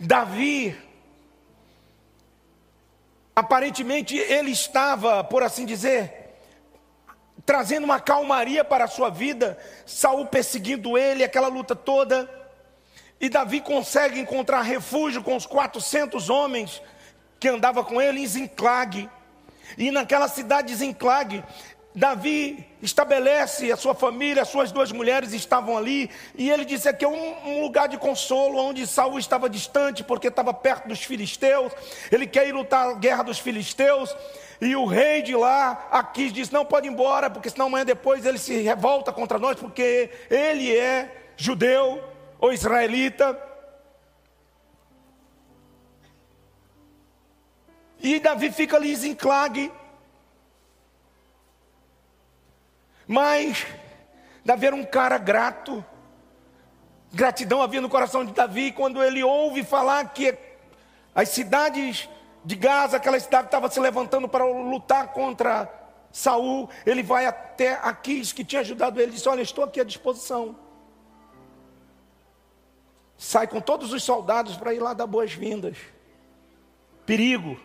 Davi, 0.00 0.76
aparentemente 3.34 4.16
ele 4.16 4.50
estava, 4.50 5.22
por 5.22 5.42
assim 5.42 5.66
dizer, 5.66 6.25
trazendo 7.46 7.84
uma 7.84 8.00
calmaria 8.00 8.64
para 8.64 8.84
a 8.84 8.88
sua 8.88 9.08
vida, 9.08 9.56
Saul 9.86 10.26
perseguindo 10.26 10.98
ele, 10.98 11.22
aquela 11.22 11.46
luta 11.46 11.76
toda. 11.76 12.28
E 13.20 13.28
Davi 13.28 13.60
consegue 13.60 14.18
encontrar 14.18 14.62
refúgio 14.62 15.22
com 15.22 15.36
os 15.36 15.46
400 15.46 16.28
homens 16.28 16.82
que 17.38 17.48
andava 17.48 17.84
com 17.84 18.02
ele 18.02 18.20
em 18.20 18.26
Zinclague. 18.26 19.08
E 19.78 19.92
naquela 19.92 20.26
cidade 20.26 20.68
de 20.68 20.74
Zinclague, 20.74 21.42
Davi 21.94 22.66
estabelece 22.82 23.72
a 23.72 23.76
sua 23.76 23.94
família, 23.94 24.42
as 24.42 24.48
suas 24.48 24.70
duas 24.70 24.92
mulheres 24.92 25.32
estavam 25.32 25.78
ali, 25.78 26.10
e 26.34 26.50
ele 26.50 26.64
disse 26.64 26.92
que 26.92 27.04
é 27.06 27.08
um, 27.08 27.48
um, 27.48 27.62
lugar 27.62 27.88
de 27.88 27.96
consolo, 27.96 28.58
onde 28.58 28.86
Saul 28.86 29.18
estava 29.18 29.48
distante, 29.48 30.04
porque 30.04 30.28
estava 30.28 30.52
perto 30.52 30.88
dos 30.88 31.02
filisteus, 31.02 31.72
ele 32.12 32.26
quer 32.26 32.46
ir 32.46 32.52
lutar 32.52 32.90
a 32.90 32.92
guerra 32.92 33.22
dos 33.22 33.38
filisteus, 33.38 34.14
e 34.60 34.74
o 34.74 34.86
rei 34.86 35.22
de 35.22 35.34
lá, 35.34 35.88
Aquis, 35.90 36.32
disse, 36.32 36.52
não 36.52 36.64
pode 36.64 36.86
ir 36.86 36.90
embora, 36.90 37.28
porque 37.28 37.50
senão 37.50 37.66
amanhã 37.66 37.84
depois 37.84 38.24
ele 38.24 38.38
se 38.38 38.60
revolta 38.62 39.12
contra 39.12 39.38
nós, 39.38 39.56
porque 39.58 40.10
ele 40.30 40.76
é 40.76 41.32
judeu 41.36 42.02
ou 42.38 42.52
israelita. 42.52 43.38
E 48.00 48.20
Davi 48.20 48.50
fica 48.50 48.76
ali 48.76 48.92
em 48.92 48.96
Zinclague, 48.96 49.72
Mas 53.06 53.64
Davi 54.44 54.66
era 54.66 54.76
um 54.76 54.84
cara 54.84 55.16
grato. 55.16 55.84
Gratidão 57.12 57.62
havia 57.62 57.80
no 57.80 57.88
coração 57.88 58.24
de 58.24 58.32
Davi 58.32 58.72
quando 58.72 59.02
ele 59.02 59.22
ouve 59.22 59.62
falar 59.62 60.04
que 60.12 60.36
as 61.14 61.28
cidades 61.28 62.08
de 62.46 62.54
Gaza, 62.54 62.96
aquela 62.98 63.18
cidade 63.18 63.48
estava 63.48 63.68
se 63.68 63.80
levantando 63.80 64.28
para 64.28 64.44
lutar 64.44 65.12
contra 65.12 65.68
Saul. 66.12 66.70
Ele 66.86 67.02
vai 67.02 67.26
até 67.26 67.72
Aquis, 67.82 68.32
que 68.32 68.44
tinha 68.44 68.60
ajudado 68.60 69.00
ele, 69.00 69.10
e 69.10 69.14
diz: 69.16 69.26
Olha, 69.26 69.42
estou 69.42 69.64
aqui 69.64 69.80
à 69.80 69.84
disposição. 69.84 70.54
Sai 73.18 73.48
com 73.48 73.60
todos 73.60 73.92
os 73.92 74.04
soldados 74.04 74.56
para 74.56 74.72
ir 74.72 74.78
lá 74.78 74.94
dar 74.94 75.08
boas-vindas. 75.08 75.76
Perigo. 77.04 77.58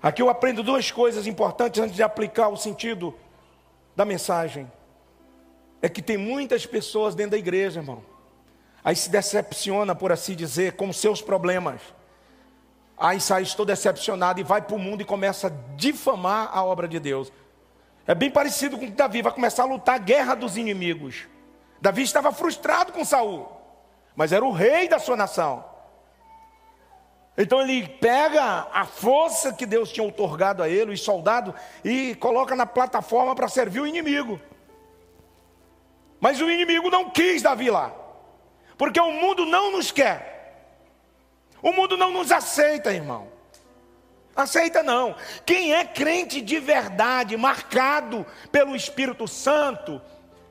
Aqui 0.00 0.22
eu 0.22 0.30
aprendo 0.30 0.62
duas 0.62 0.92
coisas 0.92 1.26
importantes 1.26 1.80
antes 1.82 1.96
de 1.96 2.02
aplicar 2.04 2.48
o 2.48 2.56
sentido 2.56 3.12
da 3.96 4.04
mensagem 4.04 4.70
é 5.82 5.88
que 5.88 6.00
tem 6.00 6.16
muitas 6.16 6.64
pessoas 6.64 7.16
dentro 7.16 7.32
da 7.32 7.38
igreja, 7.38 7.80
irmão. 7.80 8.04
Aí 8.84 8.94
se 8.94 9.10
decepciona, 9.10 9.96
por 9.96 10.12
assim 10.12 10.36
dizer, 10.36 10.74
com 10.74 10.92
seus 10.92 11.20
problemas. 11.20 11.80
Aí 12.96 13.20
sai, 13.20 13.42
estou 13.42 13.66
decepcionado 13.66 14.40
e 14.40 14.42
vai 14.42 14.62
para 14.62 14.74
o 14.74 14.78
mundo 14.78 15.02
e 15.02 15.04
começa 15.04 15.48
a 15.48 15.76
difamar 15.76 16.50
a 16.52 16.64
obra 16.64 16.88
de 16.88 16.98
Deus. 16.98 17.30
É 18.06 18.14
bem 18.14 18.30
parecido 18.30 18.78
com 18.78 18.88
Davi 18.88 19.20
vai 19.20 19.32
começar 19.32 19.64
a 19.64 19.66
lutar 19.66 19.96
a 19.96 19.98
guerra 19.98 20.34
dos 20.34 20.56
inimigos. 20.56 21.26
Davi 21.80 22.02
estava 22.02 22.32
frustrado 22.32 22.92
com 22.92 23.04
Saul, 23.04 23.48
mas 24.14 24.32
era 24.32 24.44
o 24.44 24.52
rei 24.52 24.88
da 24.88 24.98
sua 24.98 25.16
nação. 25.16 25.64
Então 27.36 27.60
ele 27.60 27.86
pega 27.86 28.66
a 28.72 28.86
força 28.86 29.52
que 29.52 29.66
Deus 29.66 29.92
tinha 29.92 30.06
otorgado 30.06 30.62
a 30.62 30.68
ele, 30.68 30.92
os 30.92 31.02
soldados, 31.02 31.54
e 31.84 32.14
coloca 32.14 32.56
na 32.56 32.64
plataforma 32.64 33.34
para 33.34 33.48
servir 33.48 33.80
o 33.80 33.86
inimigo. 33.86 34.40
Mas 36.18 36.40
o 36.40 36.50
inimigo 36.50 36.88
não 36.88 37.10
quis 37.10 37.42
Davi 37.42 37.68
lá, 37.68 37.92
porque 38.78 38.98
o 38.98 39.12
mundo 39.12 39.44
não 39.44 39.70
nos 39.70 39.90
quer, 39.90 40.35
o 41.66 41.72
mundo 41.72 41.96
não 41.96 42.12
nos 42.12 42.30
aceita, 42.30 42.92
irmão. 42.92 43.26
Aceita 44.36 44.84
não. 44.84 45.16
Quem 45.44 45.74
é 45.74 45.84
crente 45.84 46.40
de 46.40 46.60
verdade, 46.60 47.36
marcado 47.36 48.24
pelo 48.52 48.76
Espírito 48.76 49.26
Santo, 49.26 50.00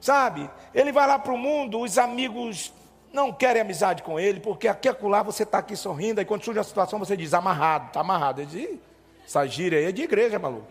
sabe? 0.01 0.49
Ele 0.74 0.91
vai 0.91 1.07
lá 1.07 1.18
para 1.18 1.32
o 1.32 1.38
mundo, 1.38 1.80
os 1.80 1.97
amigos 1.97 2.74
não 3.13 3.32
querem 3.32 3.61
amizade 3.61 4.03
com 4.03 4.20
ele, 4.20 4.41
porque 4.41 4.68
aqui 4.68 4.89
acolá 4.89 5.24
você 5.24 5.43
está 5.43 5.59
aqui 5.59 5.78
sorrindo, 5.78 6.20
e 6.20 6.26
quando 6.26 6.43
surge 6.43 6.59
a 6.59 6.63
situação 6.66 6.99
você 6.99 7.16
diz, 7.16 7.34
amarrado, 7.34 7.88
está 7.88 8.01
amarrado. 8.01 8.41
Ele 8.41 8.49
diz, 8.51 8.80
essa 9.26 9.47
gíria 9.47 9.80
aí 9.80 9.86
é 9.86 9.91
de 9.93 10.01
igreja, 10.01 10.38
maluco. 10.38 10.68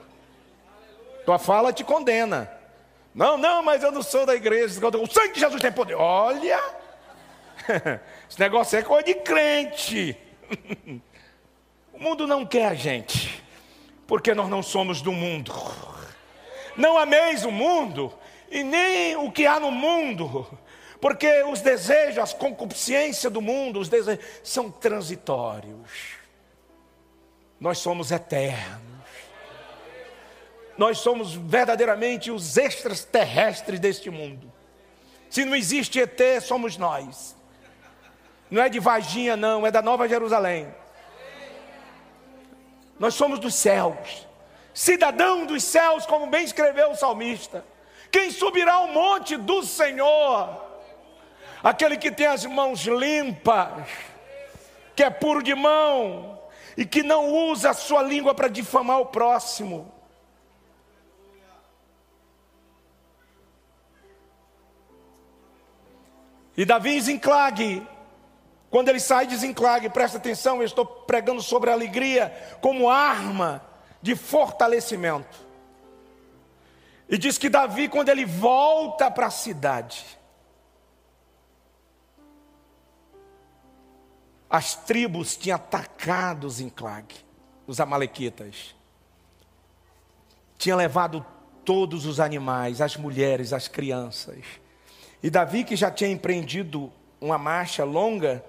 Tua 1.25 1.39
fala 1.39 1.73
te 1.73 1.83
condena. 1.83 2.53
Não, 3.15 3.39
não, 3.39 3.63
mas 3.63 3.83
eu 3.83 3.91
não 3.91 4.03
sou 4.03 4.27
da 4.27 4.35
igreja. 4.35 4.79
O 4.87 5.07
sangue 5.07 5.33
de 5.33 5.41
Jesus 5.41 5.63
tem 5.63 5.73
poder. 5.73 5.95
Olha, 5.95 6.61
esse 8.29 8.39
negócio 8.39 8.79
é 8.79 8.83
coisa 8.83 9.05
de 9.05 9.15
crente. 9.15 10.21
O 11.95 11.99
mundo 12.03 12.27
não 12.27 12.45
quer 12.45 12.67
a 12.67 12.75
gente, 12.75 13.41
porque 14.05 14.35
nós 14.35 14.49
não 14.49 14.65
somos 14.65 15.01
do 15.01 15.13
mundo. 15.13 15.53
Não 16.77 16.99
ameis 16.99 17.45
o 17.45 17.53
mundo, 17.53 18.13
e 18.51 18.65
nem 18.65 19.15
o 19.15 19.31
que 19.31 19.47
há 19.47 19.61
no 19.61 19.71
mundo. 19.71 20.45
Porque 21.01 21.45
os 21.45 21.61
desejos, 21.61 22.19
as 22.19 22.35
concupiscências 22.35 23.33
do 23.33 23.41
mundo, 23.41 23.79
os 23.79 23.89
desejos 23.89 24.25
são 24.43 24.71
transitórios. 24.71 25.91
Nós 27.61 27.79
somos 27.79 28.11
eternos. 28.11 28.83
Nós 30.77 30.99
somos 30.99 31.35
verdadeiramente 31.35 32.31
os 32.31 32.57
extraterrestres 32.57 33.79
deste 33.79 34.11
mundo. 34.11 34.53
Se 35.31 35.45
não 35.45 35.55
existe 35.55 36.01
ET, 36.01 36.21
somos 36.43 36.77
nós. 36.77 37.34
Não 38.51 38.63
é 38.63 38.69
de 38.69 38.79
Varginha, 38.79 39.37
não, 39.37 39.67
é 39.67 39.71
da 39.71 39.83
Nova 39.83 40.09
Jerusalém. 40.09 40.73
Nós 42.99 43.15
somos 43.15 43.39
dos 43.39 43.55
céus, 43.55 44.27
cidadão 44.73 45.47
dos 45.47 45.65
céus, 45.65 46.07
como 46.07 46.29
bem 46.29 46.45
escreveu 46.45 46.91
o 46.91 46.97
salmista. 46.97 47.65
Quem 48.11 48.31
subirá 48.31 48.75
ao 48.75 48.89
monte 48.89 49.37
do 49.37 49.63
Senhor? 49.63 50.65
aquele 51.65 51.97
que 51.97 52.11
tem 52.11 52.27
as 52.27 52.45
mãos 52.45 52.85
limpas, 52.85 53.89
que 54.95 55.03
é 55.03 55.09
puro 55.09 55.43
de 55.43 55.55
mão 55.55 56.39
e 56.77 56.85
que 56.85 57.03
não 57.03 57.33
usa 57.51 57.71
a 57.71 57.75
sua 57.75 58.03
língua 58.03 58.35
para 58.35 58.49
difamar 58.49 59.01
o 59.01 59.07
próximo. 59.07 59.91
E 66.55 66.67
Davi 66.67 67.01
Zinclague, 67.01 67.85
quando 68.75 68.89
ele 68.89 68.99
sai 68.99 69.25
de 69.25 69.37
Zinclague, 69.37 69.89
presta 69.89 70.19
atenção, 70.19 70.57
eu 70.57 70.65
estou 70.65 70.85
pregando 70.85 71.41
sobre 71.41 71.71
a 71.71 71.73
alegria 71.75 72.57
como 72.61 72.91
arma 72.91 73.65
de 74.03 74.17
fortalecimento. 74.17 75.39
E 77.09 77.17
diz 77.17 77.39
que 77.39 77.49
Davi, 77.49 77.89
quando 77.89 78.09
ele 78.09 78.25
volta 78.25 79.09
para 79.13 79.27
a 79.27 79.31
cidade, 79.31 80.05
as 84.51 84.75
tribos 84.75 85.37
tinham 85.37 85.55
atacado 85.55 86.51
Zinclague, 86.51 87.15
os 87.69 87.79
amalequitas. 87.79 88.75
Tinha 90.59 90.75
levado 90.75 91.25
todos 91.65 92.07
os 92.07 92.19
animais, 92.19 92.81
as 92.81 92.97
mulheres, 92.97 93.53
as 93.53 93.69
crianças. 93.69 94.45
E 95.23 95.31
Davi, 95.31 95.63
que 95.63 95.77
já 95.77 95.93
tinha 95.93 96.11
empreendido 96.11 96.93
uma 97.21 97.39
marcha 97.39 97.85
longa, 97.85 98.45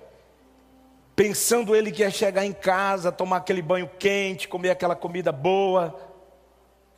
pensando 1.16 1.76
ele 1.76 1.92
que 1.92 2.02
ia 2.02 2.12
chegar 2.12 2.46
em 2.46 2.52
casa, 2.52 3.12
tomar 3.12 3.38
aquele 3.38 3.62
banho 3.62 3.90
quente, 3.98 4.48
comer 4.48 4.72
aquela 4.72 4.96
comida 4.96 5.32
boa, 5.32 5.98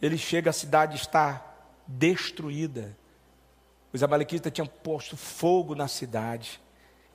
ele 0.01 0.18
chega, 0.18 0.49
a 0.49 0.53
cidade 0.53 0.95
está 0.95 1.45
destruída. 1.86 2.97
Os 3.93 4.03
amalequitas 4.03 4.51
tinham 4.51 4.68
posto 4.68 5.15
fogo 5.15 5.76
na 5.76 5.88
cidade 5.88 6.59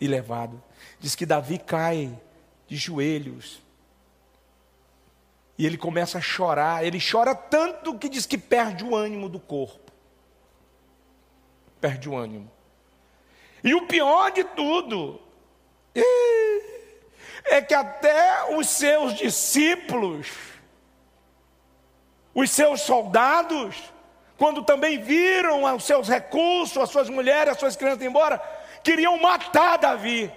e 0.01 0.07
levado. 0.07 0.63
Diz 0.99 1.15
que 1.15 1.27
Davi 1.27 1.59
cai 1.59 2.19
de 2.67 2.77
joelhos. 2.77 3.61
E 5.59 5.67
ele 5.67 5.77
começa 5.77 6.19
a 6.19 6.21
chorar. 6.21 6.85
Ele 6.85 6.99
chora 6.99 7.35
tanto 7.35 7.99
que 7.99 8.09
diz 8.09 8.27
que 8.27 8.39
perde 8.39 8.85
o 8.85 8.97
ânimo 8.97 9.29
do 9.29 9.39
corpo. 9.39 9.93
Perde 11.81 12.09
o 12.09 12.17
ânimo. 12.17 12.51
E 13.63 13.75
o 13.75 13.87
pior 13.87 14.33
de 14.33 14.43
tudo 14.43 15.21
é 17.45 17.61
que 17.61 17.75
até 17.75 18.57
os 18.57 18.69
seus 18.69 19.15
discípulos, 19.15 20.29
os 22.35 22.51
seus 22.51 22.81
soldados, 22.83 23.77
quando 24.37 24.63
também 24.63 24.99
viram 25.01 25.63
os 25.75 25.85
seus 25.85 26.09
recursos, 26.09 26.77
as 26.77 26.91
suas 26.91 27.09
mulheres, 27.09 27.53
as 27.53 27.59
suas 27.59 27.77
crianças 27.77 28.03
embora, 28.03 28.39
queriam 28.83 29.19
matar 29.19 29.79
Davi. 29.79 30.33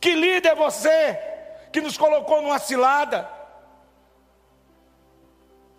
Que 0.00 0.14
líder 0.14 0.50
é 0.50 0.54
você 0.54 1.18
que 1.72 1.80
nos 1.80 1.96
colocou 1.98 2.40
numa 2.40 2.58
cilada? 2.58 3.28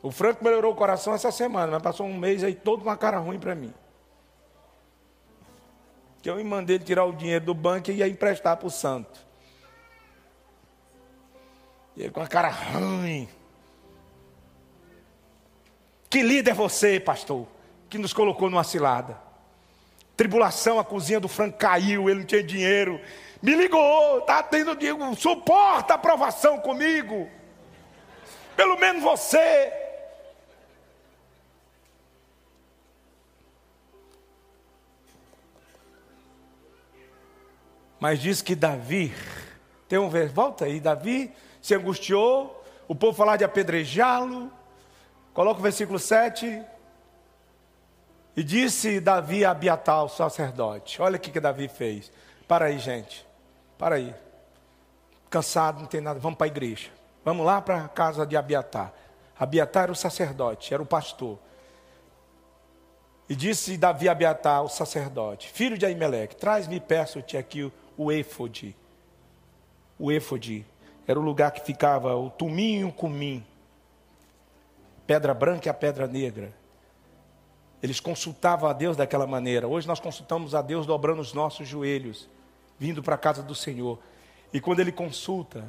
O 0.03 0.11
Franco 0.11 0.43
melhorou 0.43 0.73
o 0.73 0.75
coração 0.75 1.13
essa 1.13 1.31
semana, 1.31 1.73
mas 1.73 1.81
passou 1.81 2.05
um 2.05 2.17
mês 2.17 2.43
aí 2.43 2.55
todo 2.55 2.81
uma 2.81 2.97
cara 2.97 3.17
ruim 3.17 3.39
para 3.39 3.53
mim. 3.53 3.73
Que 6.21 6.29
eu 6.29 6.43
mandei 6.45 6.77
ele 6.77 6.83
tirar 6.83 7.05
o 7.05 7.13
dinheiro 7.13 7.45
do 7.45 7.53
banco 7.53 7.91
e 7.91 7.95
ia 7.95 8.07
emprestar 8.07 8.57
para 8.57 8.67
o 8.67 8.71
santo. 8.71 9.30
E 11.95 12.03
ele 12.03 12.11
com 12.11 12.21
a 12.21 12.27
cara 12.27 12.49
ruim. 12.49 13.27
Que 16.09 16.21
líder 16.21 16.51
é 16.51 16.53
você, 16.53 16.99
pastor, 16.99 17.47
que 17.89 17.97
nos 17.97 18.13
colocou 18.13 18.49
numa 18.49 18.63
cilada? 18.63 19.17
Tribulação, 20.17 20.79
a 20.79 20.83
cozinha 20.83 21.19
do 21.19 21.27
Franco 21.27 21.57
caiu, 21.57 22.09
ele 22.09 22.19
não 22.19 22.25
tinha 22.25 22.43
dinheiro. 22.43 22.99
Me 23.41 23.55
ligou, 23.55 24.19
está 24.19 24.43
tendo 24.43 24.75
Diego, 24.75 25.15
suporta 25.15 25.93
a 25.93 25.95
aprovação 25.95 26.59
comigo. 26.59 27.29
Pelo 28.55 28.77
menos 28.77 29.01
você. 29.01 29.71
Mas 37.99 38.19
diz 38.19 38.41
que 38.41 38.55
Davi, 38.55 39.13
tem 39.87 39.97
um 39.97 40.09
verso, 40.09 40.33
volta 40.33 40.65
aí, 40.65 40.79
Davi 40.79 41.31
se 41.61 41.75
angustiou, 41.75 42.63
o 42.87 42.95
povo 42.95 43.15
falar 43.15 43.37
de 43.37 43.43
apedrejá-lo. 43.43 44.51
Coloca 45.33 45.59
o 45.59 45.63
versículo 45.63 45.99
7. 45.99 46.63
E 48.35 48.43
disse 48.43 48.99
Davi 48.99 49.45
a 49.45 49.51
Abiatal, 49.51 50.09
sacerdote: 50.09 51.01
Olha 51.01 51.17
o 51.17 51.19
que, 51.19 51.39
Davi 51.39 51.67
fez. 51.67 52.11
Para 52.47 52.65
aí, 52.65 52.79
gente. 52.79 53.25
Para 53.77 53.95
aí. 53.95 54.13
Cansado, 55.29 55.79
não 55.79 55.85
tem 55.85 56.01
nada. 56.01 56.19
Vamos 56.19 56.37
para 56.37 56.47
a 56.47 56.49
igreja. 56.49 56.89
Vamos 57.23 57.45
lá 57.45 57.61
para 57.61 57.85
a 57.85 57.87
casa 57.87 58.25
de 58.25 58.35
Abiatar. 58.35 58.91
Abiatar 59.39 59.83
era 59.83 59.91
o 59.91 59.95
sacerdote, 59.95 60.73
era 60.73 60.81
o 60.81 60.85
pastor. 60.85 61.37
E 63.29 63.35
disse 63.35 63.77
Davi 63.77 64.09
a 64.09 64.11
Abiatar, 64.11 64.63
o 64.63 64.69
sacerdote: 64.69 65.49
Filho 65.49 65.77
de 65.77 65.85
Aimeleque, 65.85 66.35
traz-me, 66.35 66.79
peço-te 66.79 67.37
aqui 67.37 67.71
o, 67.97 68.11
éfode. 68.11 68.75
O 69.97 70.11
éfode 70.11 70.65
era 71.07 71.19
o 71.19 71.23
lugar 71.23 71.51
que 71.51 71.61
ficava 71.61 72.15
o 72.15 72.29
tumim 72.29 72.79
e 72.79 72.83
o 72.83 72.91
cumim. 72.91 73.45
Pedra 75.05 75.33
branca 75.33 75.67
e 75.67 75.69
a 75.69 75.73
pedra 75.73 76.07
negra. 76.07 76.53
Eles 77.81 77.99
consultavam 77.99 78.69
a 78.69 78.73
Deus 78.73 78.95
daquela 78.95 79.25
maneira. 79.25 79.67
Hoje 79.67 79.87
nós 79.87 79.99
consultamos 79.99 80.53
a 80.53 80.61
Deus 80.61 80.85
dobrando 80.85 81.21
os 81.21 81.33
nossos 81.33 81.67
joelhos, 81.67 82.29
vindo 82.77 83.01
para 83.01 83.15
a 83.15 83.17
casa 83.17 83.41
do 83.41 83.55
Senhor. 83.55 83.99
E 84.53 84.59
quando 84.59 84.79
ele 84.79 84.91
consulta, 84.91 85.67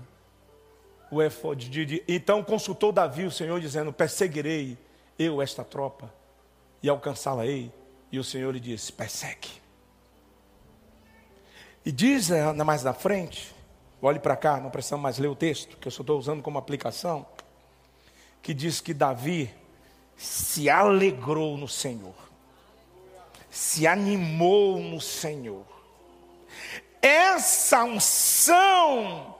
o 1.10 1.22
efod, 1.22 2.04
então 2.06 2.42
consultou 2.42 2.92
Davi 2.92 3.24
o 3.24 3.30
Senhor 3.30 3.60
dizendo: 3.60 3.92
Perseguirei 3.92 4.78
eu 5.18 5.40
esta 5.40 5.64
tropa 5.64 6.12
e 6.82 6.88
alcançá-la-ei. 6.88 7.72
E 8.10 8.18
o 8.18 8.24
Senhor 8.24 8.52
lhe 8.52 8.60
disse: 8.60 8.92
Persegue. 8.92 9.62
E 11.84 11.90
diz 11.90 12.30
eh, 12.30 12.52
mais 12.52 12.82
na 12.82 12.92
frente, 12.92 13.54
olhe 14.02 14.18
para 14.18 14.36
cá, 14.36 14.58
não 14.58 14.68
precisamos 14.68 15.02
mais 15.02 15.18
ler 15.18 15.28
o 15.28 15.36
texto, 15.36 15.76
que 15.76 15.86
eu 15.86 15.92
só 15.92 16.02
estou 16.02 16.18
usando 16.18 16.42
como 16.42 16.58
aplicação, 16.58 17.24
que 18.42 18.52
diz 18.52 18.80
que 18.80 18.92
Davi 18.92 19.54
se 20.16 20.68
alegrou 20.68 21.56
no 21.56 21.68
Senhor, 21.68 22.16
se 23.48 23.86
animou 23.86 24.78
no 24.78 25.00
Senhor. 25.00 25.64
Essa 27.00 27.84
unção, 27.84 29.36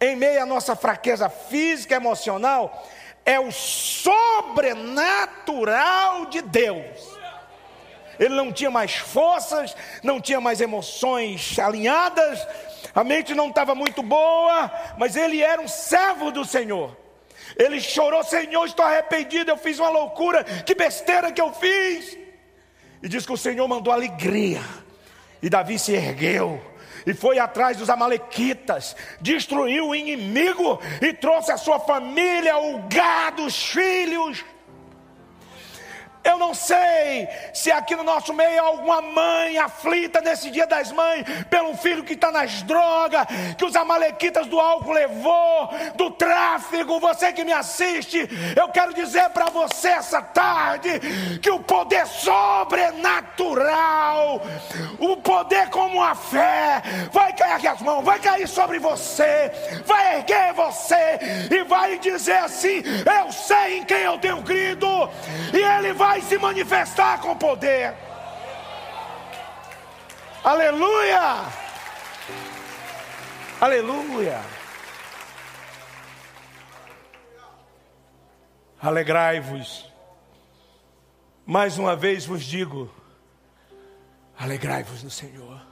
em 0.00 0.14
meio 0.14 0.42
à 0.42 0.46
nossa 0.46 0.76
fraqueza 0.76 1.30
física 1.30 1.94
e 1.94 1.96
emocional, 1.96 2.86
é 3.24 3.40
o 3.40 3.52
sobrenatural 3.52 6.26
de 6.26 6.42
Deus. 6.42 7.12
Ele 8.18 8.34
não 8.34 8.52
tinha 8.52 8.70
mais 8.70 8.94
forças, 8.94 9.74
não 10.02 10.20
tinha 10.20 10.38
mais 10.40 10.60
emoções 10.60 11.58
alinhadas, 11.58 12.46
a 12.94 13.02
mente 13.02 13.34
não 13.34 13.48
estava 13.48 13.74
muito 13.74 14.02
boa, 14.02 14.70
mas 14.98 15.16
ele 15.16 15.42
era 15.42 15.60
um 15.60 15.68
servo 15.68 16.30
do 16.30 16.44
Senhor. 16.44 16.96
Ele 17.56 17.80
chorou, 17.80 18.22
Senhor, 18.24 18.64
estou 18.64 18.84
arrependido, 18.84 19.50
eu 19.50 19.56
fiz 19.56 19.78
uma 19.78 19.90
loucura, 19.90 20.44
que 20.44 20.74
besteira 20.74 21.32
que 21.32 21.40
eu 21.40 21.52
fiz. 21.52 22.18
E 23.02 23.08
diz 23.08 23.26
que 23.26 23.32
o 23.32 23.36
Senhor 23.36 23.66
mandou 23.66 23.92
alegria. 23.92 24.62
E 25.42 25.50
Davi 25.50 25.78
se 25.78 25.92
ergueu 25.92 26.60
e 27.06 27.12
foi 27.12 27.38
atrás 27.38 27.76
dos 27.76 27.90
amalequitas, 27.90 28.96
destruiu 29.20 29.88
o 29.88 29.94
inimigo 29.94 30.80
e 31.00 31.12
trouxe 31.12 31.50
a 31.50 31.56
sua 31.56 31.80
família, 31.80 32.56
o 32.56 32.82
gado, 32.88 33.44
os 33.44 33.70
filhos. 33.70 34.44
Eu 36.24 36.38
não 36.38 36.54
sei 36.54 37.28
se 37.52 37.70
aqui 37.72 37.96
no 37.96 38.04
nosso 38.04 38.32
meio 38.32 38.62
há 38.62 38.66
alguma 38.66 39.02
mãe 39.02 39.58
aflita 39.58 40.20
nesse 40.20 40.48
dia 40.50 40.66
das 40.66 40.92
mães 40.92 41.24
pelo 41.50 41.76
filho 41.76 42.04
que 42.04 42.12
está 42.12 42.30
nas 42.30 42.62
drogas, 42.62 43.26
que 43.58 43.64
os 43.64 43.74
amalequitas 43.74 44.46
do 44.46 44.60
álcool 44.60 44.92
levou, 44.92 45.68
do 45.96 46.12
tráfego. 46.12 47.00
Você 47.00 47.32
que 47.32 47.44
me 47.44 47.52
assiste, 47.52 48.28
eu 48.56 48.68
quero 48.68 48.94
dizer 48.94 49.30
para 49.30 49.46
você 49.46 49.88
essa 49.88 50.22
tarde 50.22 51.00
que 51.40 51.50
o 51.50 51.58
poder 51.58 52.06
sobrenatural, 52.06 54.40
o 54.98 55.16
poder 55.16 55.70
como 55.70 56.00
a 56.02 56.14
fé, 56.14 56.82
vai 57.10 57.32
cair 57.32 57.54
aqui 57.54 57.66
as 57.66 57.80
mãos, 57.80 58.04
vai 58.04 58.20
cair 58.20 58.46
sobre 58.46 58.78
você, 58.78 59.50
vai 59.84 60.18
erguer 60.18 60.52
você 60.54 61.18
e 61.50 61.64
vai 61.64 61.98
dizer 61.98 62.36
assim: 62.38 62.80
Eu 63.20 63.32
sei 63.32 63.78
em 63.78 63.84
quem 63.84 64.02
eu 64.02 64.18
tenho 64.18 64.40
crido, 64.42 65.10
e 65.52 65.58
Ele 65.58 65.92
vai 65.92 66.11
vai 66.12 66.20
se 66.20 66.36
manifestar 66.36 67.22
com 67.22 67.34
poder. 67.34 67.94
Aleluia! 70.44 71.46
Aleluia! 73.58 74.40
Alegrai-vos. 78.78 79.90
Mais 81.46 81.78
uma 81.78 81.96
vez 81.96 82.26
vos 82.26 82.44
digo: 82.44 82.92
alegrai-vos 84.38 85.02
no 85.02 85.10
Senhor. 85.10 85.66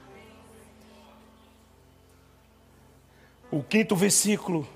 O 3.51 3.61
quinto 3.61 3.95
versículo 3.95 4.67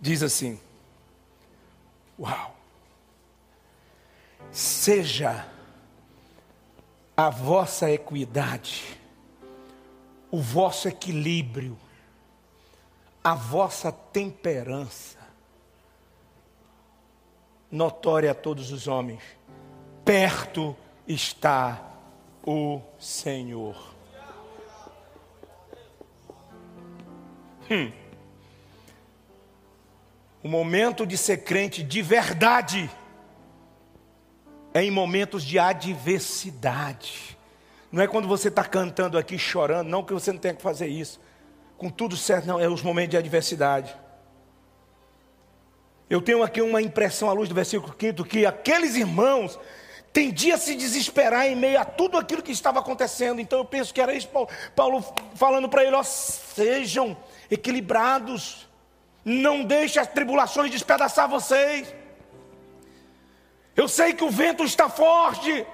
diz 0.00 0.22
assim: 0.22 0.58
Uau! 2.18 2.56
Seja 4.50 5.46
a 7.16 7.28
vossa 7.28 7.90
equidade, 7.90 8.98
o 10.30 10.40
vosso 10.40 10.88
equilíbrio, 10.88 11.78
a 13.22 13.34
vossa 13.34 13.92
temperança, 13.92 15.18
notória 17.70 18.30
a 18.30 18.34
todos 18.34 18.72
os 18.72 18.88
homens, 18.88 19.22
perto 20.04 20.76
está 21.06 21.92
o 22.44 22.80
Senhor. 22.98 23.94
Hum. 27.70 27.99
O 30.42 30.48
momento 30.48 31.06
de 31.06 31.18
ser 31.18 31.38
crente 31.38 31.82
de 31.82 32.00
verdade 32.00 32.90
é 34.72 34.82
em 34.82 34.90
momentos 34.90 35.44
de 35.44 35.58
adversidade. 35.58 37.36
Não 37.92 38.02
é 38.02 38.06
quando 38.06 38.28
você 38.28 38.48
está 38.48 38.64
cantando 38.64 39.18
aqui 39.18 39.36
chorando, 39.36 39.88
não 39.88 40.02
que 40.02 40.12
você 40.12 40.32
não 40.32 40.38
tenha 40.38 40.54
que 40.54 40.62
fazer 40.62 40.86
isso. 40.86 41.20
Com 41.76 41.90
tudo 41.90 42.16
certo, 42.16 42.46
não, 42.46 42.58
é 42.58 42.68
os 42.68 42.82
momentos 42.82 43.10
de 43.10 43.16
adversidade. 43.16 43.94
Eu 46.08 46.20
tenho 46.20 46.42
aqui 46.42 46.62
uma 46.62 46.80
impressão 46.80 47.28
à 47.28 47.32
luz 47.32 47.48
do 47.48 47.54
versículo 47.54 47.94
5 47.98 48.24
que 48.24 48.46
aqueles 48.46 48.96
irmãos 48.96 49.58
tendiam 50.12 50.56
a 50.56 50.58
se 50.58 50.74
desesperar 50.74 51.46
em 51.46 51.54
meio 51.54 51.80
a 51.80 51.84
tudo 51.84 52.18
aquilo 52.18 52.42
que 52.42 52.52
estava 52.52 52.80
acontecendo. 52.80 53.40
Então 53.40 53.58
eu 53.58 53.64
penso 53.64 53.92
que 53.92 54.00
era 54.00 54.14
isso, 54.14 54.28
Paulo, 54.28 54.48
Paulo 54.74 55.04
falando 55.34 55.68
para 55.68 55.84
ele: 55.84 55.94
ó, 55.94 56.02
sejam 56.02 57.16
equilibrados, 57.50 58.68
não 59.24 59.64
deixe 59.64 59.98
as 59.98 60.06
tribulações 60.06 60.70
despedaçar 60.70 61.28
vocês. 61.28 61.94
Eu 63.76 63.88
sei 63.88 64.12
que 64.12 64.24
o 64.24 64.30
vento 64.30 64.64
está 64.64 64.88
forte. 64.88 65.66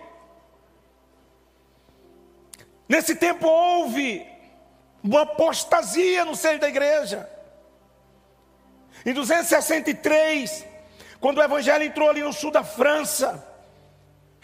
Nesse 2.89 3.17
tempo 3.17 3.47
houve 3.47 4.27
uma 5.03 5.23
apostasia 5.23 6.25
no 6.25 6.37
seio 6.37 6.59
da 6.59 6.69
igreja. 6.69 7.29
Em 9.05 9.13
263, 9.13 10.65
quando 11.21 11.39
o 11.39 11.43
evangelho 11.43 11.85
entrou 11.85 12.11
ali 12.11 12.23
no 12.23 12.33
sul 12.33 12.51
da 12.51 12.65
França, 12.65 13.47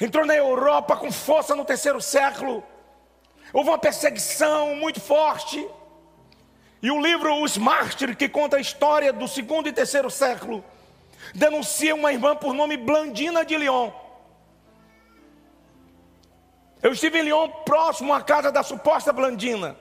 entrou 0.00 0.24
na 0.24 0.34
Europa 0.34 0.96
com 0.96 1.10
força 1.10 1.54
no 1.54 1.64
terceiro 1.64 2.00
século, 2.00 2.64
houve 3.52 3.70
uma 3.70 3.78
perseguição 3.78 4.76
muito 4.76 5.00
forte. 5.00 5.68
E 6.82 6.90
o 6.90 7.00
livro 7.00 7.40
Os 7.40 7.56
Mártires, 7.56 8.16
que 8.16 8.28
conta 8.28 8.56
a 8.56 8.60
história 8.60 9.12
do 9.12 9.28
segundo 9.28 9.68
e 9.68 9.72
terceiro 9.72 10.10
século, 10.10 10.64
denuncia 11.32 11.94
uma 11.94 12.12
irmã 12.12 12.34
por 12.34 12.52
nome 12.52 12.76
Blandina 12.76 13.44
de 13.44 13.56
Lyon. 13.56 13.92
Eu 16.82 16.92
estive 16.92 17.20
em 17.20 17.22
Lyon, 17.22 17.48
próximo 17.64 18.12
à 18.12 18.20
casa 18.20 18.50
da 18.50 18.64
suposta 18.64 19.12
Blandina. 19.12 19.76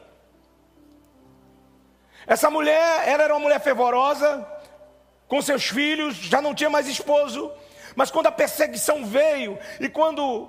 Essa 2.27 2.51
mulher, 2.51 3.07
ela 3.07 3.23
era 3.23 3.33
uma 3.33 3.39
mulher 3.39 3.59
fervorosa, 3.59 4.47
com 5.27 5.41
seus 5.41 5.63
filhos, 5.63 6.15
já 6.15 6.39
não 6.39 6.53
tinha 6.53 6.69
mais 6.69 6.87
esposo. 6.87 7.51
Mas 7.95 8.11
quando 8.11 8.27
a 8.27 8.31
perseguição 8.31 9.03
veio 9.03 9.57
e 9.79 9.89
quando 9.89 10.47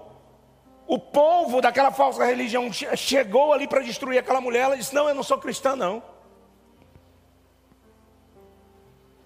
o 0.86 0.98
povo 0.98 1.62
daquela 1.62 1.90
falsa 1.90 2.26
religião 2.26 2.70
chegou 2.70 3.55
ali 3.55 3.66
para 3.66 3.80
destruir 3.80 4.18
aquela 4.18 4.40
mulher, 4.40 4.64
ela 4.64 4.76
disse: 4.76 4.94
Não, 4.94 5.09
eu 5.09 5.14
não 5.14 5.22
sou 5.22 5.38
cristã, 5.38 5.74
não. 5.74 6.11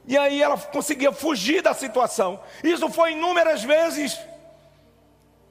E 0.06 0.16
aí 0.16 0.42
ela 0.42 0.56
conseguia 0.56 1.12
fugir 1.12 1.62
da 1.62 1.74
situação. 1.74 2.40
Isso 2.62 2.88
foi 2.90 3.12
inúmeras 3.12 3.62
vezes. 3.62 4.18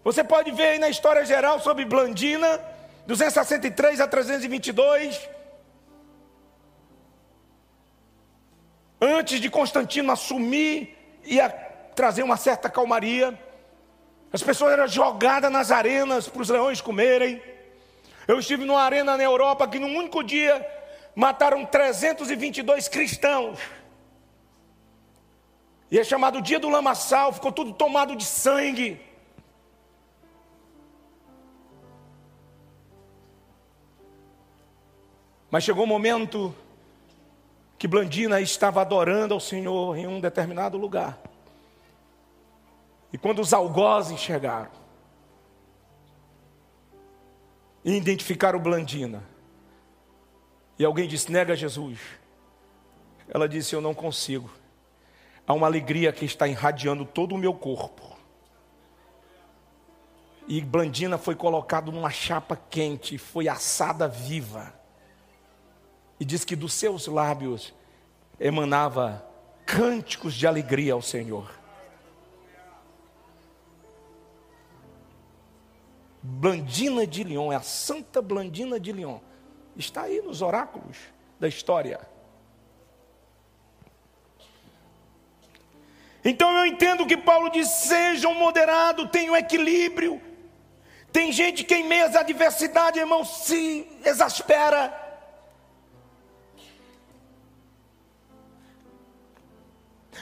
Você 0.04 0.24
pode 0.24 0.52
ver 0.52 0.68
aí 0.68 0.80
na 0.80 0.90
história 0.90 1.26
geral 1.26 1.60
sobre 1.60 1.84
Blandina, 1.84 2.60
263 3.06 4.00
a 4.00 4.08
322. 4.08 5.36
antes 9.06 9.40
de 9.40 9.50
Constantino 9.50 10.12
assumir, 10.12 10.98
ia 11.24 11.50
trazer 11.96 12.24
uma 12.24 12.38
certa 12.38 12.70
calmaria. 12.70 13.38
As 14.32 14.44
pessoas 14.44 14.74
eram 14.74 14.88
jogadas 14.88 15.52
nas 15.52 15.72
arenas 15.72 16.28
para 16.28 16.42
os 16.42 16.50
leões 16.50 16.82
comerem. 16.82 17.42
Eu 18.28 18.40
estive 18.40 18.66
numa 18.66 18.82
arena 18.82 19.16
na 19.16 19.24
Europa 19.24 19.68
que 19.68 19.80
num 19.80 19.96
único 19.96 20.24
dia 20.24 20.66
mataram 21.16 21.66
322 21.66 22.88
cristãos. 22.88 23.60
E 25.90 26.00
é 26.00 26.04
chamado 26.04 26.42
Dia 26.42 26.60
do 26.60 26.70
Lamaçal, 26.70 27.32
ficou 27.32 27.52
tudo 27.52 27.74
tomado 27.74 28.16
de 28.16 28.26
sangue. 28.26 29.00
Mas 35.50 35.64
chegou 35.64 35.84
o 35.84 35.86
um 35.86 35.90
momento 35.90 36.54
que 37.78 37.88
Blandina 37.88 38.42
estava 38.42 38.82
adorando 38.82 39.34
ao 39.34 39.40
Senhor 39.40 39.96
em 39.96 40.08
um 40.08 40.20
determinado 40.20 40.78
lugar. 40.78 41.20
E 43.14 43.18
quando 43.18 43.40
os 43.40 43.54
algozes 43.54 44.20
chegaram 44.20 44.72
e 47.84 47.96
identificaram 47.96 48.60
Blandina, 48.60 49.24
e 50.78 50.84
alguém 50.84 51.08
disse: 51.08 51.32
nega 51.32 51.56
Jesus. 51.56 52.00
Ela 53.30 53.48
disse: 53.48 53.74
Eu 53.74 53.82
não 53.82 53.94
consigo. 53.94 54.50
Há 55.48 55.54
uma 55.54 55.68
alegria 55.68 56.12
que 56.12 56.26
está 56.26 56.48
irradiando 56.48 57.06
todo 57.06 57.36
o 57.36 57.38
meu 57.38 57.54
corpo. 57.54 58.16
E 60.48 60.62
Blandina 60.62 61.18
foi 61.18 61.36
colocado 61.36 61.92
numa 61.92 62.10
chapa 62.10 62.56
quente, 62.70 63.18
foi 63.18 63.48
assada 63.48 64.08
viva. 64.08 64.74
E 66.20 66.26
diz 66.26 66.46
que 66.46 66.56
dos 66.56 66.74
seus 66.74 67.08
lábios 67.08 67.74
emanava 68.40 69.26
cânticos 69.66 70.34
de 70.34 70.46
alegria 70.46 70.94
ao 70.94 71.02
Senhor. 71.02 71.52
Blandina 76.22 77.06
de 77.06 77.24
Lyon, 77.24 77.52
é 77.52 77.56
a 77.56 77.62
Santa 77.62 78.22
Blandina 78.22 78.80
de 78.80 78.92
Lyon. 78.92 79.20
Está 79.76 80.04
aí 80.04 80.22
nos 80.22 80.42
oráculos 80.42 80.98
da 81.40 81.48
história. 81.48 82.00
Então 86.26 86.52
eu 86.58 86.66
entendo 86.66 87.06
que 87.06 87.16
Paulo 87.16 87.52
diz: 87.52 87.70
sejam 87.70 88.34
moderados, 88.34 89.08
tenham 89.12 89.38
equilíbrio. 89.38 90.20
Tem 91.12 91.32
gente 91.32 91.64
que 91.64 91.76
em 91.76 91.84
meio 91.84 92.08
às 92.08 92.16
adversidades, 92.16 93.00
irmão, 93.00 93.24
se 93.24 93.88
exaspera. 94.04 95.04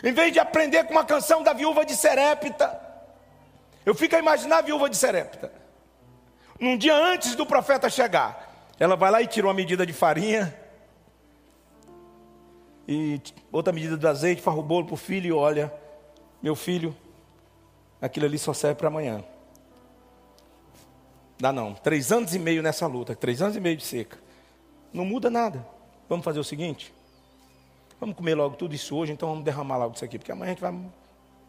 Em 0.04 0.12
vez 0.12 0.34
de 0.34 0.40
aprender 0.40 0.84
com 0.84 0.92
uma 0.92 1.06
canção 1.06 1.42
da 1.42 1.54
viúva 1.54 1.86
de 1.86 1.96
Serepta, 1.96 2.80
eu 3.86 3.96
fico 3.96 4.16
a 4.16 4.20
imaginar 4.20 4.58
a 4.58 4.62
viúva 4.62 4.90
de 4.90 4.98
Serepta. 4.98 5.52
Num 6.60 6.78
dia 6.78 6.94
antes 6.94 7.34
do 7.36 7.46
profeta 7.46 7.90
chegar, 7.90 8.70
ela 8.78 8.98
vai 8.98 9.10
lá 9.10 9.22
e 9.22 9.28
tira 9.28 9.48
uma 9.48 9.54
medida 9.54 9.86
de 9.86 9.94
farinha, 9.94 10.54
e 12.86 13.22
outra 13.50 13.72
medida 13.72 13.96
de 13.96 14.06
azeite, 14.06 14.42
farra 14.42 14.58
o 14.58 14.64
bolo 14.64 14.86
para 14.86 14.96
o 14.96 14.98
filho 14.98 15.28
e 15.28 15.32
olha, 15.32 15.74
meu 16.44 16.56
filho, 16.56 16.96
aquilo 18.02 18.26
ali 18.26 18.38
só 18.38 18.54
serve 18.54 18.76
para 18.76 18.90
amanhã. 18.90 19.24
Dá 21.40 21.52
não, 21.52 21.74
três 21.74 22.12
anos 22.12 22.36
e 22.36 22.40
meio 22.40 22.62
nessa 22.62 22.86
luta, 22.86 23.16
três 23.16 23.42
anos 23.42 23.56
e 23.56 23.60
meio 23.60 23.78
de 23.78 23.84
seca. 23.84 24.20
Não 24.94 25.06
muda 25.06 25.30
nada. 25.30 25.66
Vamos 26.08 26.24
fazer 26.24 26.40
o 26.40 26.44
seguinte: 26.44 26.94
Vamos 28.04 28.18
comer 28.18 28.36
logo 28.36 28.58
tudo 28.58 28.76
isso 28.76 28.96
hoje, 28.98 29.14
então 29.14 29.30
vamos 29.30 29.46
derramar 29.46 29.78
logo 29.78 29.96
isso 29.96 30.04
aqui, 30.04 30.20
porque 30.20 30.32
amanhã 30.32 30.52
a 30.52 30.54
gente 30.54 30.62
vai 30.62 30.78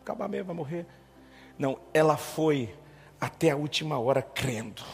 acabar 0.00 0.28
mesmo, 0.28 0.46
vai 0.46 0.54
morrer. 0.54 0.86
Não, 1.58 1.80
ela 1.92 2.16
foi 2.16 2.72
até 3.20 3.50
a 3.50 3.56
última 3.56 3.98
hora 3.98 4.22
crendo. 4.22 4.84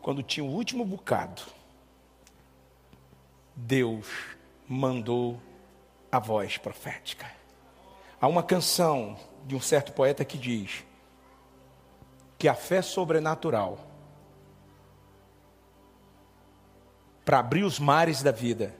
Quando 0.00 0.22
tinha 0.22 0.42
o 0.42 0.48
último 0.48 0.82
bocado, 0.82 1.42
Deus 3.54 4.08
mandou 4.66 5.38
a 6.10 6.18
voz 6.18 6.56
profética. 6.56 7.41
Há 8.22 8.28
uma 8.28 8.44
canção 8.44 9.18
de 9.44 9.56
um 9.56 9.60
certo 9.60 9.92
poeta 9.92 10.24
que 10.24 10.38
diz 10.38 10.84
que 12.38 12.46
a 12.46 12.54
fé 12.54 12.80
sobrenatural 12.80 13.80
para 17.24 17.40
abrir 17.40 17.64
os 17.64 17.80
mares 17.80 18.22
da 18.22 18.30
vida 18.30 18.76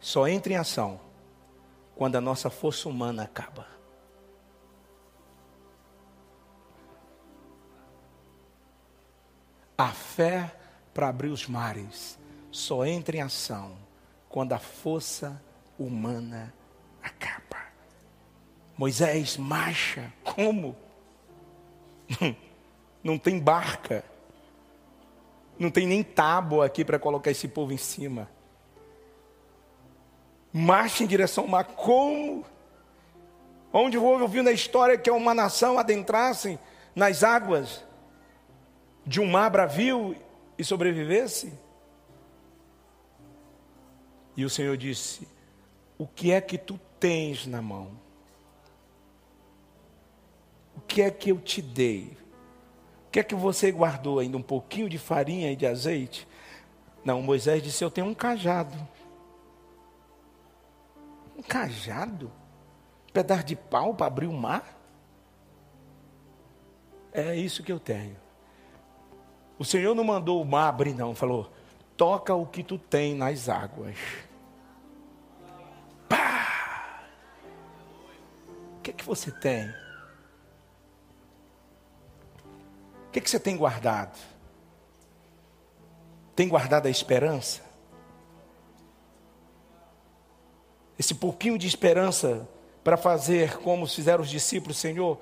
só 0.00 0.26
entra 0.26 0.52
em 0.52 0.56
ação 0.56 0.98
quando 1.94 2.16
a 2.16 2.20
nossa 2.20 2.50
força 2.50 2.88
humana 2.88 3.22
acaba. 3.22 3.64
A 9.78 9.92
fé 9.92 10.52
para 10.92 11.10
abrir 11.10 11.28
os 11.28 11.46
mares 11.46 12.18
só 12.50 12.84
entra 12.84 13.16
em 13.16 13.20
ação 13.20 13.76
quando 14.28 14.52
a 14.52 14.58
força 14.58 15.40
humana 15.78 16.52
acaba. 17.00 17.73
Moisés 18.76 19.36
marcha, 19.36 20.12
como? 20.22 20.76
Não 23.02 23.18
tem 23.18 23.38
barca, 23.38 24.02
não 25.58 25.70
tem 25.70 25.86
nem 25.86 26.02
tábua 26.02 26.64
aqui 26.64 26.84
para 26.84 26.98
colocar 26.98 27.30
esse 27.30 27.46
povo 27.46 27.72
em 27.72 27.76
cima 27.76 28.28
marcha 30.54 31.02
em 31.02 31.06
direção 31.08 31.44
ao 31.44 31.50
mar. 31.50 31.64
Como? 31.64 32.46
Onde 33.72 33.98
vou 33.98 34.20
ouvir 34.20 34.42
na 34.42 34.52
história 34.52 34.96
que 34.96 35.10
é 35.10 35.12
uma 35.12 35.34
nação 35.34 35.76
adentrasse 35.76 36.60
nas 36.94 37.24
águas 37.24 37.84
de 39.04 39.20
um 39.20 39.26
mar 39.26 39.50
bravio 39.50 40.16
e 40.56 40.62
sobrevivesse? 40.62 41.52
E 44.36 44.44
o 44.44 44.50
Senhor 44.50 44.76
disse: 44.76 45.26
O 45.98 46.06
que 46.06 46.30
é 46.30 46.40
que 46.40 46.56
tu 46.56 46.78
tens 47.00 47.46
na 47.46 47.60
mão? 47.60 48.03
O 50.94 50.96
que 50.96 51.02
é 51.02 51.10
que 51.10 51.30
eu 51.32 51.40
te 51.40 51.60
dei? 51.60 52.16
O 53.08 53.10
que 53.10 53.18
é 53.18 53.24
que 53.24 53.34
você 53.34 53.72
guardou 53.72 54.20
ainda? 54.20 54.36
Um 54.36 54.42
pouquinho 54.42 54.88
de 54.88 54.96
farinha 54.96 55.50
e 55.50 55.56
de 55.56 55.66
azeite? 55.66 56.26
Não, 57.04 57.20
Moisés 57.20 57.60
disse: 57.60 57.82
Eu 57.82 57.90
tenho 57.90 58.06
um 58.06 58.14
cajado 58.14 58.76
cajado? 61.48 62.30
Um 63.08 63.12
pedaço 63.12 63.44
de 63.44 63.56
pau 63.56 63.94
para 63.94 64.06
abrir 64.06 64.26
o 64.26 64.32
mar? 64.32 64.80
É 67.12 67.36
isso 67.36 67.62
que 67.62 67.70
eu 67.70 67.78
tenho. 67.78 68.16
O 69.58 69.64
Senhor 69.64 69.94
não 69.94 70.04
mandou 70.04 70.42
o 70.42 70.44
mar 70.44 70.68
abrir, 70.68 70.94
não. 70.94 71.14
Falou: 71.14 71.50
toca 71.96 72.34
o 72.34 72.46
que 72.46 72.62
tu 72.62 72.78
tem 72.78 73.14
nas 73.14 73.48
águas. 73.48 73.96
Pá! 76.08 77.04
O 78.78 78.80
que, 78.80 78.90
é 78.90 78.94
que 78.94 79.04
você 79.04 79.30
tem? 79.30 79.72
Que, 83.14 83.20
que 83.20 83.30
você 83.30 83.38
tem 83.38 83.56
guardado? 83.56 84.18
Tem 86.34 86.48
guardado 86.48 86.86
a 86.86 86.90
esperança? 86.90 87.62
Esse 90.98 91.14
pouquinho 91.14 91.56
de 91.56 91.68
esperança 91.68 92.48
para 92.82 92.96
fazer 92.96 93.58
como 93.58 93.86
fizeram 93.86 94.22
os 94.22 94.28
discípulos, 94.28 94.78
Senhor, 94.78 95.20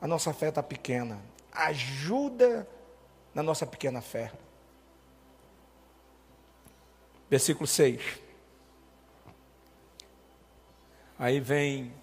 a 0.00 0.06
nossa 0.08 0.34
fé 0.34 0.48
está 0.48 0.64
pequena. 0.64 1.20
Ajuda 1.52 2.68
na 3.32 3.42
nossa 3.42 3.64
pequena 3.64 4.00
fé. 4.00 4.32
Versículo 7.30 7.68
6. 7.68 8.02
Aí 11.16 11.38
vem 11.38 11.94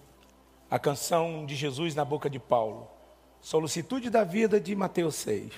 a 0.70 0.78
canção 0.78 1.44
de 1.44 1.54
Jesus 1.54 1.94
na 1.94 2.06
boca 2.06 2.30
de 2.30 2.38
Paulo. 2.38 2.99
Solicitude 3.40 4.10
da 4.10 4.22
vida 4.22 4.60
de 4.60 4.74
Mateus 4.74 5.14
6. 5.16 5.52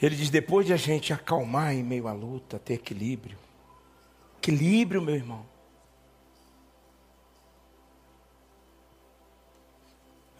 Ele 0.00 0.16
diz: 0.16 0.30
depois 0.30 0.66
de 0.66 0.72
a 0.72 0.76
gente 0.76 1.12
acalmar 1.12 1.74
em 1.74 1.82
meio 1.82 2.08
à 2.08 2.12
luta, 2.12 2.58
ter 2.58 2.74
equilíbrio. 2.74 3.38
Equilíbrio, 4.38 5.02
meu 5.02 5.14
irmão. 5.14 5.44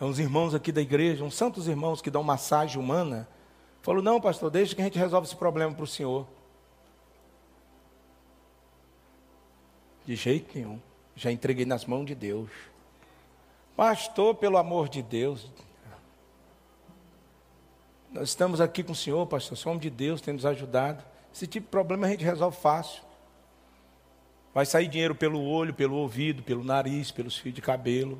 É 0.01 0.05
uns 0.05 0.19
irmãos 0.19 0.55
aqui 0.55 0.73
da 0.73 0.81
igreja, 0.81 1.23
uns 1.23 1.35
santos 1.35 1.69
irmãos 1.69 2.01
que 2.01 2.11
dão 2.11 2.23
massagem 2.23 2.81
humana. 2.81 3.29
Falou: 3.83 4.03
não, 4.03 4.21
pastor, 4.21 4.51
deixa 4.51 4.75
que 4.75 4.81
a 4.81 4.85
gente 4.85 4.99
resolve 4.99 5.27
esse 5.27 5.37
problema 5.37 5.75
para 5.75 5.85
o 5.85 5.87
senhor. 5.87 6.27
De 10.07 10.17
jeito 10.17 10.57
nenhum. 10.57 10.81
Já 11.15 11.31
entreguei 11.31 11.67
nas 11.67 11.85
mãos 11.85 12.07
de 12.07 12.15
Deus. 12.15 12.49
Pastor, 13.77 14.35
pelo 14.35 14.57
amor 14.57 14.89
de 14.89 15.03
Deus, 15.03 15.51
nós 18.13 18.31
estamos 18.31 18.61
aqui 18.61 18.83
com 18.83 18.93
o 18.93 18.97
Senhor, 18.97 19.25
pastor, 19.27 19.57
somos 19.57 19.81
de 19.81 19.89
Deus, 19.89 20.21
tem 20.21 20.35
nos 20.35 20.45
ajudado. 20.45 21.05
Esse 21.33 21.47
tipo 21.47 21.67
de 21.67 21.71
problema 21.71 22.07
a 22.07 22.11
gente 22.11 22.25
resolve 22.25 22.57
fácil. 22.57 23.03
Vai 24.53 24.67
sair 24.67 24.89
dinheiro 24.89 25.15
pelo 25.15 25.41
olho, 25.43 25.73
pelo 25.73 25.97
ouvido, 25.97 26.43
pelo 26.43 26.65
nariz, 26.65 27.13
pelos 27.13 27.39
fios 27.39 27.55
de 27.55 27.63
cabelo. 27.63 28.19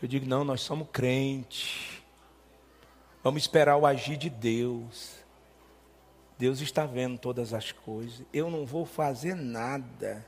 Eu 0.00 0.06
digo, 0.06 0.26
não, 0.26 0.44
nós 0.44 0.60
somos 0.60 0.88
crentes. 0.92 2.00
Vamos 3.22 3.42
esperar 3.42 3.76
o 3.76 3.84
agir 3.84 4.16
de 4.16 4.30
Deus. 4.30 5.16
Deus 6.38 6.60
está 6.60 6.86
vendo 6.86 7.18
todas 7.18 7.52
as 7.52 7.72
coisas. 7.72 8.24
Eu 8.32 8.48
não 8.48 8.64
vou 8.64 8.86
fazer 8.86 9.34
nada. 9.34 10.24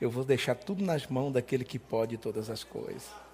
Eu 0.00 0.10
vou 0.10 0.24
deixar 0.24 0.54
tudo 0.54 0.82
nas 0.82 1.06
mãos 1.06 1.32
daquele 1.32 1.64
que 1.64 1.78
pode 1.78 2.16
todas 2.16 2.48
as 2.48 2.64
coisas. 2.64 3.27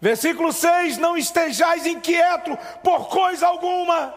Versículo 0.00 0.52
6: 0.52 0.96
Não 0.98 1.16
estejais 1.16 1.86
inquietos 1.86 2.56
por 2.82 3.08
coisa 3.08 3.46
alguma, 3.46 4.14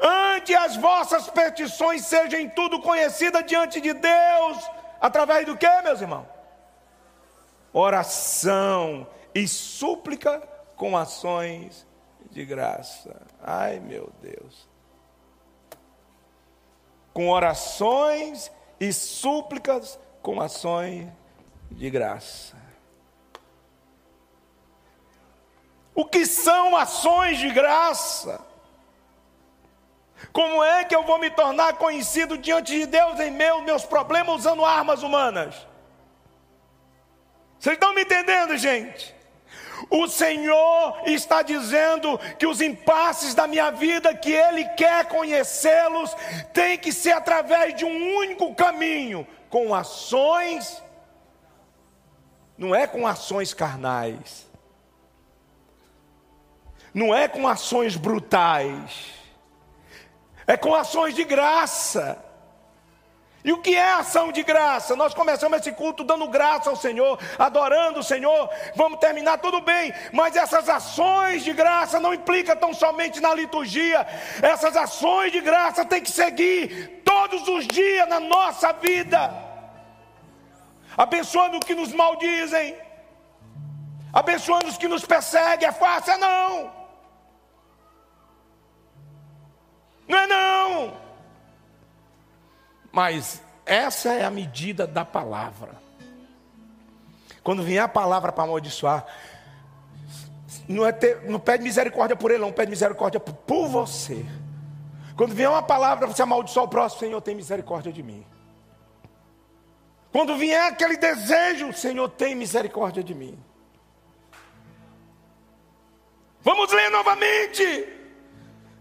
ante 0.00 0.54
as 0.54 0.76
vossas 0.76 1.28
petições 1.30 2.04
sejam 2.04 2.48
tudo 2.50 2.80
conhecidas 2.80 3.44
diante 3.46 3.80
de 3.80 3.92
Deus, 3.92 4.70
através 5.00 5.46
do 5.46 5.56
que, 5.56 5.82
meus 5.82 6.00
irmãos? 6.00 6.26
Oração 7.72 9.06
e 9.34 9.48
súplica 9.48 10.40
com 10.76 10.96
ações 10.96 11.86
de 12.30 12.44
graça. 12.44 13.22
Ai, 13.42 13.80
meu 13.80 14.12
Deus. 14.20 14.68
Com 17.12 17.30
orações 17.30 18.50
e 18.78 18.92
súplicas 18.92 19.98
com 20.20 20.40
ações 20.40 21.08
de 21.70 21.88
graça. 21.90 22.63
O 25.94 26.04
que 26.04 26.26
são 26.26 26.76
ações 26.76 27.38
de 27.38 27.50
graça? 27.50 28.44
Como 30.32 30.62
é 30.62 30.84
que 30.84 30.94
eu 30.94 31.04
vou 31.04 31.18
me 31.18 31.30
tornar 31.30 31.74
conhecido 31.74 32.36
diante 32.36 32.72
de 32.72 32.86
Deus 32.86 33.20
em 33.20 33.30
meus, 33.30 33.62
meus 33.62 33.84
problemas 33.84 34.36
usando 34.36 34.64
armas 34.64 35.02
humanas? 35.02 35.54
Vocês 37.58 37.74
estão 37.74 37.94
me 37.94 38.02
entendendo, 38.02 38.56
gente? 38.56 39.14
O 39.90 40.08
Senhor 40.08 41.02
está 41.06 41.42
dizendo 41.42 42.18
que 42.38 42.46
os 42.46 42.60
impasses 42.60 43.34
da 43.34 43.46
minha 43.46 43.70
vida, 43.70 44.14
que 44.14 44.32
Ele 44.32 44.64
quer 44.70 45.06
conhecê-los, 45.06 46.14
tem 46.52 46.78
que 46.78 46.92
ser 46.92 47.12
através 47.12 47.74
de 47.74 47.84
um 47.84 48.16
único 48.16 48.54
caminho, 48.54 49.26
com 49.48 49.74
ações, 49.74 50.82
não 52.56 52.74
é 52.74 52.86
com 52.86 53.06
ações 53.06 53.52
carnais, 53.52 54.43
não 56.94 57.12
é 57.12 57.26
com 57.26 57.48
ações 57.48 57.96
brutais, 57.96 59.12
é 60.46 60.56
com 60.56 60.74
ações 60.74 61.14
de 61.14 61.24
graça. 61.24 62.24
E 63.44 63.52
o 63.52 63.58
que 63.58 63.76
é 63.76 63.92
ação 63.92 64.32
de 64.32 64.42
graça? 64.42 64.96
Nós 64.96 65.12
começamos 65.12 65.58
esse 65.58 65.70
culto 65.72 66.02
dando 66.02 66.26
graça 66.28 66.70
ao 66.70 66.76
Senhor, 66.76 67.18
adorando 67.38 68.00
o 68.00 68.02
Senhor, 68.02 68.48
vamos 68.74 68.98
terminar 68.98 69.36
tudo 69.36 69.60
bem, 69.60 69.92
mas 70.12 70.34
essas 70.34 70.66
ações 70.66 71.44
de 71.44 71.52
graça 71.52 72.00
não 72.00 72.14
implicam 72.14 72.56
tão 72.56 72.72
somente 72.72 73.20
na 73.20 73.34
liturgia, 73.34 74.06
essas 74.40 74.74
ações 74.74 75.30
de 75.30 75.42
graça 75.42 75.84
têm 75.84 76.00
que 76.00 76.10
seguir 76.10 77.02
todos 77.04 77.46
os 77.46 77.66
dias 77.66 78.08
na 78.08 78.18
nossa 78.18 78.72
vida, 78.72 79.30
abençoando 80.96 81.58
os 81.58 81.64
que 81.64 81.74
nos 81.74 81.92
maldizem, 81.92 82.74
abençoando 84.10 84.68
os 84.68 84.78
que 84.78 84.88
nos 84.88 85.04
perseguem, 85.04 85.68
é 85.68 85.72
fácil? 85.72 86.14
É 86.14 86.16
não. 86.16 86.83
Não 90.06 90.18
é 90.18 90.26
não. 90.26 90.96
Mas 92.92 93.42
essa 93.66 94.12
é 94.12 94.24
a 94.24 94.30
medida 94.30 94.86
da 94.86 95.04
palavra. 95.04 95.82
Quando 97.42 97.62
vier 97.62 97.82
a 97.82 97.88
palavra 97.88 98.32
para 98.32 98.44
amaldiçoar, 98.44 99.06
não, 100.68 100.86
é 100.86 100.92
ter, 100.92 101.22
não 101.28 101.38
pede 101.38 101.62
misericórdia 101.62 102.16
por 102.16 102.30
ele, 102.30 102.40
não 102.40 102.52
pede 102.52 102.70
misericórdia 102.70 103.20
por, 103.20 103.68
você. 103.68 104.24
Quando 105.16 105.34
vier 105.34 105.48
uma 105.48 105.62
palavra 105.62 106.06
para 106.06 106.14
você 106.14 106.22
amaldiçoar 106.22 106.64
o 106.64 106.68
próximo, 106.68 107.00
Senhor, 107.00 107.20
tem 107.20 107.34
misericórdia 107.34 107.92
de 107.92 108.02
mim. 108.02 108.24
Quando 110.10 110.36
vier 110.36 110.72
aquele 110.72 110.96
desejo, 110.96 111.72
Senhor, 111.72 112.08
tem 112.08 112.34
misericórdia 112.34 113.02
de 113.02 113.14
mim. 113.14 113.38
Vamos 116.40 116.72
ler 116.72 116.90
novamente. 116.90 117.88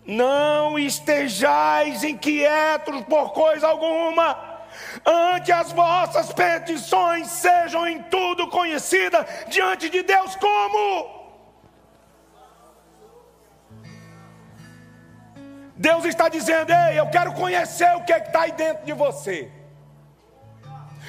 Não 0.06 0.78
estejais 0.78 2.04
inquietos 2.04 3.02
por 3.04 3.32
coisa 3.32 3.68
alguma, 3.68 4.38
ante 5.06 5.52
as 5.52 5.72
vossas 5.72 6.34
petições 6.34 7.28
sejam 7.28 7.88
em 7.88 8.02
tudo 8.04 8.50
conhecidas 8.50 9.26
diante 9.48 9.90
de 9.90 10.04
Deus 10.04 10.36
como? 10.36 11.24
Deus 15.76 16.06
está 16.06 16.30
dizendo: 16.30 16.72
Ei, 16.72 17.00
eu 17.00 17.08
quero 17.08 17.34
conhecer 17.34 17.96
o 17.96 18.04
que 18.04 18.14
é 18.14 18.18
está 18.18 18.42
aí 18.42 18.52
dentro 18.52 18.86
de 18.86 18.94
você. 18.94 19.52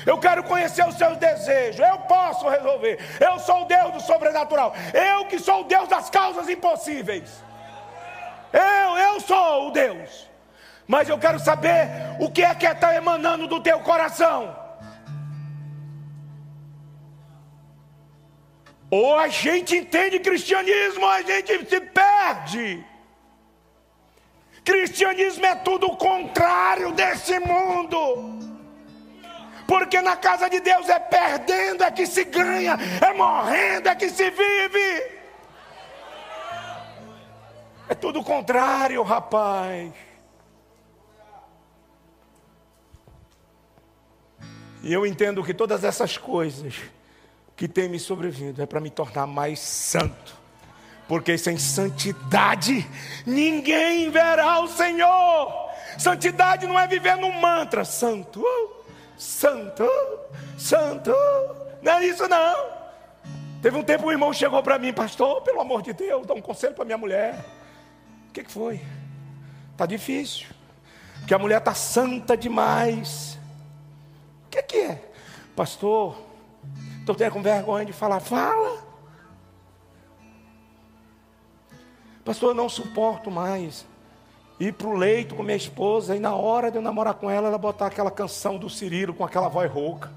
Eu 0.07 0.19
quero 0.19 0.43
conhecer 0.45 0.87
os 0.87 0.97
seus 0.97 1.17
desejos. 1.17 1.81
Eu 1.81 1.99
posso 2.01 2.49
resolver. 2.49 2.99
Eu 3.21 3.39
sou 3.39 3.63
o 3.63 3.65
Deus 3.65 3.93
do 3.93 4.01
sobrenatural. 4.01 4.75
Eu 4.93 5.27
que 5.27 5.39
sou 5.39 5.61
o 5.63 5.65
Deus 5.65 5.89
das 5.89 6.11
causas 6.11 6.49
impossíveis. 6.49 7.43
Eu, 8.55 8.97
eu 8.97 9.21
sou 9.21 9.69
o 9.69 9.71
Deus. 9.73 10.31
Mas 10.87 11.09
eu 11.09 11.19
quero 11.19 11.39
saber 11.39 11.89
o 12.21 12.31
que 12.31 12.43
é 12.43 12.55
que 12.55 12.67
está 12.67 12.95
emanando 12.95 13.47
do 13.49 13.61
teu 13.61 13.81
coração. 13.81 14.57
Ou 18.91 19.19
a 19.19 19.27
gente 19.27 19.77
entende 19.77 20.21
cristianismo, 20.21 21.05
ou 21.05 21.11
a 21.11 21.23
gente 21.23 21.69
se 21.69 21.81
perde. 21.81 22.85
Cristianismo 24.65 25.45
é 25.45 25.55
tudo 25.57 25.89
o 25.89 25.97
contrário 25.97 26.93
desse 26.93 27.41
mundo. 27.41 28.39
Porque 29.67 30.01
na 30.01 30.17
casa 30.17 30.49
de 30.49 30.61
Deus 30.61 30.89
é 30.89 30.99
perdendo 31.01 31.83
é 31.83 31.91
que 31.91 32.07
se 32.07 32.25
ganha, 32.25 32.79
é 33.01 33.13
morrendo 33.15 33.89
é 33.89 33.95
que 33.95 34.11
se 34.11 34.31
vive. 34.31 35.24
É 37.89 37.95
tudo 37.95 38.21
o 38.21 38.25
contrário, 38.25 39.03
rapaz. 39.03 39.93
E 44.83 44.93
eu 44.93 45.07
entendo 45.07 45.43
que 45.43 45.55
todas 45.55 45.83
essas 45.83 46.19
coisas 46.19 46.75
que 47.57 47.69
têm 47.69 47.89
me 47.89 47.99
sobrevindo 47.99 48.61
é 48.63 48.67
para 48.67 48.81
me 48.81 48.91
tornar 48.91 49.27
mais 49.27 49.59
santo. 49.59 50.37
Porque 51.07 51.37
sem 51.37 51.59
santidade 51.59 52.87
ninguém 53.27 54.11
verá 54.11 54.61
o 54.61 54.69
Senhor. 54.69 55.71
Santidade 55.99 56.67
não 56.67 56.79
é 56.79 56.87
viver 56.87 57.17
num 57.17 57.33
mantra, 57.33 57.85
santo, 57.85 58.45
santo, 59.17 59.89
santo. 60.59 61.13
Não 61.83 61.93
é 61.93 62.07
isso 62.07 62.27
não. 62.29 62.73
Teve 63.63 63.77
um 63.79 63.83
tempo 63.83 64.07
um 64.07 64.13
irmão 64.13 64.33
chegou 64.33 64.63
para 64.63 64.79
mim, 64.79 64.93
pastor, 64.93 65.41
pelo 65.43 65.61
amor 65.61 65.81
de 65.81 65.93
Deus, 65.93 66.27
dá 66.27 66.35
um 66.35 66.43
conselho 66.43 66.75
para 66.75 66.85
minha 66.85 66.99
mulher. 66.99 67.43
Que, 68.35 68.43
que 68.43 68.51
foi? 68.51 68.81
Está 69.71 69.87
difícil. 69.87 70.49
Porque 71.21 71.33
a 71.33 71.39
mulher 71.39 71.59
está 71.59 71.73
santa 71.73 72.37
demais. 72.37 73.39
O 74.47 74.51
que, 74.51 74.61
que 74.61 74.77
é? 74.77 75.13
Pastor, 75.55 76.19
estou 76.99 77.15
tendo 77.15 77.41
vergonha 77.41 77.87
de 77.87 77.93
falar. 77.93 78.19
Fala. 78.19 78.83
Pastor, 82.25 82.51
eu 82.51 82.55
não 82.55 82.69
suporto 82.69 83.31
mais 83.31 83.87
ir 84.59 84.73
para 84.73 84.89
o 84.89 84.97
leito 84.97 85.37
com 85.37 85.45
minha 85.45 85.57
esposa 85.57 86.17
e 86.17 86.19
na 86.19 86.35
hora 86.35 86.73
de 86.73 86.79
eu 86.79 86.83
namorar 86.83 87.15
com 87.15 87.31
ela, 87.31 87.47
ela 87.47 87.59
botar 87.59 87.87
aquela 87.87 88.11
canção 88.11 88.59
do 88.59 88.69
Cirilo 88.69 89.15
com 89.15 89.25
aquela 89.25 89.49
voz 89.49 89.71
rouca. 89.71 90.11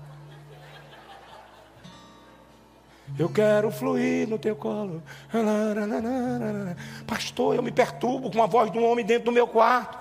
Eu 3.17 3.29
quero 3.29 3.71
fluir 3.71 4.27
no 4.27 4.37
teu 4.37 4.55
colo. 4.55 5.01
Pastor, 7.07 7.55
eu 7.55 7.63
me 7.63 7.71
perturbo 7.71 8.29
com 8.29 8.43
a 8.43 8.45
voz 8.45 8.71
de 8.71 8.77
um 8.77 8.85
homem 8.85 9.03
dentro 9.03 9.25
do 9.25 9.31
meu 9.31 9.47
quarto. 9.47 9.97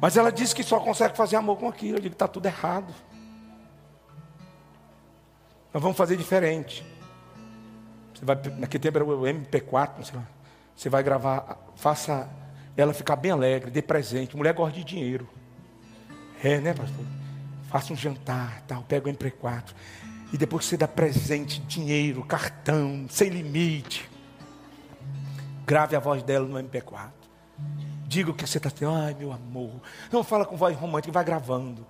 Mas 0.00 0.16
ela 0.16 0.32
disse 0.32 0.54
que 0.54 0.62
só 0.62 0.80
consegue 0.80 1.16
fazer 1.16 1.36
amor 1.36 1.58
com 1.58 1.68
aquilo. 1.68 1.98
Eu 1.98 2.02
digo 2.02 2.14
está 2.14 2.26
tudo 2.26 2.46
errado. 2.46 2.94
Nós 5.72 5.82
vamos 5.82 5.96
fazer 5.96 6.16
diferente. 6.16 6.84
Você 8.14 8.24
vai, 8.24 8.36
naquele 8.56 8.82
tempo 8.82 8.98
era 8.98 9.04
o 9.04 9.22
MP4, 9.22 10.22
Você 10.74 10.88
vai 10.88 11.02
gravar, 11.02 11.58
faça 11.76 12.28
ela 12.76 12.94
ficar 12.94 13.16
bem 13.16 13.32
alegre, 13.32 13.70
dê 13.70 13.82
presente. 13.82 14.36
Mulher 14.36 14.54
gosta 14.54 14.78
de 14.78 14.84
dinheiro. 14.84 15.28
É, 16.42 16.58
né, 16.58 16.72
pastor? 16.72 17.04
Faça 17.68 17.92
um 17.92 17.96
jantar, 17.96 18.62
tal, 18.66 18.82
pega 18.84 19.10
o 19.10 19.12
MP4. 19.12 19.74
E 20.32 20.36
depois 20.36 20.64
você 20.64 20.76
dá 20.76 20.86
presente, 20.86 21.60
dinheiro, 21.60 22.22
cartão, 22.22 23.06
sem 23.08 23.30
limite. 23.30 24.08
Grave 25.66 25.96
a 25.96 26.00
voz 26.00 26.22
dela 26.22 26.46
no 26.46 26.56
MP4. 26.56 27.10
Diga 28.06 28.30
o 28.30 28.34
que 28.34 28.46
você 28.46 28.58
está 28.58 28.70
tendo. 28.70 28.92
Ai, 28.92 29.14
meu 29.14 29.32
amor. 29.32 29.80
Não 30.10 30.24
fala 30.24 30.44
com 30.44 30.56
voz 30.56 30.76
romântica, 30.76 31.12
vai 31.12 31.24
gravando. 31.24 31.86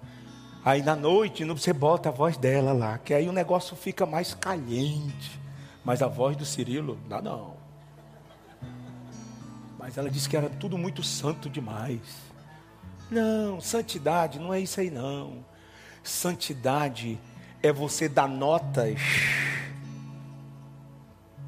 Aí 0.65 0.83
na 0.83 0.97
noite 0.97 1.45
você 1.45 1.73
bota 1.73 2.09
a 2.09 2.13
voz 2.13 2.37
dela 2.37 2.73
lá, 2.73 2.99
que 2.99 3.15
aí 3.15 3.29
o 3.29 3.33
negócio 3.33 3.77
fica 3.77 4.05
mais 4.05 4.35
caliente. 4.35 5.41
Mas 5.85 6.03
a 6.03 6.09
voz 6.09 6.37
do 6.37 6.45
Cirilo, 6.45 6.99
não, 7.09 7.23
não. 7.23 7.57
Mas 9.79 9.97
ela 9.97 10.11
disse 10.11 10.29
que 10.29 10.37
era 10.37 10.51
tudo 10.51 10.77
muito 10.77 11.03
santo 11.03 11.49
demais. 11.49 12.01
Não, 13.11 13.61
santidade 13.61 14.39
não 14.39 14.53
é 14.53 14.61
isso 14.61 14.81
aí 14.81 14.91
não. 14.91 15.45
Santidade 16.03 17.19
é 17.63 17.73
você 17.73 18.09
dar 18.09 18.29
notas 18.29 18.99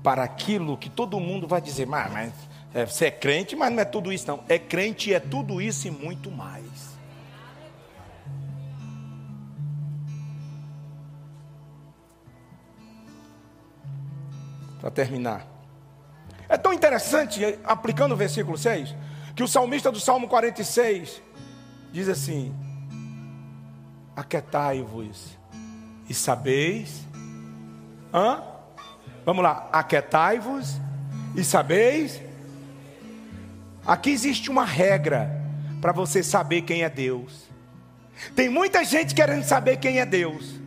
para 0.03 0.23
aquilo 0.23 0.77
que 0.77 0.89
todo 0.89 1.21
mundo 1.21 1.47
vai 1.47 1.61
dizer, 1.61 1.87
mas, 1.87 2.13
mas 2.13 2.33
é, 2.75 2.87
você 2.87 3.07
é 3.07 3.11
crente, 3.11 3.55
mas 3.57 3.73
não 3.73 3.81
é 3.81 3.85
tudo 3.85 4.13
isso, 4.13 4.27
não. 4.27 4.41
É 4.49 4.59
crente 4.59 5.13
é 5.13 5.21
tudo 5.21 5.61
isso 5.61 5.87
e 5.89 5.91
muito 5.91 6.31
mais. 6.31 6.91
Para 14.81 14.91
terminar. 14.91 15.47
É 16.49 16.57
tão 16.57 16.73
interessante, 16.73 17.59
aplicando 17.65 18.13
o 18.13 18.17
versículo 18.17 18.57
6, 18.57 18.95
que 19.37 19.43
o 19.43 19.49
salmista 19.49 19.93
do 19.93 20.01
Salmo 20.01 20.27
46 20.27 21.23
diz 21.93 22.09
assim: 22.09 22.55
Aquetai-vos 24.17 25.40
e 26.11 26.15
sabeis. 26.15 27.07
Hã? 28.13 28.43
Vamos 29.25 29.45
lá, 29.45 29.69
aquetai-vos 29.73 30.81
e 31.37 31.45
sabeis. 31.45 32.21
Aqui 33.87 34.11
existe 34.11 34.51
uma 34.51 34.65
regra 34.65 35.31
para 35.81 35.93
você 35.93 36.21
saber 36.21 36.63
quem 36.63 36.83
é 36.83 36.91
Deus. 36.91 37.49
Tem 38.35 38.49
muita 38.49 38.85
gente 38.85 39.15
querendo 39.15 39.45
saber 39.45 39.77
quem 39.77 40.01
é 40.01 40.05
Deus, 40.05 40.61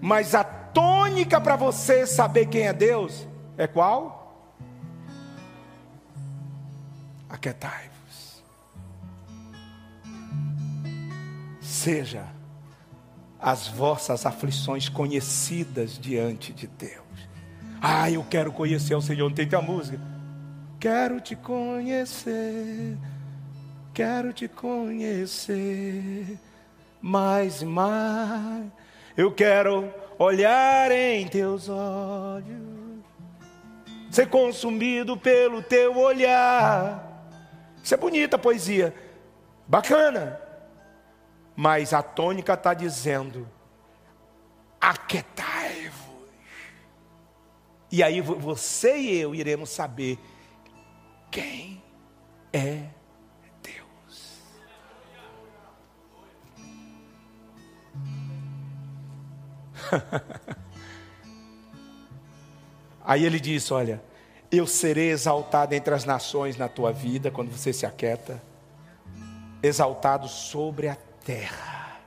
mas 0.00 0.34
a 0.34 0.42
tônica 0.42 1.38
para 1.40 1.56
você 1.56 2.06
saber 2.06 2.46
quem 2.46 2.66
é 2.66 2.72
Deus 2.72 3.28
é 3.58 3.66
qual? 3.66 4.50
Aquetai-vos. 7.28 8.42
Seja 11.60 12.35
as 13.40 13.68
vossas 13.68 14.24
aflições 14.24 14.88
conhecidas 14.88 15.98
diante 15.98 16.52
de 16.52 16.66
Deus. 16.66 17.04
Ah, 17.80 18.10
eu 18.10 18.24
quero 18.24 18.52
conhecer 18.52 18.94
o 18.94 19.02
Senhor. 19.02 19.28
Não 19.28 19.34
tem 19.34 19.48
a 19.52 19.62
música? 19.62 20.00
Quero 20.80 21.20
te 21.20 21.34
conhecer, 21.34 22.96
quero 23.94 24.32
te 24.32 24.46
conhecer 24.46 26.38
mais 27.00 27.62
e 27.62 27.64
mais. 27.66 28.66
Eu 29.16 29.32
quero 29.32 29.92
olhar 30.18 30.90
em 30.90 31.26
teus 31.26 31.68
olhos, 31.68 33.02
ser 34.10 34.28
consumido 34.28 35.16
pelo 35.16 35.62
teu 35.62 35.96
olhar. 35.96 37.30
Isso 37.82 37.94
é 37.94 37.96
bonita 37.96 38.38
poesia, 38.38 38.94
bacana. 39.66 40.45
Mas 41.56 41.94
a 41.94 42.02
tônica 42.02 42.52
está 42.52 42.74
dizendo: 42.74 43.48
aquetai-vos. 44.78 45.96
E 47.90 48.02
aí 48.02 48.20
você 48.20 48.98
e 48.98 49.16
eu 49.16 49.34
iremos 49.34 49.70
saber 49.70 50.18
quem 51.30 51.82
é 52.52 52.82
Deus. 53.62 54.42
Aí 63.04 63.24
ele 63.24 63.38
diz: 63.38 63.70
Olha, 63.70 64.02
eu 64.50 64.66
serei 64.66 65.10
exaltado 65.10 65.74
entre 65.74 65.94
as 65.94 66.04
nações 66.04 66.56
na 66.56 66.68
tua 66.68 66.92
vida, 66.92 67.30
quando 67.30 67.52
você 67.52 67.72
se 67.72 67.86
aquieta, 67.86 68.42
exaltado 69.62 70.26
sobre 70.26 70.88
a 70.88 70.96
terra. 71.26 71.98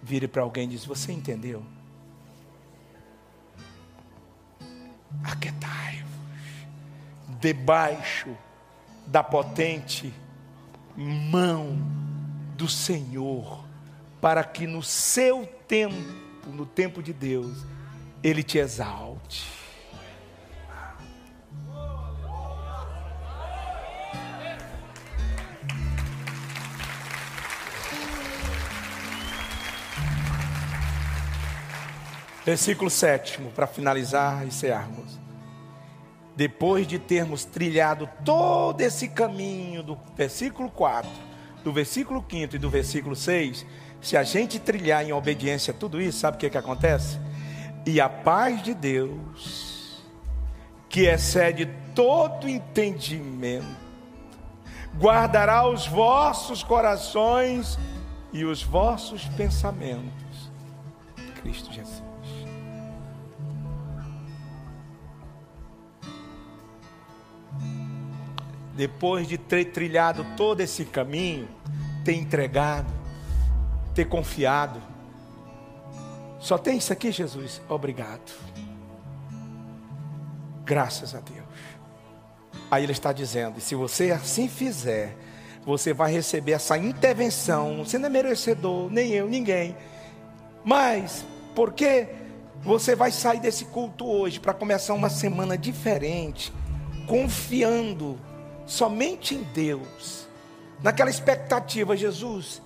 Vire 0.00 0.28
para 0.28 0.42
alguém 0.42 0.64
e 0.64 0.68
diz: 0.68 0.84
Você 0.84 1.12
entendeu? 1.12 1.64
Aquetai-vos 5.24 6.08
debaixo 7.40 8.28
da 9.06 9.24
potente 9.24 10.14
mão 10.96 11.76
do 12.56 12.68
Senhor, 12.68 13.66
para 14.20 14.44
que 14.44 14.66
no 14.66 14.82
seu 14.82 15.44
tempo, 15.66 15.96
no 16.46 16.64
tempo 16.64 17.02
de 17.02 17.12
Deus, 17.12 17.66
Ele 18.22 18.44
te 18.44 18.58
exalte. 18.58 19.65
Versículo 32.46 32.88
7, 32.88 33.40
para 33.56 33.66
finalizar 33.66 34.46
e 34.46 34.52
cearmos. 34.52 35.18
Depois 36.36 36.86
de 36.86 36.96
termos 36.96 37.44
trilhado 37.44 38.08
todo 38.24 38.80
esse 38.82 39.08
caminho 39.08 39.82
do 39.82 39.98
versículo 40.14 40.70
4, 40.70 41.10
do 41.64 41.72
versículo 41.72 42.24
5 42.30 42.54
e 42.54 42.58
do 42.58 42.70
versículo 42.70 43.16
6, 43.16 43.66
se 44.00 44.16
a 44.16 44.22
gente 44.22 44.60
trilhar 44.60 45.04
em 45.04 45.12
obediência 45.12 45.72
a 45.72 45.76
tudo 45.76 46.00
isso, 46.00 46.20
sabe 46.20 46.36
o 46.36 46.38
que, 46.38 46.48
que 46.48 46.56
acontece? 46.56 47.18
E 47.84 48.00
a 48.00 48.08
paz 48.08 48.62
de 48.62 48.74
Deus, 48.74 50.04
que 50.88 51.00
excede 51.00 51.68
todo 51.96 52.48
entendimento, 52.48 53.66
guardará 54.96 55.68
os 55.68 55.88
vossos 55.88 56.62
corações 56.62 57.76
e 58.32 58.44
os 58.44 58.62
vossos 58.62 59.24
pensamentos. 59.30 60.52
Cristo 61.42 61.72
Jesus. 61.72 62.05
Depois 68.76 69.26
de 69.26 69.38
ter 69.38 69.66
trilhado 69.66 70.24
todo 70.36 70.60
esse 70.60 70.84
caminho, 70.84 71.48
ter 72.04 72.14
entregado, 72.14 72.92
ter 73.94 74.04
confiado. 74.04 74.80
Só 76.38 76.58
tem 76.58 76.76
isso 76.76 76.92
aqui, 76.92 77.10
Jesus? 77.10 77.60
Obrigado. 77.68 78.32
Graças 80.64 81.14
a 81.14 81.20
Deus. 81.20 81.46
Aí 82.70 82.84
ele 82.84 82.92
está 82.92 83.12
dizendo: 83.12 83.58
e 83.58 83.60
se 83.60 83.74
você 83.74 84.10
assim 84.10 84.48
fizer, 84.48 85.16
você 85.64 85.92
vai 85.92 86.12
receber 86.12 86.52
essa 86.52 86.76
intervenção. 86.76 87.78
Você 87.78 87.98
não 87.98 88.06
é 88.06 88.10
merecedor, 88.10 88.90
nem 88.90 89.10
eu, 89.12 89.28
ninguém. 89.28 89.76
Mas, 90.64 91.24
porque 91.54 92.08
você 92.62 92.94
vai 92.94 93.10
sair 93.10 93.40
desse 93.40 93.64
culto 93.66 94.06
hoje 94.06 94.40
para 94.40 94.52
começar 94.52 94.94
uma 94.94 95.08
semana 95.08 95.56
diferente, 95.56 96.52
confiando 97.06 98.18
somente 98.66 99.34
em 99.34 99.42
Deus, 99.42 100.28
naquela 100.82 101.08
expectativa, 101.08 101.96
Jesus, 101.96 102.60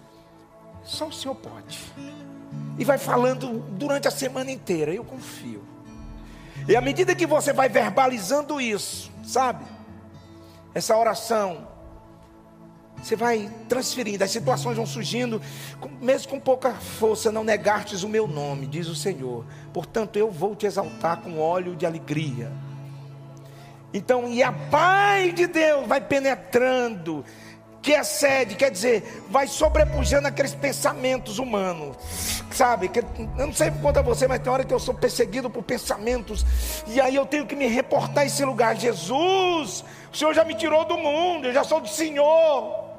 só 0.83 1.09
o 1.09 1.13
Senhor 1.13 1.35
pode. 1.35 1.79
E 2.79 2.85
vai 2.85 2.99
falando 2.99 3.61
durante 3.73 4.09
a 4.09 4.11
semana 4.11 4.51
inteira, 4.51 4.93
eu 4.93 5.05
confio. 5.05 5.63
E 6.67 6.75
à 6.75 6.81
medida 6.81 7.15
que 7.15 7.27
você 7.27 7.53
vai 7.53 7.69
verbalizando 7.69 8.61
isso, 8.61 9.11
sabe? 9.23 9.65
Essa 10.75 10.97
oração, 10.97 11.69
você 13.03 13.17
vai 13.17 13.51
transferindo, 13.69 14.23
as 14.23 14.31
situações 14.31 14.77
vão 14.77 14.87
surgindo, 14.87 15.41
mesmo 16.01 16.31
com 16.31 16.41
pouca 16.41 16.73
força, 16.73 17.33
não 17.33 17.43
negastes 17.43 18.03
o 18.03 18.09
meu 18.09 18.27
nome, 18.27 18.67
diz 18.67 18.89
o 18.89 18.95
Senhor. 18.95 19.45
Portanto, 19.73 20.17
eu 20.17 20.31
vou 20.31 20.55
te 20.55 20.67
exaltar 20.67 21.21
com 21.21 21.39
óleo 21.39 21.75
de 21.75 21.87
alegria. 21.87 22.53
Então, 23.93 24.29
e 24.29 24.43
a 24.43 24.53
paz 24.53 25.35
de 25.35 25.47
Deus 25.47 25.87
vai 25.87 26.01
penetrando, 26.01 27.25
que 27.83 27.93
excede, 27.93 28.55
quer 28.55 28.71
dizer, 28.71 29.25
vai 29.29 29.47
sobrepujando 29.47 30.29
aqueles 30.29 30.55
pensamentos 30.55 31.39
humanos, 31.39 31.97
sabe? 32.53 32.89
Que, 32.89 33.01
eu 33.01 33.47
não 33.47 33.53
sei 33.53 33.71
conta 33.71 34.03
você, 34.03 34.29
mas 34.29 34.41
tem 34.41 34.53
hora 34.53 34.65
que 34.65 34.73
eu 34.73 34.79
sou 34.79 34.95
perseguido 34.95 35.49
por 35.49 35.63
pensamentos, 35.63 36.45
e 36.87 37.01
aí 37.01 37.17
eu 37.17 37.27
tenho 37.27 37.47
que 37.47 37.57
me 37.57 37.67
reportar 37.67 38.25
a 38.25 38.27
esse 38.27 38.45
lugar. 38.45 38.77
Jesus, 38.77 39.85
o 40.13 40.17
Senhor 40.17 40.35
já 40.35 40.45
me 40.45 40.55
tirou 40.55 40.85
do 40.85 40.99
mundo, 40.99 41.47
eu 41.47 41.53
já 41.53 41.65
sou 41.65 41.81
do 41.81 41.89
Senhor. 41.89 42.91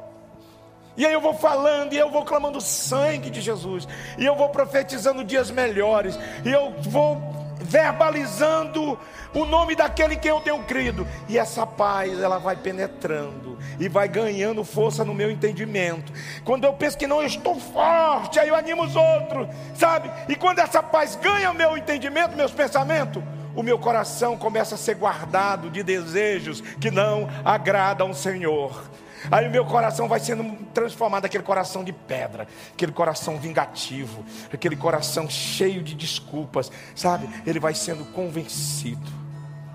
E 0.98 1.06
aí 1.06 1.14
eu 1.14 1.22
vou 1.22 1.34
falando, 1.34 1.94
e 1.94 1.98
eu 1.98 2.12
vou 2.12 2.26
clamando 2.26 2.58
o 2.58 2.62
sangue 2.62 3.30
de 3.30 3.40
Jesus, 3.40 3.88
e 4.18 4.26
eu 4.26 4.36
vou 4.36 4.50
profetizando 4.50 5.24
dias 5.24 5.50
melhores, 5.50 6.20
e 6.44 6.50
eu 6.50 6.74
vou 6.82 7.41
verbalizando 7.72 9.00
o 9.34 9.46
nome 9.46 9.76
daquele 9.76 10.18
que 10.18 10.28
eu 10.28 10.42
tenho 10.42 10.62
crido. 10.64 11.08
E 11.30 11.38
essa 11.38 11.66
paz, 11.66 12.20
ela 12.20 12.38
vai 12.38 12.58
penetrando 12.58 13.58
e 13.80 13.88
vai 13.88 14.10
ganhando 14.10 14.64
força 14.66 15.06
no 15.06 15.14
meu 15.14 15.32
entendimento. 15.32 16.12
Quando 16.44 16.66
eu 16.66 16.74
penso 16.74 16.98
que 16.98 17.08
não 17.08 17.24
estou 17.24 17.58
forte, 17.60 18.40
aí 18.40 18.50
eu 18.50 18.56
animo 18.56 18.84
os 18.84 18.96
outros, 18.96 19.48
sabe? 19.74 20.12
E 20.28 20.36
quando 20.36 20.60
essa 20.60 20.84
paz 20.84 21.16
ganha 21.16 21.50
o 21.50 21.56
meu 21.56 21.78
entendimento, 21.78 22.36
meus 22.36 22.52
pensamentos, 22.52 23.24
o 23.56 23.64
meu 23.64 23.80
coração 23.80 24.38
começa 24.38 24.76
a 24.76 24.78
ser 24.78 24.96
guardado 24.96 25.70
de 25.70 25.82
desejos 25.82 26.62
que 26.62 26.92
não 26.92 27.30
agradam 27.46 28.08
ao 28.08 28.14
Senhor. 28.14 28.84
Aí 29.30 29.50
meu 29.50 29.66
coração 29.66 30.08
vai 30.08 30.20
sendo 30.20 30.44
transformado 30.74 31.26
aquele 31.26 31.44
coração 31.44 31.84
de 31.84 31.94
pedra, 31.94 32.48
aquele 32.74 32.92
coração 32.92 33.38
vingativo, 33.38 34.26
aquele 34.52 34.76
coração 34.76 35.30
cheio 35.30 35.84
de 35.84 35.94
desculpas, 35.94 36.72
sabe? 36.96 37.30
Ele 37.46 37.60
vai 37.60 37.76
sendo 37.76 38.06
convencido 38.06 39.12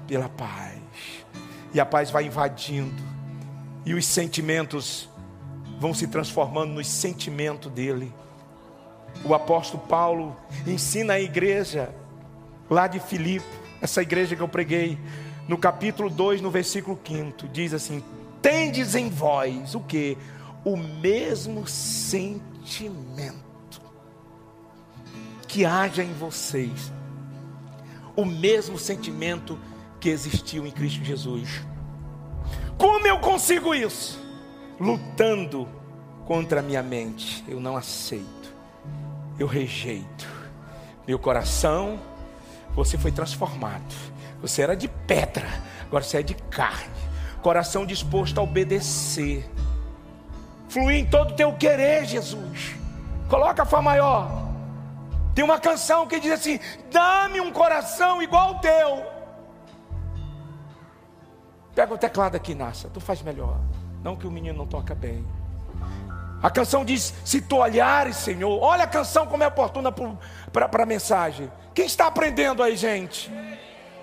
pela 0.06 0.28
paz. 0.28 0.80
E 1.72 1.80
a 1.80 1.86
paz 1.86 2.10
vai 2.10 2.24
invadindo. 2.24 3.02
E 3.84 3.94
os 3.94 4.06
sentimentos 4.06 5.08
vão 5.78 5.94
se 5.94 6.06
transformando 6.06 6.72
nos 6.72 6.88
sentimentos 6.88 7.70
dele. 7.70 8.12
O 9.24 9.34
apóstolo 9.34 9.82
Paulo 9.86 10.36
ensina 10.66 11.14
a 11.14 11.20
igreja 11.20 11.90
lá 12.68 12.86
de 12.86 12.98
Filipe, 12.98 13.46
essa 13.80 14.02
igreja 14.02 14.34
que 14.34 14.42
eu 14.42 14.48
preguei, 14.48 14.98
no 15.46 15.56
capítulo 15.56 16.10
2, 16.10 16.40
no 16.40 16.50
versículo 16.50 16.98
5, 17.06 17.48
diz 17.48 17.72
assim: 17.72 18.02
tendes 18.46 18.94
em 18.94 19.10
vós 19.10 19.74
o 19.74 19.80
que? 19.80 20.16
O 20.64 20.76
mesmo 20.76 21.66
sentimento 21.66 23.34
que 25.48 25.64
haja 25.64 26.04
em 26.04 26.12
vocês, 26.12 26.92
o 28.14 28.24
mesmo 28.24 28.78
sentimento 28.78 29.58
que 29.98 30.08
existiu 30.08 30.64
em 30.64 30.70
Cristo 30.70 31.02
Jesus. 31.02 31.60
Como 32.78 33.04
eu 33.04 33.18
consigo 33.18 33.74
isso? 33.74 34.24
Lutando 34.78 35.68
contra 36.24 36.60
a 36.60 36.62
minha 36.62 36.84
mente. 36.84 37.44
Eu 37.48 37.58
não 37.58 37.76
aceito, 37.76 38.54
eu 39.40 39.48
rejeito. 39.48 40.28
Meu 41.04 41.18
coração, 41.18 41.98
você 42.76 42.96
foi 42.96 43.10
transformado. 43.10 43.92
Você 44.40 44.62
era 44.62 44.76
de 44.76 44.86
pedra, 44.86 45.48
agora 45.84 46.04
você 46.04 46.18
é 46.18 46.22
de 46.22 46.34
carne 46.34 47.05
coração 47.46 47.86
disposto 47.86 48.40
a 48.40 48.42
obedecer, 48.42 49.48
fluir 50.68 50.96
em 50.96 51.06
todo 51.06 51.30
o 51.30 51.34
teu 51.34 51.52
querer, 51.52 52.04
Jesus. 52.04 52.74
Coloca 53.28 53.62
a 53.62 53.64
Fá 53.64 53.80
maior. 53.80 54.48
Tem 55.32 55.44
uma 55.44 55.60
canção 55.60 56.08
que 56.08 56.18
diz 56.18 56.32
assim: 56.32 56.58
Dá-me 56.90 57.40
um 57.40 57.52
coração 57.52 58.20
igual 58.20 58.48
ao 58.48 58.58
teu. 58.58 59.06
Pega 61.72 61.94
o 61.94 61.96
teclado 61.96 62.34
aqui, 62.34 62.52
Nassa, 62.52 62.90
tu 62.92 62.98
faz 62.98 63.22
melhor. 63.22 63.60
Não 64.02 64.16
que 64.16 64.26
o 64.26 64.30
menino 64.30 64.58
não 64.58 64.66
toca 64.66 64.92
bem. 64.92 65.24
A 66.42 66.50
canção 66.50 66.84
diz: 66.84 67.14
Se 67.24 67.40
tu 67.40 67.58
olhares, 67.58 68.16
Senhor, 68.16 68.60
olha 68.60 68.82
a 68.82 68.88
canção 68.88 69.24
como 69.24 69.44
é 69.44 69.46
oportuna 69.46 69.92
para 69.92 70.82
a 70.82 70.86
mensagem. 70.86 71.48
Quem 71.72 71.86
está 71.86 72.08
aprendendo 72.08 72.60
aí, 72.60 72.76
gente? 72.76 73.30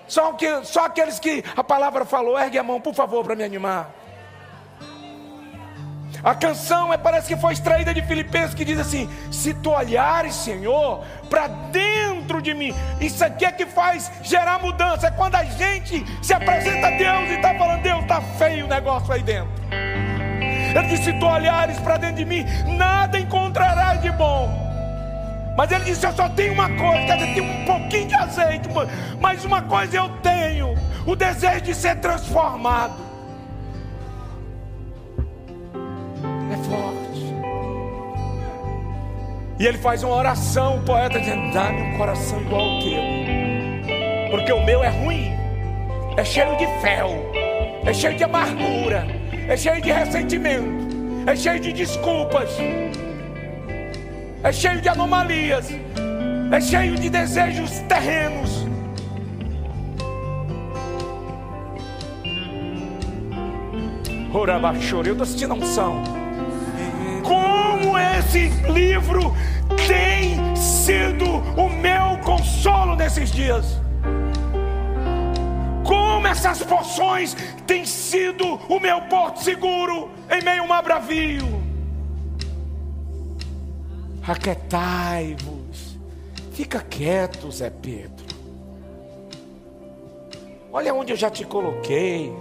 Só, 0.06 0.32
que, 0.32 0.64
só 0.64 0.86
aqueles 0.86 1.18
que 1.18 1.44
a 1.56 1.64
palavra 1.64 2.04
falou, 2.04 2.38
ergue 2.38 2.58
a 2.58 2.62
mão, 2.62 2.80
por 2.80 2.94
favor, 2.94 3.24
para 3.24 3.34
me 3.34 3.44
animar. 3.44 3.90
A 6.22 6.34
canção 6.34 6.90
é, 6.90 6.96
parece 6.96 7.28
que 7.34 7.40
foi 7.40 7.52
extraída 7.52 7.92
de 7.92 8.00
Filipenses 8.00 8.54
que 8.54 8.64
diz 8.64 8.78
assim: 8.78 9.10
Se 9.30 9.52
tu 9.52 9.70
olhares, 9.70 10.34
Senhor, 10.34 11.04
para 11.28 11.48
dentro 11.48 12.40
de 12.40 12.54
mim, 12.54 12.74
isso 12.98 13.22
aqui 13.22 13.44
é 13.44 13.52
que 13.52 13.66
faz 13.66 14.10
gerar 14.22 14.58
mudança. 14.58 15.08
É 15.08 15.10
quando 15.10 15.34
a 15.34 15.44
gente 15.44 16.02
se 16.22 16.32
apresenta 16.32 16.86
a 16.86 16.90
Deus 16.90 17.30
e 17.30 17.34
está 17.34 17.54
falando: 17.54 17.82
Deus, 17.82 18.02
está 18.02 18.22
feio 18.38 18.64
o 18.64 18.68
negócio 18.68 19.12
aí 19.12 19.22
dentro. 19.22 19.52
Ele 19.70 20.88
disse: 20.88 21.04
Se 21.04 21.12
tu 21.12 21.26
olhares 21.26 21.78
para 21.80 21.98
dentro 21.98 22.16
de 22.16 22.24
mim, 22.24 22.46
nada 22.76 23.18
encontrarás 23.18 24.00
de 24.00 24.10
bom. 24.12 24.63
Mas 25.56 25.70
ele 25.70 25.84
disse: 25.84 26.04
Eu 26.04 26.12
só 26.12 26.28
tenho 26.28 26.52
uma 26.52 26.68
coisa, 26.68 27.06
quer 27.06 27.16
dizer, 27.16 27.34
tem 27.34 27.42
um 27.42 27.64
pouquinho 27.64 28.08
de 28.08 28.14
azeite, 28.14 28.68
mas 29.20 29.44
uma 29.44 29.62
coisa 29.62 29.96
eu 29.96 30.08
tenho: 30.22 30.74
o 31.06 31.14
desejo 31.14 31.60
de 31.60 31.74
ser 31.74 31.96
transformado. 31.96 32.94
É 36.52 36.56
forte. 36.68 37.34
E 39.58 39.66
ele 39.66 39.78
faz 39.78 40.02
uma 40.02 40.16
oração, 40.16 40.78
o 40.78 40.82
poeta 40.82 41.20
dizendo: 41.20 41.52
Dá-me 41.52 41.82
um 41.82 41.98
coração 41.98 42.40
igual 42.40 42.60
ao 42.60 42.80
teu, 42.80 44.30
porque 44.30 44.52
o 44.52 44.64
meu 44.64 44.82
é 44.82 44.88
ruim, 44.88 45.32
é 46.16 46.24
cheio 46.24 46.56
de 46.56 46.66
fel, 46.80 47.10
é 47.84 47.92
cheio 47.92 48.16
de 48.16 48.24
amargura, 48.24 49.06
é 49.48 49.56
cheio 49.56 49.80
de 49.80 49.92
ressentimento, 49.92 51.30
é 51.30 51.36
cheio 51.36 51.60
de 51.60 51.72
desculpas 51.72 52.50
é 54.44 54.52
cheio 54.52 54.78
de 54.78 54.90
anomalias, 54.90 55.70
é 56.52 56.60
cheio 56.60 56.96
de 56.96 57.08
desejos 57.08 57.70
terrenos. 57.88 58.66
Orabachore, 64.34 65.08
eu 65.08 65.12
estou 65.14 65.26
sentindo 65.26 65.54
a 65.54 65.56
unção. 65.56 66.02
Como 67.22 67.96
esse 67.96 68.48
livro 68.70 69.34
tem 69.88 70.54
sido 70.54 71.24
o 71.56 71.70
meu 71.70 72.18
consolo 72.22 72.96
nesses 72.96 73.32
dias. 73.32 73.80
Como 75.84 76.26
essas 76.26 76.62
porções 76.62 77.34
têm 77.66 77.86
sido 77.86 78.60
o 78.68 78.78
meu 78.78 79.00
porto 79.02 79.42
seguro 79.42 80.10
em 80.30 80.44
meio 80.44 80.64
a 80.64 80.66
um 80.66 80.72
abravio 80.72 81.63
aquietai-vos. 84.26 85.98
Fica 86.52 86.80
quieto, 86.80 87.50
Zé 87.50 87.70
Pedro. 87.70 88.24
Olha 90.72 90.94
onde 90.94 91.12
eu 91.12 91.16
já 91.16 91.30
te 91.30 91.44
coloquei. 91.44 92.32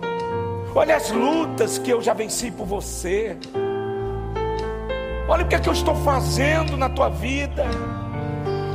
Olha 0.76 0.95
as 0.95 1.11
lutas 1.11 1.77
que 1.77 1.91
eu 1.91 2.01
já 2.01 2.14
venci 2.14 2.49
por 2.51 2.65
você. 2.65 3.38
Olha 5.27 5.43
o 5.45 5.47
que 5.47 5.55
é 5.55 5.60
que 5.60 5.69
eu 5.69 5.73
estou 5.73 5.95
fazendo 5.95 6.77
na 6.77 6.89
tua 6.89 7.10
vida. 7.10 7.65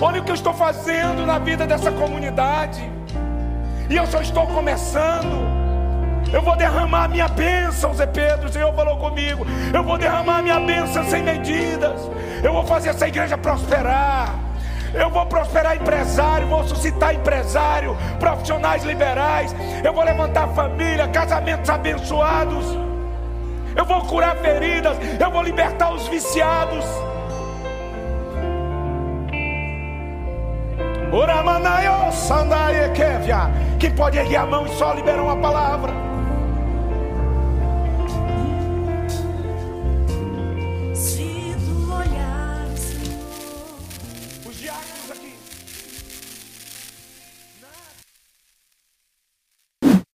Olha 0.01 0.21
o 0.21 0.25
que 0.25 0.31
eu 0.31 0.35
estou 0.35 0.55
fazendo 0.55 1.27
na 1.27 1.39
vida 1.39 1.67
dessa 1.67 1.91
comunidade. 1.91 2.81
E 3.91 3.97
eu 3.97 4.07
só 4.07 4.21
estou 4.21 4.47
começando. 4.47 5.58
Eu 6.33 6.43
vou 6.43 6.57
derramar 6.57 7.09
minha 7.09 7.29
bênção, 7.29 7.95
Zé 7.95 8.07
Pedro. 8.07 8.49
O 8.49 8.53
Senhor 8.53 8.73
falou 8.75 8.97
comigo. 8.99 9.47
Eu 9.73 9.83
vou 9.83 9.97
derramar 9.97 10.43
minha 10.43 10.61
bênção 10.61 11.05
sem 11.05 11.23
medidas. 11.23 12.01
Eu 12.43 12.53
vou 12.53 12.65
fazer 12.65 12.91
essa 12.91 13.09
igreja 13.09 13.39
prosperar. 13.39 14.35
Eu 14.95 15.11
vou 15.11 15.25
prosperar 15.27 15.77
empresário, 15.77 16.49
vou 16.49 16.65
suscitar 16.65 17.15
empresário, 17.15 17.97
profissionais 18.19 18.85
liberais. 18.85 19.55
Eu 19.85 19.93
vou 19.93 20.03
levantar 20.03 20.49
família, 20.49 21.09
casamentos 21.09 21.69
abençoados. 21.69 22.65
Eu 23.77 23.85
vou 23.85 24.01
curar 24.03 24.37
feridas, 24.37 24.97
eu 25.21 25.31
vou 25.31 25.43
libertar 25.43 25.93
os 25.93 26.09
viciados. 26.09 26.85
Quem 33.79 33.93
pode 33.93 34.19
erguer 34.19 34.37
a 34.37 34.47
mão 34.47 34.67
e 34.67 34.71
só 34.71 34.93
liberar 34.93 35.23
uma 35.23 35.37
palavra? 35.37 36.08